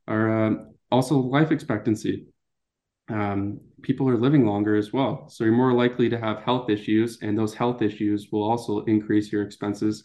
or 0.07 0.31
uh, 0.31 0.51
also 0.91 1.17
life 1.17 1.51
expectancy. 1.51 2.27
Um, 3.09 3.59
people 3.81 4.07
are 4.11 4.19
living 4.19 4.45
longer 4.45 4.77
as 4.77 4.93
well. 4.93 5.31
So 5.31 5.45
you're 5.45 5.55
more 5.55 5.73
likely 5.73 6.11
to 6.11 6.21
have 6.21 6.43
health 6.43 6.69
issues, 6.69 7.21
and 7.23 7.39
those 7.39 7.55
health 7.55 7.81
issues 7.81 8.29
will 8.31 8.43
also 8.43 8.81
increase 8.81 9.33
your 9.33 9.45
expenses 9.45 10.05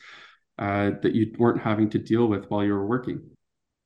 uh, 0.60 0.91
that 1.01 1.16
you 1.16 1.34
weren't 1.38 1.62
having 1.62 1.89
to 1.91 1.99
deal 1.99 2.28
with 2.28 2.45
while 2.49 2.64
you 2.64 2.74
were 2.74 2.86
working. 2.86 3.22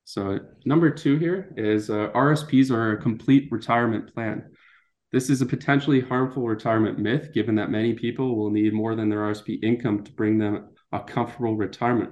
So 0.03 0.39
number 0.65 0.89
two 0.89 1.17
here 1.17 1.53
is 1.57 1.89
uh, 1.89 2.09
RSPs 2.15 2.71
are 2.71 2.93
a 2.93 3.01
complete 3.01 3.49
retirement 3.51 4.13
plan. 4.13 4.51
This 5.11 5.29
is 5.29 5.41
a 5.41 5.45
potentially 5.45 6.01
harmful 6.01 6.45
retirement 6.45 6.99
myth, 6.99 7.33
given 7.33 7.55
that 7.55 7.71
many 7.71 7.93
people 7.93 8.37
will 8.37 8.49
need 8.49 8.73
more 8.73 8.95
than 8.95 9.09
their 9.09 9.19
RSP 9.19 9.63
income 9.63 10.03
to 10.03 10.11
bring 10.13 10.37
them 10.37 10.69
a 10.91 10.99
comfortable 10.99 11.55
retirement. 11.55 12.11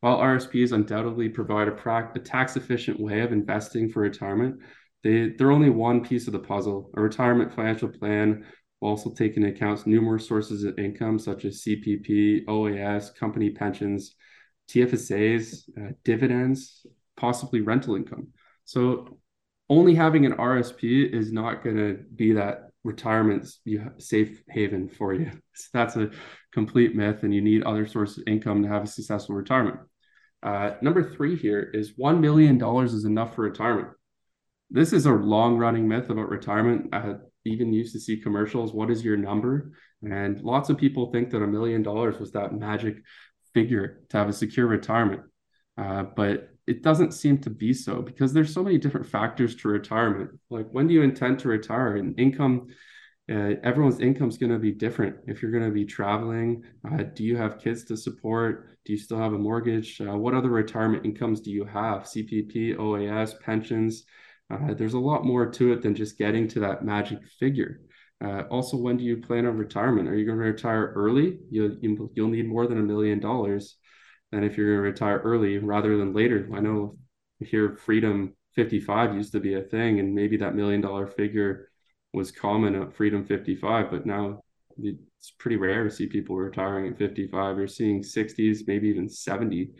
While 0.00 0.18
RSPs 0.18 0.72
undoubtedly 0.72 1.28
provide 1.28 1.68
a, 1.68 1.72
pra- 1.72 2.12
a 2.14 2.18
tax 2.20 2.56
efficient 2.56 3.00
way 3.00 3.20
of 3.20 3.32
investing 3.32 3.88
for 3.88 4.00
retirement, 4.00 4.60
they, 5.02 5.30
they're 5.36 5.50
only 5.50 5.70
one 5.70 6.04
piece 6.04 6.26
of 6.26 6.32
the 6.32 6.38
puzzle. 6.38 6.90
A 6.96 7.00
retirement 7.00 7.54
financial 7.54 7.88
plan 7.88 8.44
will 8.80 8.90
also 8.90 9.10
take 9.10 9.36
into 9.36 9.48
account 9.48 9.86
numerous 9.86 10.26
sources 10.26 10.64
of 10.64 10.78
income 10.78 11.18
such 11.18 11.44
as 11.44 11.62
CPP, 11.62 12.44
OAS, 12.46 13.14
company 13.14 13.50
pensions, 13.50 14.14
TFSAs, 14.68 15.68
uh, 15.78 15.92
dividends, 16.04 16.86
possibly 17.16 17.60
rental 17.60 17.96
income. 17.96 18.28
So 18.64 19.18
only 19.68 19.94
having 19.94 20.26
an 20.26 20.34
RSP 20.34 21.12
is 21.12 21.32
not 21.32 21.62
going 21.64 21.76
to 21.76 21.98
be 22.14 22.32
that 22.32 22.70
retirement 22.84 23.50
safe 23.98 24.42
haven 24.48 24.88
for 24.88 25.12
you. 25.14 25.30
So 25.54 25.66
that's 25.72 25.96
a 25.96 26.10
complete 26.52 26.94
myth, 26.94 27.24
and 27.24 27.34
you 27.34 27.40
need 27.40 27.64
other 27.64 27.84
sources 27.84 28.18
of 28.18 28.28
income 28.28 28.62
to 28.62 28.68
have 28.68 28.84
a 28.84 28.86
successful 28.86 29.34
retirement. 29.34 29.80
Uh, 30.40 30.74
number 30.82 31.02
three 31.02 31.34
here 31.34 31.68
is 31.74 31.94
$1 31.94 32.20
million 32.20 32.62
is 32.84 33.04
enough 33.04 33.34
for 33.34 33.42
retirement. 33.42 33.88
This 34.70 34.92
is 34.92 35.06
a 35.06 35.12
long 35.12 35.56
running 35.56 35.88
myth 35.88 36.10
about 36.10 36.28
retirement. 36.28 36.90
I 36.92 37.14
even 37.48 37.72
used 37.72 37.92
to 37.94 38.00
see 38.00 38.16
commercials. 38.16 38.72
What 38.72 38.90
is 38.90 39.04
your 39.04 39.16
number? 39.16 39.72
And 40.02 40.40
lots 40.42 40.70
of 40.70 40.78
people 40.78 41.10
think 41.10 41.30
that 41.30 41.42
a 41.42 41.46
million 41.46 41.82
dollars 41.82 42.18
was 42.18 42.32
that 42.32 42.54
magic 42.54 43.02
figure 43.54 44.00
to 44.10 44.16
have 44.16 44.28
a 44.28 44.32
secure 44.32 44.66
retirement. 44.66 45.22
Uh, 45.76 46.04
but 46.16 46.50
it 46.66 46.82
doesn't 46.82 47.14
seem 47.14 47.38
to 47.38 47.50
be 47.50 47.72
so 47.72 48.02
because 48.02 48.32
there's 48.32 48.52
so 48.52 48.62
many 48.62 48.78
different 48.78 49.06
factors 49.06 49.56
to 49.56 49.68
retirement. 49.68 50.30
Like 50.50 50.68
when 50.70 50.86
do 50.86 50.94
you 50.94 51.02
intend 51.02 51.38
to 51.40 51.48
retire? 51.48 51.96
And 51.96 52.18
income, 52.18 52.68
uh, 53.30 53.54
everyone's 53.62 54.00
income 54.00 54.28
is 54.28 54.38
going 54.38 54.52
to 54.52 54.58
be 54.58 54.72
different. 54.72 55.16
If 55.26 55.40
you're 55.40 55.50
going 55.50 55.64
to 55.64 55.70
be 55.70 55.84
traveling, 55.84 56.64
uh, 56.90 57.04
do 57.14 57.24
you 57.24 57.36
have 57.36 57.58
kids 57.58 57.84
to 57.84 57.96
support? 57.96 58.78
Do 58.84 58.92
you 58.92 58.98
still 58.98 59.18
have 59.18 59.32
a 59.32 59.38
mortgage? 59.38 60.00
Uh, 60.00 60.16
what 60.16 60.34
other 60.34 60.50
retirement 60.50 61.04
incomes 61.04 61.40
do 61.40 61.50
you 61.50 61.64
have? 61.64 62.02
CPP, 62.04 62.76
OAS, 62.76 63.38
pensions. 63.40 64.04
Uh, 64.50 64.74
there's 64.74 64.94
a 64.94 64.98
lot 64.98 65.24
more 65.24 65.50
to 65.50 65.72
it 65.72 65.82
than 65.82 65.94
just 65.94 66.18
getting 66.18 66.48
to 66.48 66.60
that 66.60 66.84
magic 66.84 67.18
figure. 67.38 67.80
Uh, 68.24 68.42
also, 68.50 68.76
when 68.76 68.96
do 68.96 69.04
you 69.04 69.18
plan 69.18 69.46
on 69.46 69.56
retirement? 69.56 70.08
Are 70.08 70.16
you 70.16 70.26
going 70.26 70.38
to 70.38 70.44
retire 70.44 70.92
early? 70.96 71.38
You'll, 71.50 71.76
you'll 72.14 72.28
need 72.28 72.48
more 72.48 72.66
than 72.66 72.78
a 72.78 72.82
million 72.82 73.20
dollars 73.20 73.76
than 74.32 74.42
if 74.42 74.56
you're 74.56 74.74
going 74.74 74.84
to 74.84 74.90
retire 74.90 75.18
early 75.18 75.58
rather 75.58 75.96
than 75.96 76.12
later. 76.12 76.48
I 76.54 76.60
know 76.60 76.98
here 77.40 77.76
Freedom 77.76 78.34
55 78.54 79.14
used 79.14 79.32
to 79.32 79.40
be 79.40 79.54
a 79.54 79.62
thing, 79.62 80.00
and 80.00 80.14
maybe 80.14 80.36
that 80.38 80.56
million 80.56 80.80
dollar 80.80 81.06
figure 81.06 81.70
was 82.12 82.32
common 82.32 82.74
at 82.74 82.94
Freedom 82.94 83.24
55, 83.24 83.90
but 83.90 84.06
now 84.06 84.42
it's 84.78 85.30
pretty 85.38 85.56
rare 85.56 85.84
to 85.84 85.90
see 85.90 86.06
people 86.06 86.36
retiring 86.36 86.90
at 86.90 86.98
55. 86.98 87.58
You're 87.58 87.68
seeing 87.68 88.02
60s, 88.02 88.60
maybe 88.66 88.88
even 88.88 89.08
70 89.08 89.70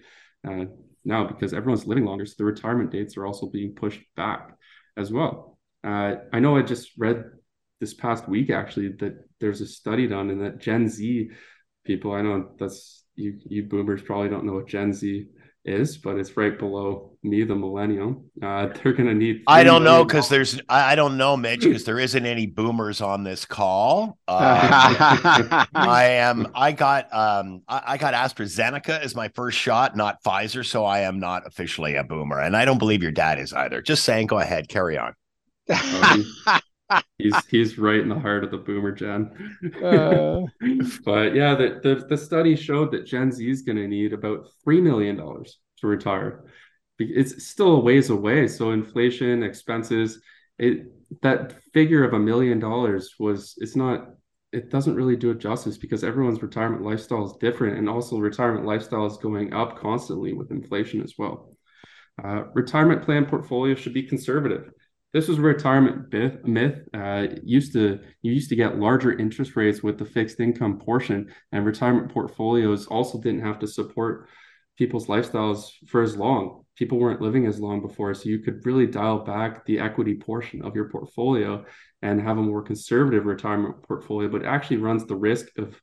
uh, 0.47 0.65
now 1.05 1.27
because 1.27 1.53
everyone's 1.53 1.87
living 1.87 2.05
longer. 2.05 2.27
So 2.27 2.35
the 2.39 2.45
retirement 2.45 2.91
dates 2.91 3.17
are 3.17 3.27
also 3.27 3.47
being 3.47 3.75
pushed 3.75 4.03
back 4.15 4.58
as 4.99 5.13
well. 5.13 5.59
Uh, 5.85 6.17
I 6.33 6.41
know 6.41 6.57
I 6.57 6.63
just 6.63 6.91
read 6.99 7.25
this 7.81 7.95
past 7.95 8.29
week 8.29 8.51
actually 8.51 8.89
that 8.99 9.15
there's 9.41 9.61
a 9.61 9.67
study 9.67 10.09
done 10.09 10.31
and 10.31 10.43
that 10.43 10.59
Gen 10.59 10.89
Z 10.89 11.31
people, 11.85 12.13
I 12.13 12.23
know 12.23 12.51
that's 12.59 13.05
you 13.15 13.39
you 13.47 13.65
boomers 13.65 14.03
probably 14.03 14.29
don't 14.29 14.45
know 14.45 14.55
what 14.55 14.69
Gen 14.69 14.93
Z 14.93 15.27
is, 15.69 15.99
but 15.99 16.17
it's 16.17 16.37
right 16.37 16.59
below 16.59 17.13
me, 17.23 17.45
the 17.45 17.55
millennium. 17.55 18.31
Uh, 18.43 18.67
they're 18.67 18.93
going 18.93 19.09
to 19.09 19.15
need. 19.15 19.43
I 19.47 19.63
don't 19.63 19.85
know 19.85 20.05
because 20.05 20.29
there's. 20.29 20.61
I 20.69 20.95
don't 20.95 21.17
know, 21.17 21.37
Mitch, 21.37 21.61
because 21.61 21.85
there 21.85 21.99
isn't 21.99 22.25
any 22.27 22.47
boomers 22.47 23.01
on 23.01 23.23
this 23.25 23.45
call. 23.45 24.19
Uh, 24.27 25.67
I 25.75 26.05
am. 26.05 26.49
I 26.55 26.73
got. 26.73 27.13
Um. 27.15 27.63
I, 27.69 27.83
I, 27.87 27.97
got 27.99 28.15
AstraZeneca 28.15 29.01
as 29.01 29.15
my 29.15 29.29
first 29.29 29.59
shot, 29.59 29.97
not 29.97 30.23
Pfizer, 30.23 30.65
so 30.65 30.85
I 30.85 31.01
am 31.01 31.21
not 31.21 31.47
officially 31.47 31.95
a 31.95 32.05
boomer, 32.05 32.41
and 32.41 32.57
I 32.57 32.65
don't 32.65 32.79
believe 32.79 33.03
your 33.03 33.13
dad 33.13 33.39
is 33.39 33.53
either. 33.53 33.83
Just 33.83 34.05
saying. 34.05 34.27
Go 34.29 34.39
ahead. 34.39 34.69
Carry 34.69 34.97
on. 34.99 35.15
Oh, 35.71 36.25
he's 37.19 37.35
he's 37.47 37.79
right 37.79 38.01
in 38.01 38.09
the 38.09 38.19
heart 38.19 38.45
of 38.45 38.51
the 38.51 38.59
boomer 38.59 38.93
gen. 38.93 39.57
Uh... 39.83 40.43
but 41.05 41.35
yeah, 41.35 41.55
the, 41.55 41.81
the 41.83 42.07
the 42.09 42.17
study 42.17 42.57
showed 42.57 42.93
that 42.93 43.07
Gen 43.07 43.33
Z 43.33 43.49
is 43.49 43.63
going 43.63 43.77
to 43.77 43.89
need 43.89 44.13
about 44.13 44.47
three 44.65 44.81
million 44.81 45.17
dollars 45.17 45.59
to 45.79 45.87
retire. 45.87 46.45
It's 46.99 47.47
still 47.47 47.77
a 47.77 47.81
ways 47.81 48.11
away. 48.11 48.49
So 48.49 48.73
inflation, 48.73 49.43
expenses, 49.43 50.21
it 50.59 50.87
that 51.23 51.55
figure 51.73 52.05
of 52.05 52.13
a 52.13 52.19
million 52.19 52.59
dollars 52.59 53.15
was 53.19 53.55
it's 53.59 53.77
not 53.77 54.11
it 54.53 54.71
doesn't 54.71 54.95
really 54.95 55.17
do 55.17 55.31
it 55.31 55.39
justice 55.39 55.77
because 55.77 56.03
everyone's 56.03 56.43
retirement 56.43 56.83
lifestyle 56.83 57.27
is 57.27 57.37
different 57.39 57.77
and 57.77 57.89
also 57.89 58.19
retirement 58.19 58.65
lifestyle 58.65 59.05
is 59.05 59.19
going 59.19 59.53
up 59.53 59.79
constantly 59.79 60.33
with 60.33 60.51
inflation 60.51 61.03
as 61.03 61.15
well. 61.19 61.55
Uh, 62.23 62.45
retirement 62.55 63.03
plan 63.03 63.27
portfolio 63.27 63.75
should 63.75 63.93
be 63.95 64.03
conservative 64.03 64.71
this 65.13 65.29
was 65.29 65.39
a 65.39 65.43
retirement 65.43 66.13
myth. 66.47 66.81
Uh, 66.93 67.27
used 67.43 67.73
to 67.73 67.99
you 68.23 68.33
used 68.33 68.51
to 68.51 68.57
get 68.57 68.79
larger 68.79 69.17
interest 69.19 69.57
rates 69.57 69.83
with 69.83 69.99
the 69.99 70.05
fixed 70.05 70.41
income 70.41 70.79
portion, 70.79 71.33
and 71.53 71.65
retirement 71.65 72.13
portfolios 72.13 72.87
also 72.87 73.21
didn't 73.21 73.45
have 73.45 73.59
to 73.61 73.67
support 73.67 74.29
people's 74.77 75.07
lifestyles 75.07 75.71
for 75.87 76.03
as 76.03 76.17
long. 76.17 76.65
People 76.77 76.99
weren't 76.99 77.23
living 77.23 77.47
as 77.47 77.59
long 77.59 77.81
before, 77.81 78.15
so 78.15 78.29
you 78.29 78.39
could 78.39 78.65
really 78.65 78.87
dial 78.87 79.19
back 79.21 79.65
the 79.65 79.81
equity 79.81 80.15
portion 80.15 80.63
of 80.63 80.77
your 80.77 80.89
portfolio 80.89 81.65
and 82.03 82.21
have 82.21 82.39
a 82.39 82.43
more 82.43 82.63
conservative 82.63 83.25
retirement 83.25 83.83
portfolio. 83.83 84.29
But 84.29 84.45
actually 84.45 84.77
runs 84.77 85.07
the 85.07 85.17
risk 85.17 85.47
of 85.59 85.81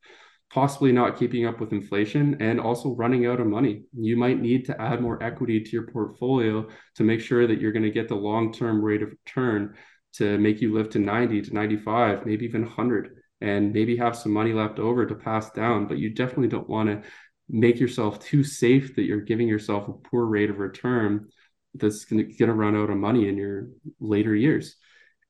possibly 0.52 0.92
not 0.92 1.18
keeping 1.18 1.46
up 1.46 1.60
with 1.60 1.74
inflation 1.74 2.38
and 2.40 2.60
also 2.60 2.96
running 2.96 3.26
out 3.26 3.40
of 3.40 3.48
money. 3.48 3.84
You 3.94 4.16
might 4.16 4.40
need 4.40 4.66
to 4.66 4.82
add 4.82 5.02
more 5.02 5.22
equity 5.22 5.60
to 5.60 5.72
your 5.72 5.88
portfolio 5.88 6.68
to 6.96 7.04
make 7.04 7.20
sure 7.20 7.48
that 7.48 7.60
you're 7.60 7.72
going 7.72 7.84
to 7.84 7.92
get 7.92 8.08
the 8.08 8.16
long 8.16 8.54
term 8.54 8.82
rate 8.82 9.02
of 9.02 9.10
return 9.10 9.76
to 10.14 10.38
make 10.38 10.62
you 10.62 10.74
live 10.74 10.90
to 10.92 11.00
90 11.00 11.42
to 11.44 11.54
95, 11.54 12.26
maybe 12.26 12.46
even 12.46 12.62
100, 12.62 13.18
and 13.42 13.74
maybe 13.74 13.98
have 13.98 14.16
some 14.16 14.32
money 14.32 14.54
left 14.54 14.80
over 14.80 15.06
to 15.06 15.16
pass 15.16 15.52
down. 15.52 15.88
But 15.88 15.98
you 15.98 16.12
definitely 16.12 16.48
don't 16.48 16.70
want 16.70 16.90
to 16.90 17.02
make 17.50 17.80
yourself 17.80 18.20
too 18.20 18.44
safe 18.44 18.96
that 18.96 19.04
you're 19.04 19.22
giving 19.22 19.48
yourself 19.48 19.88
a 19.88 19.94
poor 19.94 20.26
rate 20.26 20.50
of 20.50 20.60
return 20.60 21.28
that's 21.74 22.06
going 22.06 22.34
to 22.34 22.54
run 22.54 22.76
out 22.76 22.90
of 22.90 22.98
money 22.98 23.28
in 23.28 23.38
your 23.38 23.68
later 24.00 24.34
years. 24.34 24.78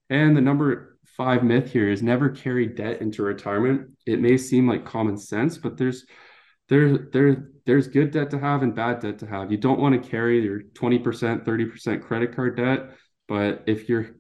And 0.10 0.38
the 0.38 0.42
number 0.42 0.95
five 1.18 1.44
myth 1.44 1.72
here 1.72 1.90
is 1.90 2.02
never 2.02 2.30
carry 2.30 2.68
debt 2.68 3.02
into 3.02 3.24
retirement. 3.24 3.92
It 4.06 4.20
may 4.20 4.38
seem 4.38 4.68
like 4.68 4.86
common 4.86 5.18
sense, 5.18 5.58
but 5.58 5.78
there's 5.78 6.06
there 6.70 6.98
there 6.98 7.50
there's 7.66 7.88
good 7.88 8.12
debt 8.12 8.30
to 8.32 8.40
have 8.40 8.64
and 8.64 8.76
bad 8.76 9.00
debt 9.00 9.20
to 9.20 9.28
have. 9.28 9.52
You 9.52 9.58
don't 9.58 9.80
want 9.80 10.02
to 10.02 10.10
carry 10.10 10.42
your 10.42 10.62
20%, 10.62 11.44
30% 11.44 12.02
credit 12.02 12.36
card 12.36 12.58
debt, 12.58 12.92
but 13.28 13.64
if 13.66 13.90
you're 13.90 14.16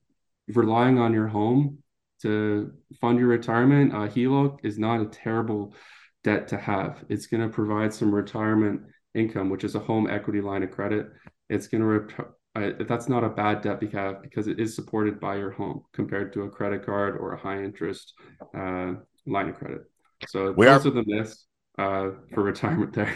relying 0.47 0.97
on 0.97 1.13
your 1.13 1.27
home 1.27 1.79
to 2.21 2.71
fund 2.99 3.19
your 3.19 3.27
retirement, 3.27 3.93
uh, 3.93 4.07
HELOC 4.07 4.59
is 4.63 4.79
not 4.79 5.01
a 5.01 5.05
terrible 5.05 5.75
debt 6.23 6.47
to 6.49 6.57
have. 6.57 7.03
It's 7.09 7.27
going 7.27 7.41
to 7.41 7.49
provide 7.49 7.93
some 7.93 8.13
retirement 8.13 8.81
income, 9.13 9.49
which 9.49 9.63
is 9.63 9.75
a 9.75 9.79
home 9.79 10.09
equity 10.09 10.41
line 10.41 10.63
of 10.63 10.71
credit. 10.71 11.07
It's 11.49 11.67
going 11.67 11.81
to 11.81 11.87
rep- 11.87 12.34
I, 12.55 12.71
that's 12.87 13.09
not 13.09 13.23
a 13.23 13.29
bad 13.29 13.61
debt 13.61 13.79
because 13.79 14.15
because 14.21 14.47
it 14.47 14.59
is 14.59 14.75
supported 14.75 15.19
by 15.19 15.35
your 15.35 15.51
home 15.51 15.83
compared 15.93 16.31
to 16.33 16.43
a 16.43 16.49
credit 16.49 16.85
card 16.85 17.17
or 17.17 17.33
a 17.33 17.37
high 17.37 17.61
interest 17.61 18.13
uh, 18.57 18.93
line 19.25 19.49
of 19.49 19.55
credit. 19.55 19.81
So 20.27 20.53
we 20.53 20.65
those 20.65 20.85
are, 20.85 20.89
are 20.89 20.91
the 20.91 21.03
myths 21.05 21.45
uh, 21.77 22.11
for 22.33 22.43
retirement 22.43 22.93
there. 22.93 23.13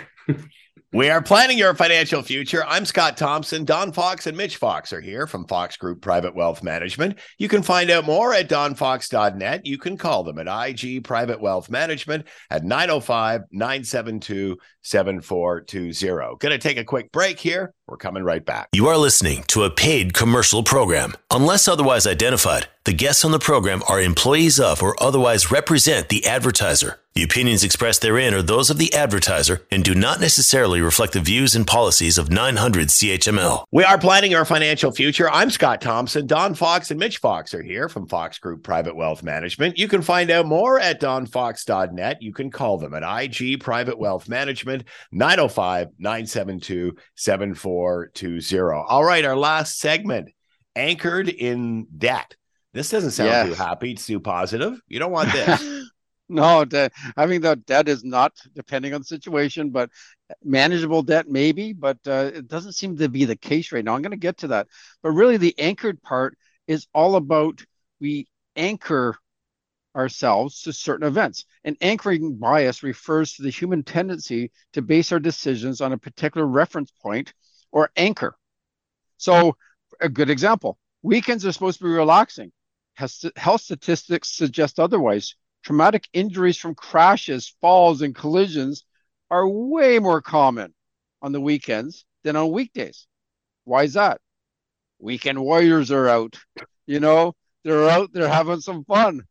We 0.92 1.10
are 1.10 1.22
planning 1.22 1.58
your 1.58 1.76
financial 1.76 2.22
future. 2.22 2.64
I'm 2.66 2.86
Scott 2.86 3.16
Thompson. 3.16 3.64
Don 3.64 3.92
Fox 3.92 4.26
and 4.26 4.36
Mitch 4.36 4.58
Fox 4.58 4.92
are 4.92 5.02
here 5.02 5.28
from 5.28 5.46
Fox 5.46 5.78
Group 5.78 6.02
Private 6.02 6.36
Wealth 6.36 6.64
Management. 6.64 7.20
You 7.38 7.48
can 7.48 7.62
find 7.62 7.92
out 7.92 8.06
more 8.06 8.34
at 8.34 8.50
donfox.net. 8.50 9.66
You 9.66 9.78
can 9.78 9.98
call 9.98 10.24
them 10.24 10.40
at 10.40 10.70
IG 10.70 11.04
Private 11.04 11.40
Wealth 11.40 11.70
Management 11.70 12.28
at 12.50 12.64
905 12.64 13.42
972 13.52 14.58
7420. 14.82 16.38
Going 16.38 16.52
to 16.52 16.58
take 16.58 16.78
a 16.78 16.84
quick 16.84 17.12
break 17.12 17.40
here. 17.40 17.74
We're 17.88 17.98
coming 17.98 18.24
right 18.24 18.46
back. 18.46 18.70
You 18.72 18.88
are 18.88 18.98
listening 18.98 19.44
to 19.48 19.64
a 19.64 19.70
paid 19.70 20.14
commercial 20.14 20.64
program. 20.64 21.16
Unless 21.32 21.68
otherwise 21.68 22.06
identified, 22.06 22.68
the 22.86 22.94
guests 22.94 23.26
on 23.26 23.32
the 23.32 23.40
program 23.40 23.82
are 23.88 24.00
employees 24.00 24.60
of 24.60 24.82
or 24.82 24.96
otherwise 25.02 25.52
represent 25.52 26.10
the 26.10 26.26
advertiser. 26.26 27.00
The 27.14 27.24
opinions 27.24 27.64
expressed 27.64 28.02
therein 28.02 28.34
are 28.34 28.42
those 28.42 28.70
of 28.70 28.78
the 28.78 28.94
advertiser 28.94 29.66
and 29.72 29.84
do 29.84 29.96
not 29.96 30.19
necessarily 30.20 30.82
reflect 30.82 31.14
the 31.14 31.20
views 31.20 31.56
and 31.56 31.66
policies 31.66 32.18
of 32.18 32.30
900 32.30 32.88
CHML. 32.90 33.66
We 33.72 33.84
are 33.84 33.98
planning 33.98 34.36
our 34.36 34.46
financial 34.46 34.92
future. 34.92 35.30
I'm 35.30 35.50
Scott 35.50 35.82
Thompson. 35.82 36.28
Don 36.28 36.54
Fox 36.54 36.92
and 36.92 37.00
Mitch 37.00 37.18
Fox 37.18 37.54
are 37.54 37.62
here 37.62 37.90
from 37.90 38.08
Fox 38.08 38.38
Group 38.40 38.64
Private 38.64 38.96
Wealth 38.96 39.24
Management. 39.24 39.78
You 39.78 39.88
can 39.88 40.02
find 40.02 40.30
out 40.32 40.46
more 40.46 40.80
at 40.80 41.02
donfox.net. 41.02 42.22
You 42.22 42.34
can 42.34 42.52
call 42.52 42.78
them 42.78 42.94
at 42.94 43.24
IG 43.24 43.62
Private 43.62 43.98
Wealth 43.98 44.30
Management, 44.30 44.84
905 45.12 45.88
972 45.98 46.96
7420. 47.16 48.84
All 48.88 49.04
right, 49.04 49.26
our 49.26 49.38
last 49.38 49.80
segment 49.80 50.30
anchored 50.76 51.30
in 51.30 51.88
debt. 51.98 52.36
This 52.74 52.90
doesn't 52.90 53.12
sound 53.12 53.30
yes. 53.30 53.48
too 53.48 53.54
happy, 53.56 53.96
too 53.96 54.20
positive. 54.20 54.80
You 54.88 55.00
don't 55.00 55.12
want 55.12 55.32
this. 55.32 55.60
No, 56.30 56.64
debt. 56.64 56.94
Mean, 57.18 57.42
the 57.42 57.56
debt 57.56 57.90
is 57.90 58.04
not 58.04 58.34
depending 58.54 58.94
on 58.94 59.02
the 59.02 59.06
situation, 59.06 59.72
but 59.72 59.90
manageable 60.44 61.02
debt 61.02 61.28
maybe, 61.28 61.74
but 61.74 61.98
uh, 62.08 62.32
it 62.36 62.48
doesn't 62.48 62.74
seem 62.74 62.98
to 62.98 63.10
be 63.10 63.26
the 63.26 63.36
case 63.36 63.72
right 63.72 63.84
now. 63.84 63.96
I'm 63.96 64.04
going 64.04 64.12
to 64.12 64.18
get 64.18 64.38
to 64.38 64.50
that. 64.50 64.68
But 65.02 65.12
really, 65.12 65.38
the 65.38 65.58
anchored 65.58 66.02
part 66.04 66.38
is 66.68 66.88
all 66.94 67.16
about 67.16 67.66
we 68.00 68.28
anchor 68.56 69.18
ourselves 69.96 70.62
to 70.64 70.74
certain 70.74 71.08
events. 71.08 71.46
An 71.64 71.76
anchoring 71.82 72.38
bias 72.38 72.84
refers 72.84 73.34
to 73.34 73.44
the 73.44 73.50
human 73.50 73.84
tendency 73.84 74.52
to 74.74 74.84
base 74.84 75.12
our 75.12 75.20
decisions 75.20 75.82
on 75.82 75.94
a 75.94 75.98
particular 75.98 76.46
reference 76.46 76.92
point 76.92 77.34
or 77.72 77.90
anchor. 77.98 78.36
So, 79.18 79.58
a 80.00 80.10
good 80.10 80.30
example 80.30 80.78
weekends 81.02 81.46
are 81.46 81.52
supposed 81.52 81.80
to 81.80 81.86
be 81.86 81.90
relaxing. 81.90 82.52
Health 83.36 83.62
statistics 83.62 84.36
suggest 84.36 84.80
otherwise 84.80 85.36
traumatic 85.64 86.07
injuries 86.14 86.57
from 86.57 86.76
crashes, 86.76 87.53
falls, 87.62 88.01
and 88.01 88.16
collisions 88.16 88.86
are 89.30 89.47
way 89.47 89.99
more 89.99 90.22
common 90.22 90.74
on 91.22 91.32
the 91.32 91.41
weekends 91.41 92.05
than 92.24 92.36
on 92.36 92.51
weekdays. 92.51 93.07
Why 93.66 93.84
is 93.84 93.93
that? 93.93 94.22
Weekend 94.99 95.41
warriors 95.41 95.91
are 95.91 96.07
out. 96.07 96.38
You 96.86 96.99
know, 96.99 97.36
they're 97.64 97.89
out 97.89 98.12
They're 98.14 98.28
having 98.28 98.62
some 98.62 98.84
fun. 98.86 99.24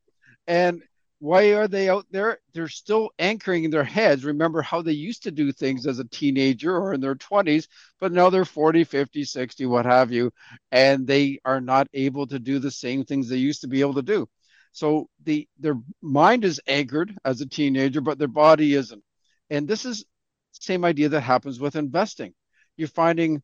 And 0.46 0.82
why 1.20 1.54
are 1.54 1.66
they 1.66 1.88
out 1.88 2.06
there? 2.10 2.38
They're 2.54 2.68
still 2.68 3.10
anchoring 3.18 3.64
in 3.64 3.70
their 3.70 3.84
heads. 3.84 4.24
Remember 4.24 4.62
how 4.62 4.82
they 4.82 4.92
used 4.92 5.24
to 5.24 5.30
do 5.32 5.50
things 5.50 5.86
as 5.86 5.98
a 5.98 6.04
teenager 6.04 6.76
or 6.76 6.94
in 6.94 7.00
their 7.00 7.16
20s, 7.16 7.66
but 7.98 8.12
now 8.12 8.30
they're 8.30 8.44
40, 8.44 8.84
50, 8.84 9.24
60, 9.24 9.66
what 9.66 9.84
have 9.84 10.12
you, 10.12 10.30
and 10.70 11.06
they 11.06 11.40
are 11.44 11.60
not 11.60 11.88
able 11.92 12.26
to 12.28 12.38
do 12.38 12.60
the 12.60 12.70
same 12.70 13.04
things 13.04 13.28
they 13.28 13.36
used 13.36 13.62
to 13.62 13.68
be 13.68 13.80
able 13.80 13.94
to 13.94 14.02
do. 14.02 14.28
So 14.72 15.08
the 15.24 15.48
their 15.58 15.76
mind 16.02 16.44
is 16.44 16.60
anchored 16.66 17.14
as 17.24 17.40
a 17.40 17.48
teenager, 17.48 18.00
but 18.00 18.18
their 18.18 18.28
body 18.28 18.74
isn't. 18.74 19.02
And 19.50 19.66
this 19.66 19.84
is 19.84 20.04
same 20.52 20.84
idea 20.84 21.08
that 21.10 21.20
happens 21.20 21.60
with 21.60 21.76
investing. 21.76 22.34
You're 22.76 22.88
finding 22.88 23.42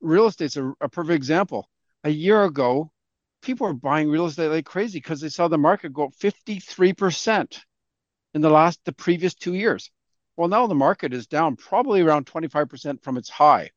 real 0.00 0.26
estate's 0.26 0.56
a, 0.56 0.72
a 0.80 0.88
perfect 0.88 1.16
example. 1.16 1.68
A 2.04 2.10
year 2.10 2.44
ago, 2.44 2.90
people 3.42 3.66
were 3.66 3.74
buying 3.74 4.08
real 4.08 4.26
estate 4.26 4.48
like 4.48 4.66
crazy 4.66 4.98
because 4.98 5.20
they 5.20 5.28
saw 5.28 5.48
the 5.48 5.58
market 5.58 5.92
go 5.92 6.04
up 6.04 6.14
53% 6.20 7.60
in 8.34 8.40
the 8.40 8.50
last 8.50 8.80
the 8.84 8.92
previous 8.92 9.34
two 9.34 9.54
years. 9.54 9.90
Well, 10.36 10.48
now 10.48 10.66
the 10.66 10.74
market 10.74 11.12
is 11.12 11.26
down 11.26 11.56
probably 11.56 12.00
around 12.00 12.26
25% 12.26 13.02
from 13.02 13.16
its 13.16 13.28
high. 13.28 13.70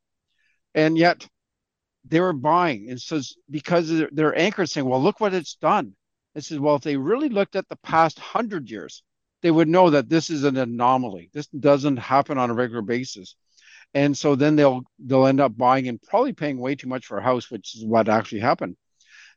And 0.75 0.97
yet 0.97 1.27
they 2.05 2.19
were 2.19 2.33
buying. 2.33 2.89
And 2.89 3.01
so 3.01 3.19
because 3.49 3.89
they're, 3.89 4.09
they're 4.11 4.37
anchored 4.37 4.69
saying, 4.69 4.87
well, 4.87 5.01
look 5.01 5.19
what 5.19 5.33
it's 5.33 5.55
done. 5.55 5.95
It 6.35 6.43
says, 6.43 6.59
well, 6.59 6.75
if 6.75 6.81
they 6.81 6.97
really 6.97 7.29
looked 7.29 7.55
at 7.55 7.67
the 7.67 7.75
past 7.77 8.19
hundred 8.19 8.69
years, 8.69 9.03
they 9.41 9.51
would 9.51 9.67
know 9.67 9.89
that 9.89 10.09
this 10.09 10.29
is 10.29 10.43
an 10.43 10.57
anomaly. 10.57 11.29
This 11.33 11.47
doesn't 11.47 11.97
happen 11.97 12.37
on 12.37 12.49
a 12.49 12.53
regular 12.53 12.81
basis. 12.81 13.35
And 13.93 14.17
so 14.17 14.35
then 14.35 14.55
they'll 14.55 14.83
they'll 14.99 15.27
end 15.27 15.41
up 15.41 15.57
buying 15.57 15.87
and 15.87 16.01
probably 16.01 16.33
paying 16.33 16.59
way 16.59 16.75
too 16.75 16.87
much 16.87 17.05
for 17.05 17.17
a 17.17 17.23
house, 17.23 17.51
which 17.51 17.75
is 17.75 17.85
what 17.85 18.07
actually 18.07 18.39
happened. 18.39 18.77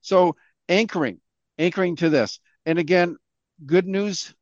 So 0.00 0.36
anchoring, 0.68 1.20
anchoring 1.58 1.96
to 1.96 2.10
this. 2.10 2.38
And 2.66 2.78
again, 2.78 3.16
good 3.66 3.86
news, 3.86 4.32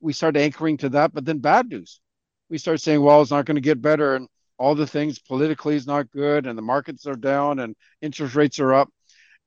we 0.00 0.12
start 0.12 0.36
anchoring 0.36 0.76
to 0.78 0.90
that, 0.90 1.12
but 1.12 1.24
then 1.24 1.38
bad 1.38 1.68
news. 1.68 2.00
We 2.48 2.58
start 2.58 2.80
saying, 2.80 3.02
well, 3.02 3.22
it's 3.22 3.30
not 3.30 3.44
going 3.44 3.56
to 3.56 3.60
get 3.60 3.82
better 3.82 4.14
and 4.14 4.28
all 4.58 4.74
the 4.74 4.86
things 4.86 5.18
politically 5.18 5.74
is 5.74 5.86
not 5.86 6.10
good 6.10 6.46
and 6.46 6.56
the 6.56 6.62
markets 6.62 7.06
are 7.06 7.16
down 7.16 7.58
and 7.60 7.74
interest 8.02 8.34
rates 8.34 8.60
are 8.60 8.74
up. 8.74 8.90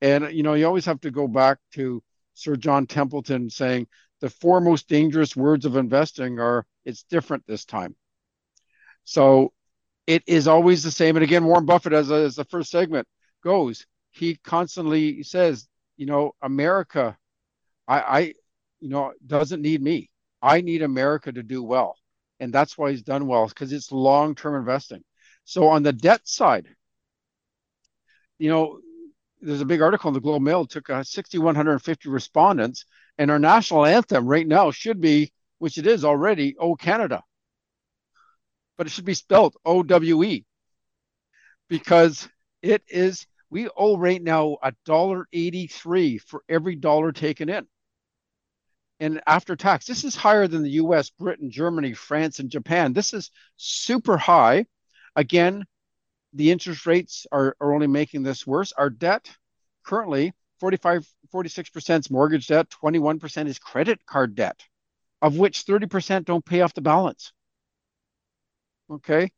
And 0.01 0.33
you 0.33 0.43
know, 0.43 0.55
you 0.55 0.65
always 0.65 0.85
have 0.85 1.01
to 1.01 1.11
go 1.11 1.27
back 1.27 1.59
to 1.75 2.03
Sir 2.34 2.55
John 2.55 2.88
Templeton 2.88 3.49
saying 3.49 3.88
the 4.21 4.29
four 4.29 4.61
most 4.61 4.88
dangerous 4.88 5.36
words 5.36 5.65
of 5.65 5.75
investing 5.75 6.39
are 6.39 6.65
it's 6.86 7.03
different 7.03 7.45
this 7.45 7.65
time. 7.65 7.95
So 9.03 9.53
it 10.07 10.23
is 10.27 10.47
always 10.47 10.84
the 10.84 10.91
same. 10.91 11.15
And 11.15 11.23
again, 11.23 11.45
Warren 11.45 11.65
Buffett, 11.65 11.93
as, 11.93 12.11
as 12.11 12.36
the 12.36 12.45
first 12.45 12.71
segment 12.71 13.07
goes, 13.43 13.86
he 14.11 14.36
constantly 14.36 15.23
says, 15.23 15.67
you 15.97 16.05
know, 16.05 16.34
America, 16.41 17.17
I, 17.88 17.99
I, 17.99 18.19
you 18.79 18.89
know, 18.89 19.13
doesn't 19.25 19.61
need 19.61 19.81
me. 19.81 20.09
I 20.41 20.61
need 20.61 20.81
America 20.81 21.31
to 21.31 21.43
do 21.43 21.63
well. 21.63 21.95
And 22.39 22.53
that's 22.53 22.77
why 22.77 22.91
he's 22.91 23.03
done 23.03 23.27
well 23.27 23.47
because 23.47 23.71
it's 23.71 23.91
long 23.91 24.36
term 24.36 24.55
investing. 24.55 25.03
So 25.45 25.67
on 25.67 25.84
the 25.84 25.93
debt 25.93 26.21
side, 26.27 26.67
you 28.38 28.49
know, 28.49 28.79
there's 29.43 29.61
a 29.61 29.65
big 29.65 29.81
article 29.81 30.07
in 30.07 30.13
the 30.13 30.21
Globe 30.21 30.41
Mail 30.41 30.65
took 30.65 30.89
uh, 30.89 31.03
6,150 31.03 32.09
respondents, 32.09 32.85
and 33.17 33.29
our 33.29 33.39
national 33.39 33.85
anthem 33.85 34.25
right 34.25 34.47
now 34.47 34.71
should 34.71 35.01
be, 35.01 35.31
which 35.59 35.77
it 35.77 35.85
is 35.85 36.05
already, 36.05 36.55
"O 36.57 36.75
Canada," 36.75 37.23
but 38.77 38.87
it 38.87 38.91
should 38.91 39.05
be 39.05 39.13
spelled 39.13 39.55
O 39.65 39.83
W 39.83 40.23
E 40.23 40.45
because 41.69 42.27
it 42.61 42.83
is 42.87 43.27
we 43.49 43.69
owe 43.75 43.97
right 43.97 44.21
now 44.21 44.57
a 44.63 44.73
dollar 44.85 45.27
eighty-three 45.33 46.17
for 46.19 46.43
every 46.49 46.75
dollar 46.75 47.11
taken 47.11 47.49
in. 47.49 47.67
And 48.99 49.21
after 49.27 49.55
tax, 49.55 49.85
this 49.85 50.05
is 50.05 50.15
higher 50.15 50.47
than 50.47 50.63
the 50.63 50.79
US, 50.81 51.09
Britain, 51.09 51.51
Germany, 51.51 51.93
France, 51.93 52.39
and 52.39 52.49
Japan. 52.49 52.93
This 52.93 53.13
is 53.13 53.31
super 53.57 54.17
high. 54.17 54.65
Again, 55.15 55.65
the 56.34 56.51
interest 56.51 56.86
rates 56.86 57.27
are, 57.31 57.55
are 57.59 57.73
only 57.73 57.88
making 57.88 58.23
this 58.23 58.45
worse. 58.45 58.73
Our 58.73 58.89
debt 58.89 59.29
currently 59.84 60.34
45, 60.59 61.07
46% 61.34 61.99
is 61.99 62.11
mortgage 62.11 62.47
debt, 62.47 62.69
21% 62.69 63.47
is 63.47 63.59
credit 63.59 64.05
card 64.05 64.36
debt, 64.36 64.63
of 65.21 65.38
which 65.38 65.65
30% 65.65 66.25
don't 66.25 66.45
pay 66.45 66.61
off 66.61 66.73
the 66.73 66.81
balance. 66.81 67.34
Okay. 68.89 69.31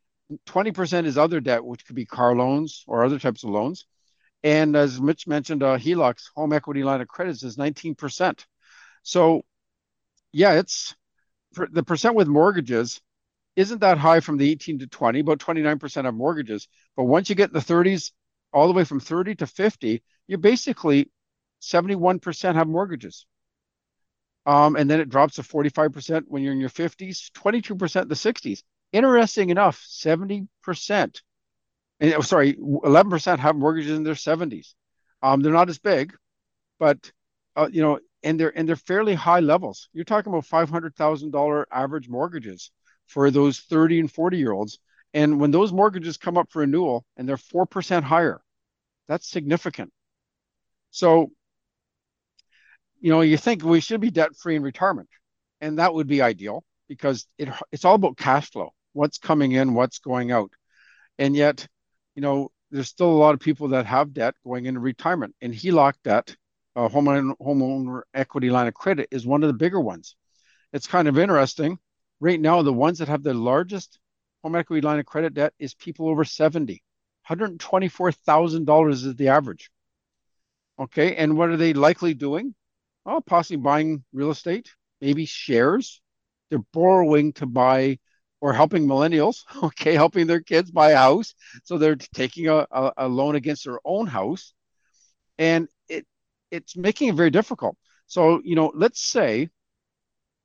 20% 0.48 1.06
is 1.06 1.18
other 1.18 1.40
debt, 1.40 1.64
which 1.64 1.86
could 1.86 1.96
be 1.96 2.06
car 2.06 2.36
loans 2.36 2.84
or 2.88 3.04
other 3.04 3.20
types 3.20 3.44
of 3.44 3.52
loans. 3.52 3.86
And 4.44 4.76
as 4.76 5.02
Mitch 5.02 5.28
mentioned, 5.28 5.64
uh, 5.64 5.78
HELOCs, 5.78 6.30
home 6.36 6.54
equity 6.54 6.84
line 6.84 7.02
of 7.02 7.08
credits, 7.08 7.44
is 7.44 7.58
19%. 7.58 8.46
So, 9.04 9.44
yeah, 10.32 10.54
it's 10.54 10.96
the 11.72 11.84
percent 11.84 12.16
with 12.16 12.28
mortgages 12.28 13.02
isn't 13.56 13.82
that 13.82 13.98
high 13.98 14.20
from 14.20 14.38
the 14.38 14.50
18 14.50 14.80
to 14.80 14.88
20, 14.88 15.20
about 15.20 15.40
29% 15.40 16.08
of 16.08 16.14
mortgages. 16.16 16.68
But 16.96 17.06
once 17.06 17.30
you 17.30 17.36
get 17.36 17.50
in 17.50 17.54
the 17.54 17.60
30s, 17.60 18.12
all 18.54 18.68
the 18.68 18.74
way 18.74 18.84
from 18.84 19.00
30 19.00 19.36
to 19.36 19.48
50, 19.48 20.04
you're 20.28 20.38
basically 20.38 21.10
71% 21.62 22.56
have 22.56 22.68
mortgages. 22.68 23.26
Um, 24.46 24.76
and 24.76 24.90
then 24.90 25.00
it 25.00 25.10
drops 25.10 25.36
to 25.36 25.44
45% 25.44 26.26
when 26.28 26.44
you're 26.44 26.54
in 26.54 26.60
your 26.60 26.70
50s, 26.70 27.32
22% 27.32 28.04
in 28.04 28.08
the 28.08 28.16
60s. 28.16 28.64
Interesting 28.92 29.50
enough, 29.50 29.84
70% 29.90 31.22
and 32.00 32.14
oh, 32.14 32.22
sorry, 32.22 32.56
11% 32.84 33.40
have 33.40 33.56
mortgages 33.56 33.98
in 33.98 34.04
their 34.04 34.16
70s. 34.16 34.76
Um, 35.22 35.42
they're 35.42 35.54
not 35.54 35.70
as 35.70 35.80
big, 35.80 36.14
but 36.80 37.12
uh, 37.56 37.70
you 37.72 37.82
know, 37.82 38.00
and 38.24 38.40
they're 38.40 38.58
and 38.58 38.68
they're 38.68 38.76
fairly 38.76 39.14
high 39.14 39.40
levels. 39.40 39.90
You're 39.94 40.04
talking 40.04 40.32
about 40.32 40.46
five 40.46 40.70
hundred 40.70 40.96
thousand 40.96 41.32
dollar 41.32 41.68
average 41.72 42.10
mortgages 42.10 42.72
for 43.08 43.32
those 43.32 43.60
30 43.60 44.02
and 44.02 44.12
40 44.12 44.38
year 44.38 44.52
olds. 44.52 44.80
And 45.14 45.40
when 45.40 45.52
those 45.52 45.72
mortgages 45.72 46.18
come 46.18 46.38
up 46.38 46.52
for 46.52 46.60
renewal 46.60 47.06
and 47.16 47.28
they're 47.28 47.38
four 47.38 47.66
percent 47.66 48.06
higher, 48.06 48.42
that's 49.08 49.30
significant. 49.30 49.92
So, 50.92 51.32
you 53.00 53.12
know, 53.12 53.22
you 53.22 53.38
think 53.38 53.64
we 53.64 53.80
should 53.80 54.02
be 54.02 54.12
debt 54.12 54.36
free 54.36 54.56
in 54.56 54.64
retirement, 54.64 55.10
and 55.62 55.80
that 55.80 55.94
would 55.94 56.08
be 56.08 56.22
ideal 56.22 56.64
because 56.90 57.26
it 57.38 57.50
it's 57.72 57.86
all 57.86 57.96
about 57.96 58.18
cash 58.18 58.52
flow, 58.52 58.74
what's 58.94 59.18
coming 59.18 59.54
in, 59.54 59.74
what's 59.74 60.00
going 60.00 60.32
out, 60.32 60.52
and 61.18 61.36
yet 61.36 61.68
you 62.16 62.22
know, 62.22 62.50
there's 62.72 62.88
still 62.88 63.12
a 63.12 63.22
lot 63.22 63.34
of 63.34 63.40
people 63.40 63.70
that 63.70 63.86
have 63.86 64.14
debt 64.14 64.36
going 64.44 64.66
into 64.66 64.80
retirement, 64.80 65.36
and 65.42 65.54
HELOC 65.54 65.94
debt, 66.04 66.36
uh, 66.76 66.88
homeowner, 66.88 67.36
homeowner 67.40 68.02
equity 68.14 68.50
line 68.50 68.68
of 68.68 68.74
credit, 68.74 69.10
is 69.12 69.28
one 69.28 69.44
of 69.44 69.48
the 69.48 69.54
bigger 69.54 69.80
ones. 69.80 70.16
It's 70.74 70.88
kind 70.88 71.08
of 71.08 71.20
interesting. 71.20 71.78
Right 72.20 72.40
now, 72.40 72.62
the 72.62 72.74
ones 72.74 73.00
that 73.00 73.08
have 73.08 73.24
the 73.24 73.34
largest 73.34 74.00
home 74.44 74.56
equity 74.56 74.82
line 74.82 75.00
of 75.00 75.06
credit 75.06 75.34
debt 75.34 75.54
is 75.60 75.74
people 75.74 76.08
over 76.10 76.24
70. 76.24 76.84
$124,000 77.24 79.06
is 79.06 79.16
the 79.16 79.30
average. 79.30 79.70
Okay, 80.78 81.16
and 81.16 81.38
what 81.38 81.50
are 81.50 81.58
they 81.58 81.74
likely 81.74 82.14
doing? 82.14 82.54
Oh, 83.06 83.22
possibly 83.22 83.58
buying 83.58 84.04
real 84.14 84.32
estate, 84.32 84.74
maybe 85.02 85.26
shares. 85.26 86.02
They're 86.50 86.60
borrowing 86.74 87.34
to 87.34 87.46
buy 87.46 88.00
or 88.42 88.54
helping 88.54 88.88
millennials, 88.88 89.44
okay, 89.64 89.94
helping 89.94 90.28
their 90.28 90.42
kids 90.42 90.72
buy 90.72 90.92
a 90.92 90.98
house. 90.98 91.34
So 91.64 91.78
they're 91.78 91.96
taking 91.96 92.48
a, 92.50 92.68
a, 92.72 92.94
a 92.98 93.08
loan 93.08 93.36
against 93.36 93.66
their 93.66 93.80
own 93.86 94.08
house. 94.08 94.54
And 95.38 95.68
it 95.90 96.06
it's 96.52 96.76
making 96.78 97.10
it 97.10 97.16
very 97.16 97.32
difficult. 97.32 97.78
So, 98.08 98.42
you 98.44 98.56
know, 98.56 98.72
let's 98.76 99.02
say 99.02 99.50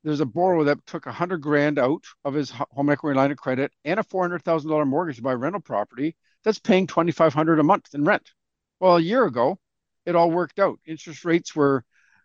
there's 0.03 0.19
a 0.19 0.25
borrower 0.25 0.63
that 0.65 0.85
took 0.85 1.05
a 1.05 1.11
hundred 1.11 1.41
grand 1.41 1.77
out 1.77 2.03
of 2.25 2.33
his 2.33 2.51
home 2.51 2.89
equity 2.89 3.17
line 3.17 3.31
of 3.31 3.37
credit 3.37 3.71
and 3.85 3.99
a 3.99 4.03
four 4.03 4.23
hundred 4.23 4.43
thousand 4.43 4.69
dollar 4.69 4.85
mortgage 4.85 5.17
to 5.17 5.21
buy 5.21 5.33
rental 5.33 5.61
property 5.61 6.15
that's 6.43 6.59
paying 6.59 6.87
twenty 6.87 7.11
five 7.11 7.33
hundred 7.33 7.59
a 7.59 7.63
month 7.63 7.89
in 7.93 8.03
rent. 8.03 8.31
Well, 8.79 8.97
a 8.97 9.01
year 9.01 9.25
ago, 9.25 9.59
it 10.05 10.15
all 10.15 10.31
worked 10.31 10.59
out. 10.59 10.79
Interest 10.85 11.23
rates 11.23 11.55
were, 11.55 11.83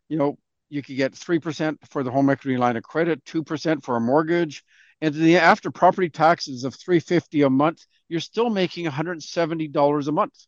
you 0.09 0.17
know, 0.17 0.39
you 0.71 0.83
could 0.83 0.97
get 0.97 1.15
three 1.15 1.39
percent 1.39 1.79
for 1.91 2.03
the 2.03 2.11
home 2.11 2.31
equity 2.31 2.57
line 2.57 2.77
of 2.77 2.83
credit, 2.83 3.25
two 3.25 3.45
percent 3.45 3.85
for 3.85 3.97
a 3.97 4.01
mortgage, 4.01 4.65
and 5.01 5.15
the 5.15 5.37
after 5.37 5.71
property 5.71 6.09
taxes 6.09 6.65
of 6.65 6.75
350 6.75 7.43
a 7.43 7.51
month 7.51 7.85
you're 8.09 8.21
still 8.21 8.51
making 8.51 8.87
$170 8.87 10.09
a 10.09 10.13
month 10.13 10.47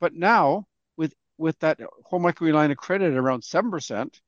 but 0.00 0.14
now 0.14 0.66
with 0.96 1.14
with 1.38 1.58
that 1.60 1.80
home 2.04 2.26
equity 2.26 2.52
line 2.52 2.70
of 2.70 2.76
credit 2.76 3.14
around 3.14 3.42
7% 3.42 4.20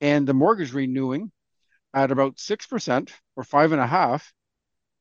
and 0.00 0.26
the 0.26 0.34
mortgage 0.34 0.72
renewing 0.72 1.30
at 1.94 2.10
about 2.10 2.36
6% 2.36 3.10
or 3.36 3.44
five 3.44 3.72
and 3.72 3.80
a 3.80 3.86
half 3.86 4.32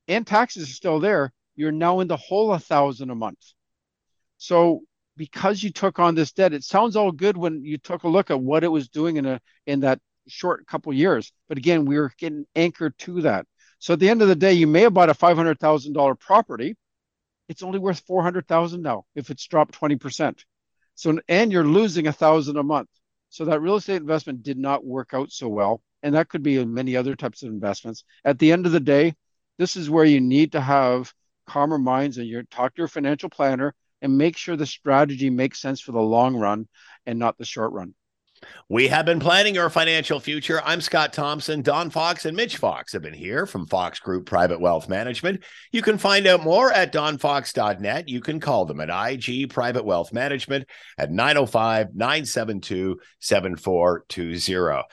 and 0.08 0.26
taxes 0.26 0.70
are 0.70 0.74
still 0.74 1.00
there 1.00 1.32
you're 1.56 1.72
now 1.72 2.00
in 2.00 2.08
the 2.08 2.18
hole 2.18 2.54
a 2.54 2.60
thousand 2.60 3.10
a 3.10 3.16
month 3.16 3.54
so 4.38 4.82
because 5.18 5.62
you 5.62 5.72
took 5.72 6.00
on 6.00 6.16
this 6.16 6.32
debt 6.32 6.54
it 6.54 6.64
sounds 6.64 6.96
all 6.96 7.12
good 7.12 7.38
when 7.38 7.64
you 7.64 7.78
took 7.78 8.04
a 8.04 8.08
look 8.08 8.32
at 8.32 8.40
what 8.40 8.64
it 8.64 8.70
was 8.70 8.90
doing 8.90 9.18
in 9.18 9.26
a 9.26 9.40
in 9.66 9.82
that 9.82 10.00
short 10.30 10.66
couple 10.68 10.94
years. 10.94 11.32
But 11.48 11.58
again, 11.58 11.86
we 11.86 11.98
were 11.98 12.12
getting 12.18 12.46
anchored 12.56 12.98
to 13.00 13.22
that. 13.22 13.46
So 13.80 13.94
at 13.94 14.00
the 14.00 14.10
end 14.10 14.22
of 14.22 14.28
the 14.28 14.36
day, 14.36 14.54
you 14.54 14.68
may 14.68 14.82
have 14.82 14.94
bought 14.94 15.10
a 15.10 15.14
five 15.14 15.38
hundred 15.38 15.60
thousand 15.60 15.94
dollar 15.94 16.16
property. 16.16 16.76
It's 17.48 17.64
only 17.64 17.80
worth 17.80 18.02
four 18.02 18.24
hundred 18.24 18.48
thousand 18.48 18.82
now 18.82 19.06
if 19.16 19.30
it's 19.30 19.46
dropped 19.48 19.74
twenty 19.74 19.96
percent. 19.96 20.46
So 20.96 21.20
and 21.28 21.52
you're 21.52 21.66
losing 21.66 22.08
a 22.08 22.14
thousand 22.14 22.58
a 22.58 22.64
month. 22.64 22.90
So 23.30 23.46
that 23.46 23.62
real 23.62 23.76
estate 23.76 23.98
investment 23.98 24.44
did 24.44 24.58
not 24.58 24.86
work 24.86 25.14
out 25.14 25.32
so 25.32 25.48
well, 25.48 25.82
and 26.04 26.16
that 26.16 26.30
could 26.30 26.44
be 26.44 26.58
in 26.58 26.74
many 26.74 26.96
other 26.96 27.16
types 27.16 27.44
of 27.44 27.50
investments. 27.50 28.04
At 28.24 28.40
the 28.40 28.52
end 28.52 28.66
of 28.66 28.72
the 28.72 28.80
day, 28.80 29.16
this 29.58 29.76
is 29.76 29.90
where 29.90 30.06
you 30.06 30.22
need 30.22 30.54
to 30.54 30.62
have 30.62 31.14
calmer 31.48 31.78
minds 31.78 32.18
and 32.18 32.28
you 32.28 32.44
talk 32.44 32.76
to 32.76 32.82
your 32.82 32.88
financial 32.88 33.30
planner 33.30 33.76
and 34.02 34.18
make 34.18 34.38
sure 34.38 34.56
the 34.56 34.66
strategy 34.66 35.30
makes 35.30 35.62
sense 35.62 35.82
for 35.82 35.92
the 35.92 36.02
long 36.02 36.36
run 36.36 36.68
and 37.06 37.20
not 37.20 37.38
the 37.38 37.46
short 37.46 37.74
run. 37.74 37.94
We 38.70 38.88
have 38.88 39.06
been 39.06 39.20
planning 39.20 39.56
your 39.56 39.70
financial 39.70 40.20
future. 40.20 40.62
I'm 40.64 40.80
Scott 40.80 41.12
Thompson. 41.12 41.62
Don 41.62 41.90
Fox 41.90 42.26
and 42.26 42.38
Mitch 42.38 42.58
Fox 42.58 42.94
have 42.94 43.02
been 43.02 43.14
here 43.14 43.46
from 43.46 43.68
Fox 43.68 44.00
Group 44.00 44.26
Private 44.26 44.62
Wealth 44.62 44.88
Management. 44.88 45.44
You 45.72 45.82
can 45.82 45.98
find 45.98 46.26
out 46.28 46.44
more 46.44 46.72
at 46.72 46.94
donfox.net. 46.94 48.08
You 48.08 48.22
can 48.22 48.40
call 48.40 48.66
them 48.66 48.80
at 48.80 49.12
IG 49.12 49.50
Private 49.50 49.84
Wealth 49.84 50.14
Management 50.14 50.70
at 50.98 51.12
905 51.12 51.96
972 51.96 53.00
7420. 53.20 54.84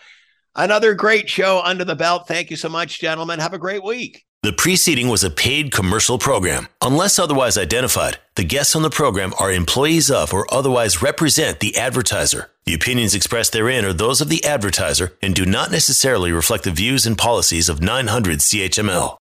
Another 0.57 0.95
great 0.95 1.29
show 1.29 1.61
under 1.63 1.85
the 1.85 1.95
belt. 1.95 2.27
Thank 2.27 2.51
you 2.51 2.57
so 2.57 2.71
much, 2.71 2.99
gentlemen. 2.99 3.39
Have 3.39 3.53
a 3.53 3.59
great 3.59 3.85
week. 3.85 4.25
The 4.43 4.53
preceding 4.53 5.09
was 5.09 5.23
a 5.23 5.31
paid 5.31 5.73
commercial 5.73 6.19
program. 6.19 6.69
Unless 6.81 7.19
otherwise 7.19 7.59
identified, 7.59 8.19
the 8.37 8.45
guests 8.45 8.75
on 8.75 8.83
the 8.83 8.91
program 8.91 9.35
are 9.39 9.53
employees 9.53 10.11
of 10.11 10.33
or 10.33 10.47
otherwise 10.53 11.03
represent 11.03 11.61
the 11.61 11.77
advertiser. 11.77 12.51
The 12.65 12.75
opinions 12.75 13.15
expressed 13.15 13.53
therein 13.53 13.85
are 13.85 13.93
those 13.93 14.21
of 14.21 14.29
the 14.29 14.45
advertiser 14.45 15.15
and 15.21 15.35
do 15.35 15.47
not 15.47 15.71
necessarily 15.71 16.33
reflect 16.33 16.65
the 16.65 16.71
views 16.71 17.07
and 17.07 17.19
policies 17.19 17.69
of 17.69 17.83
900 17.83 18.39
CHML. 18.39 19.15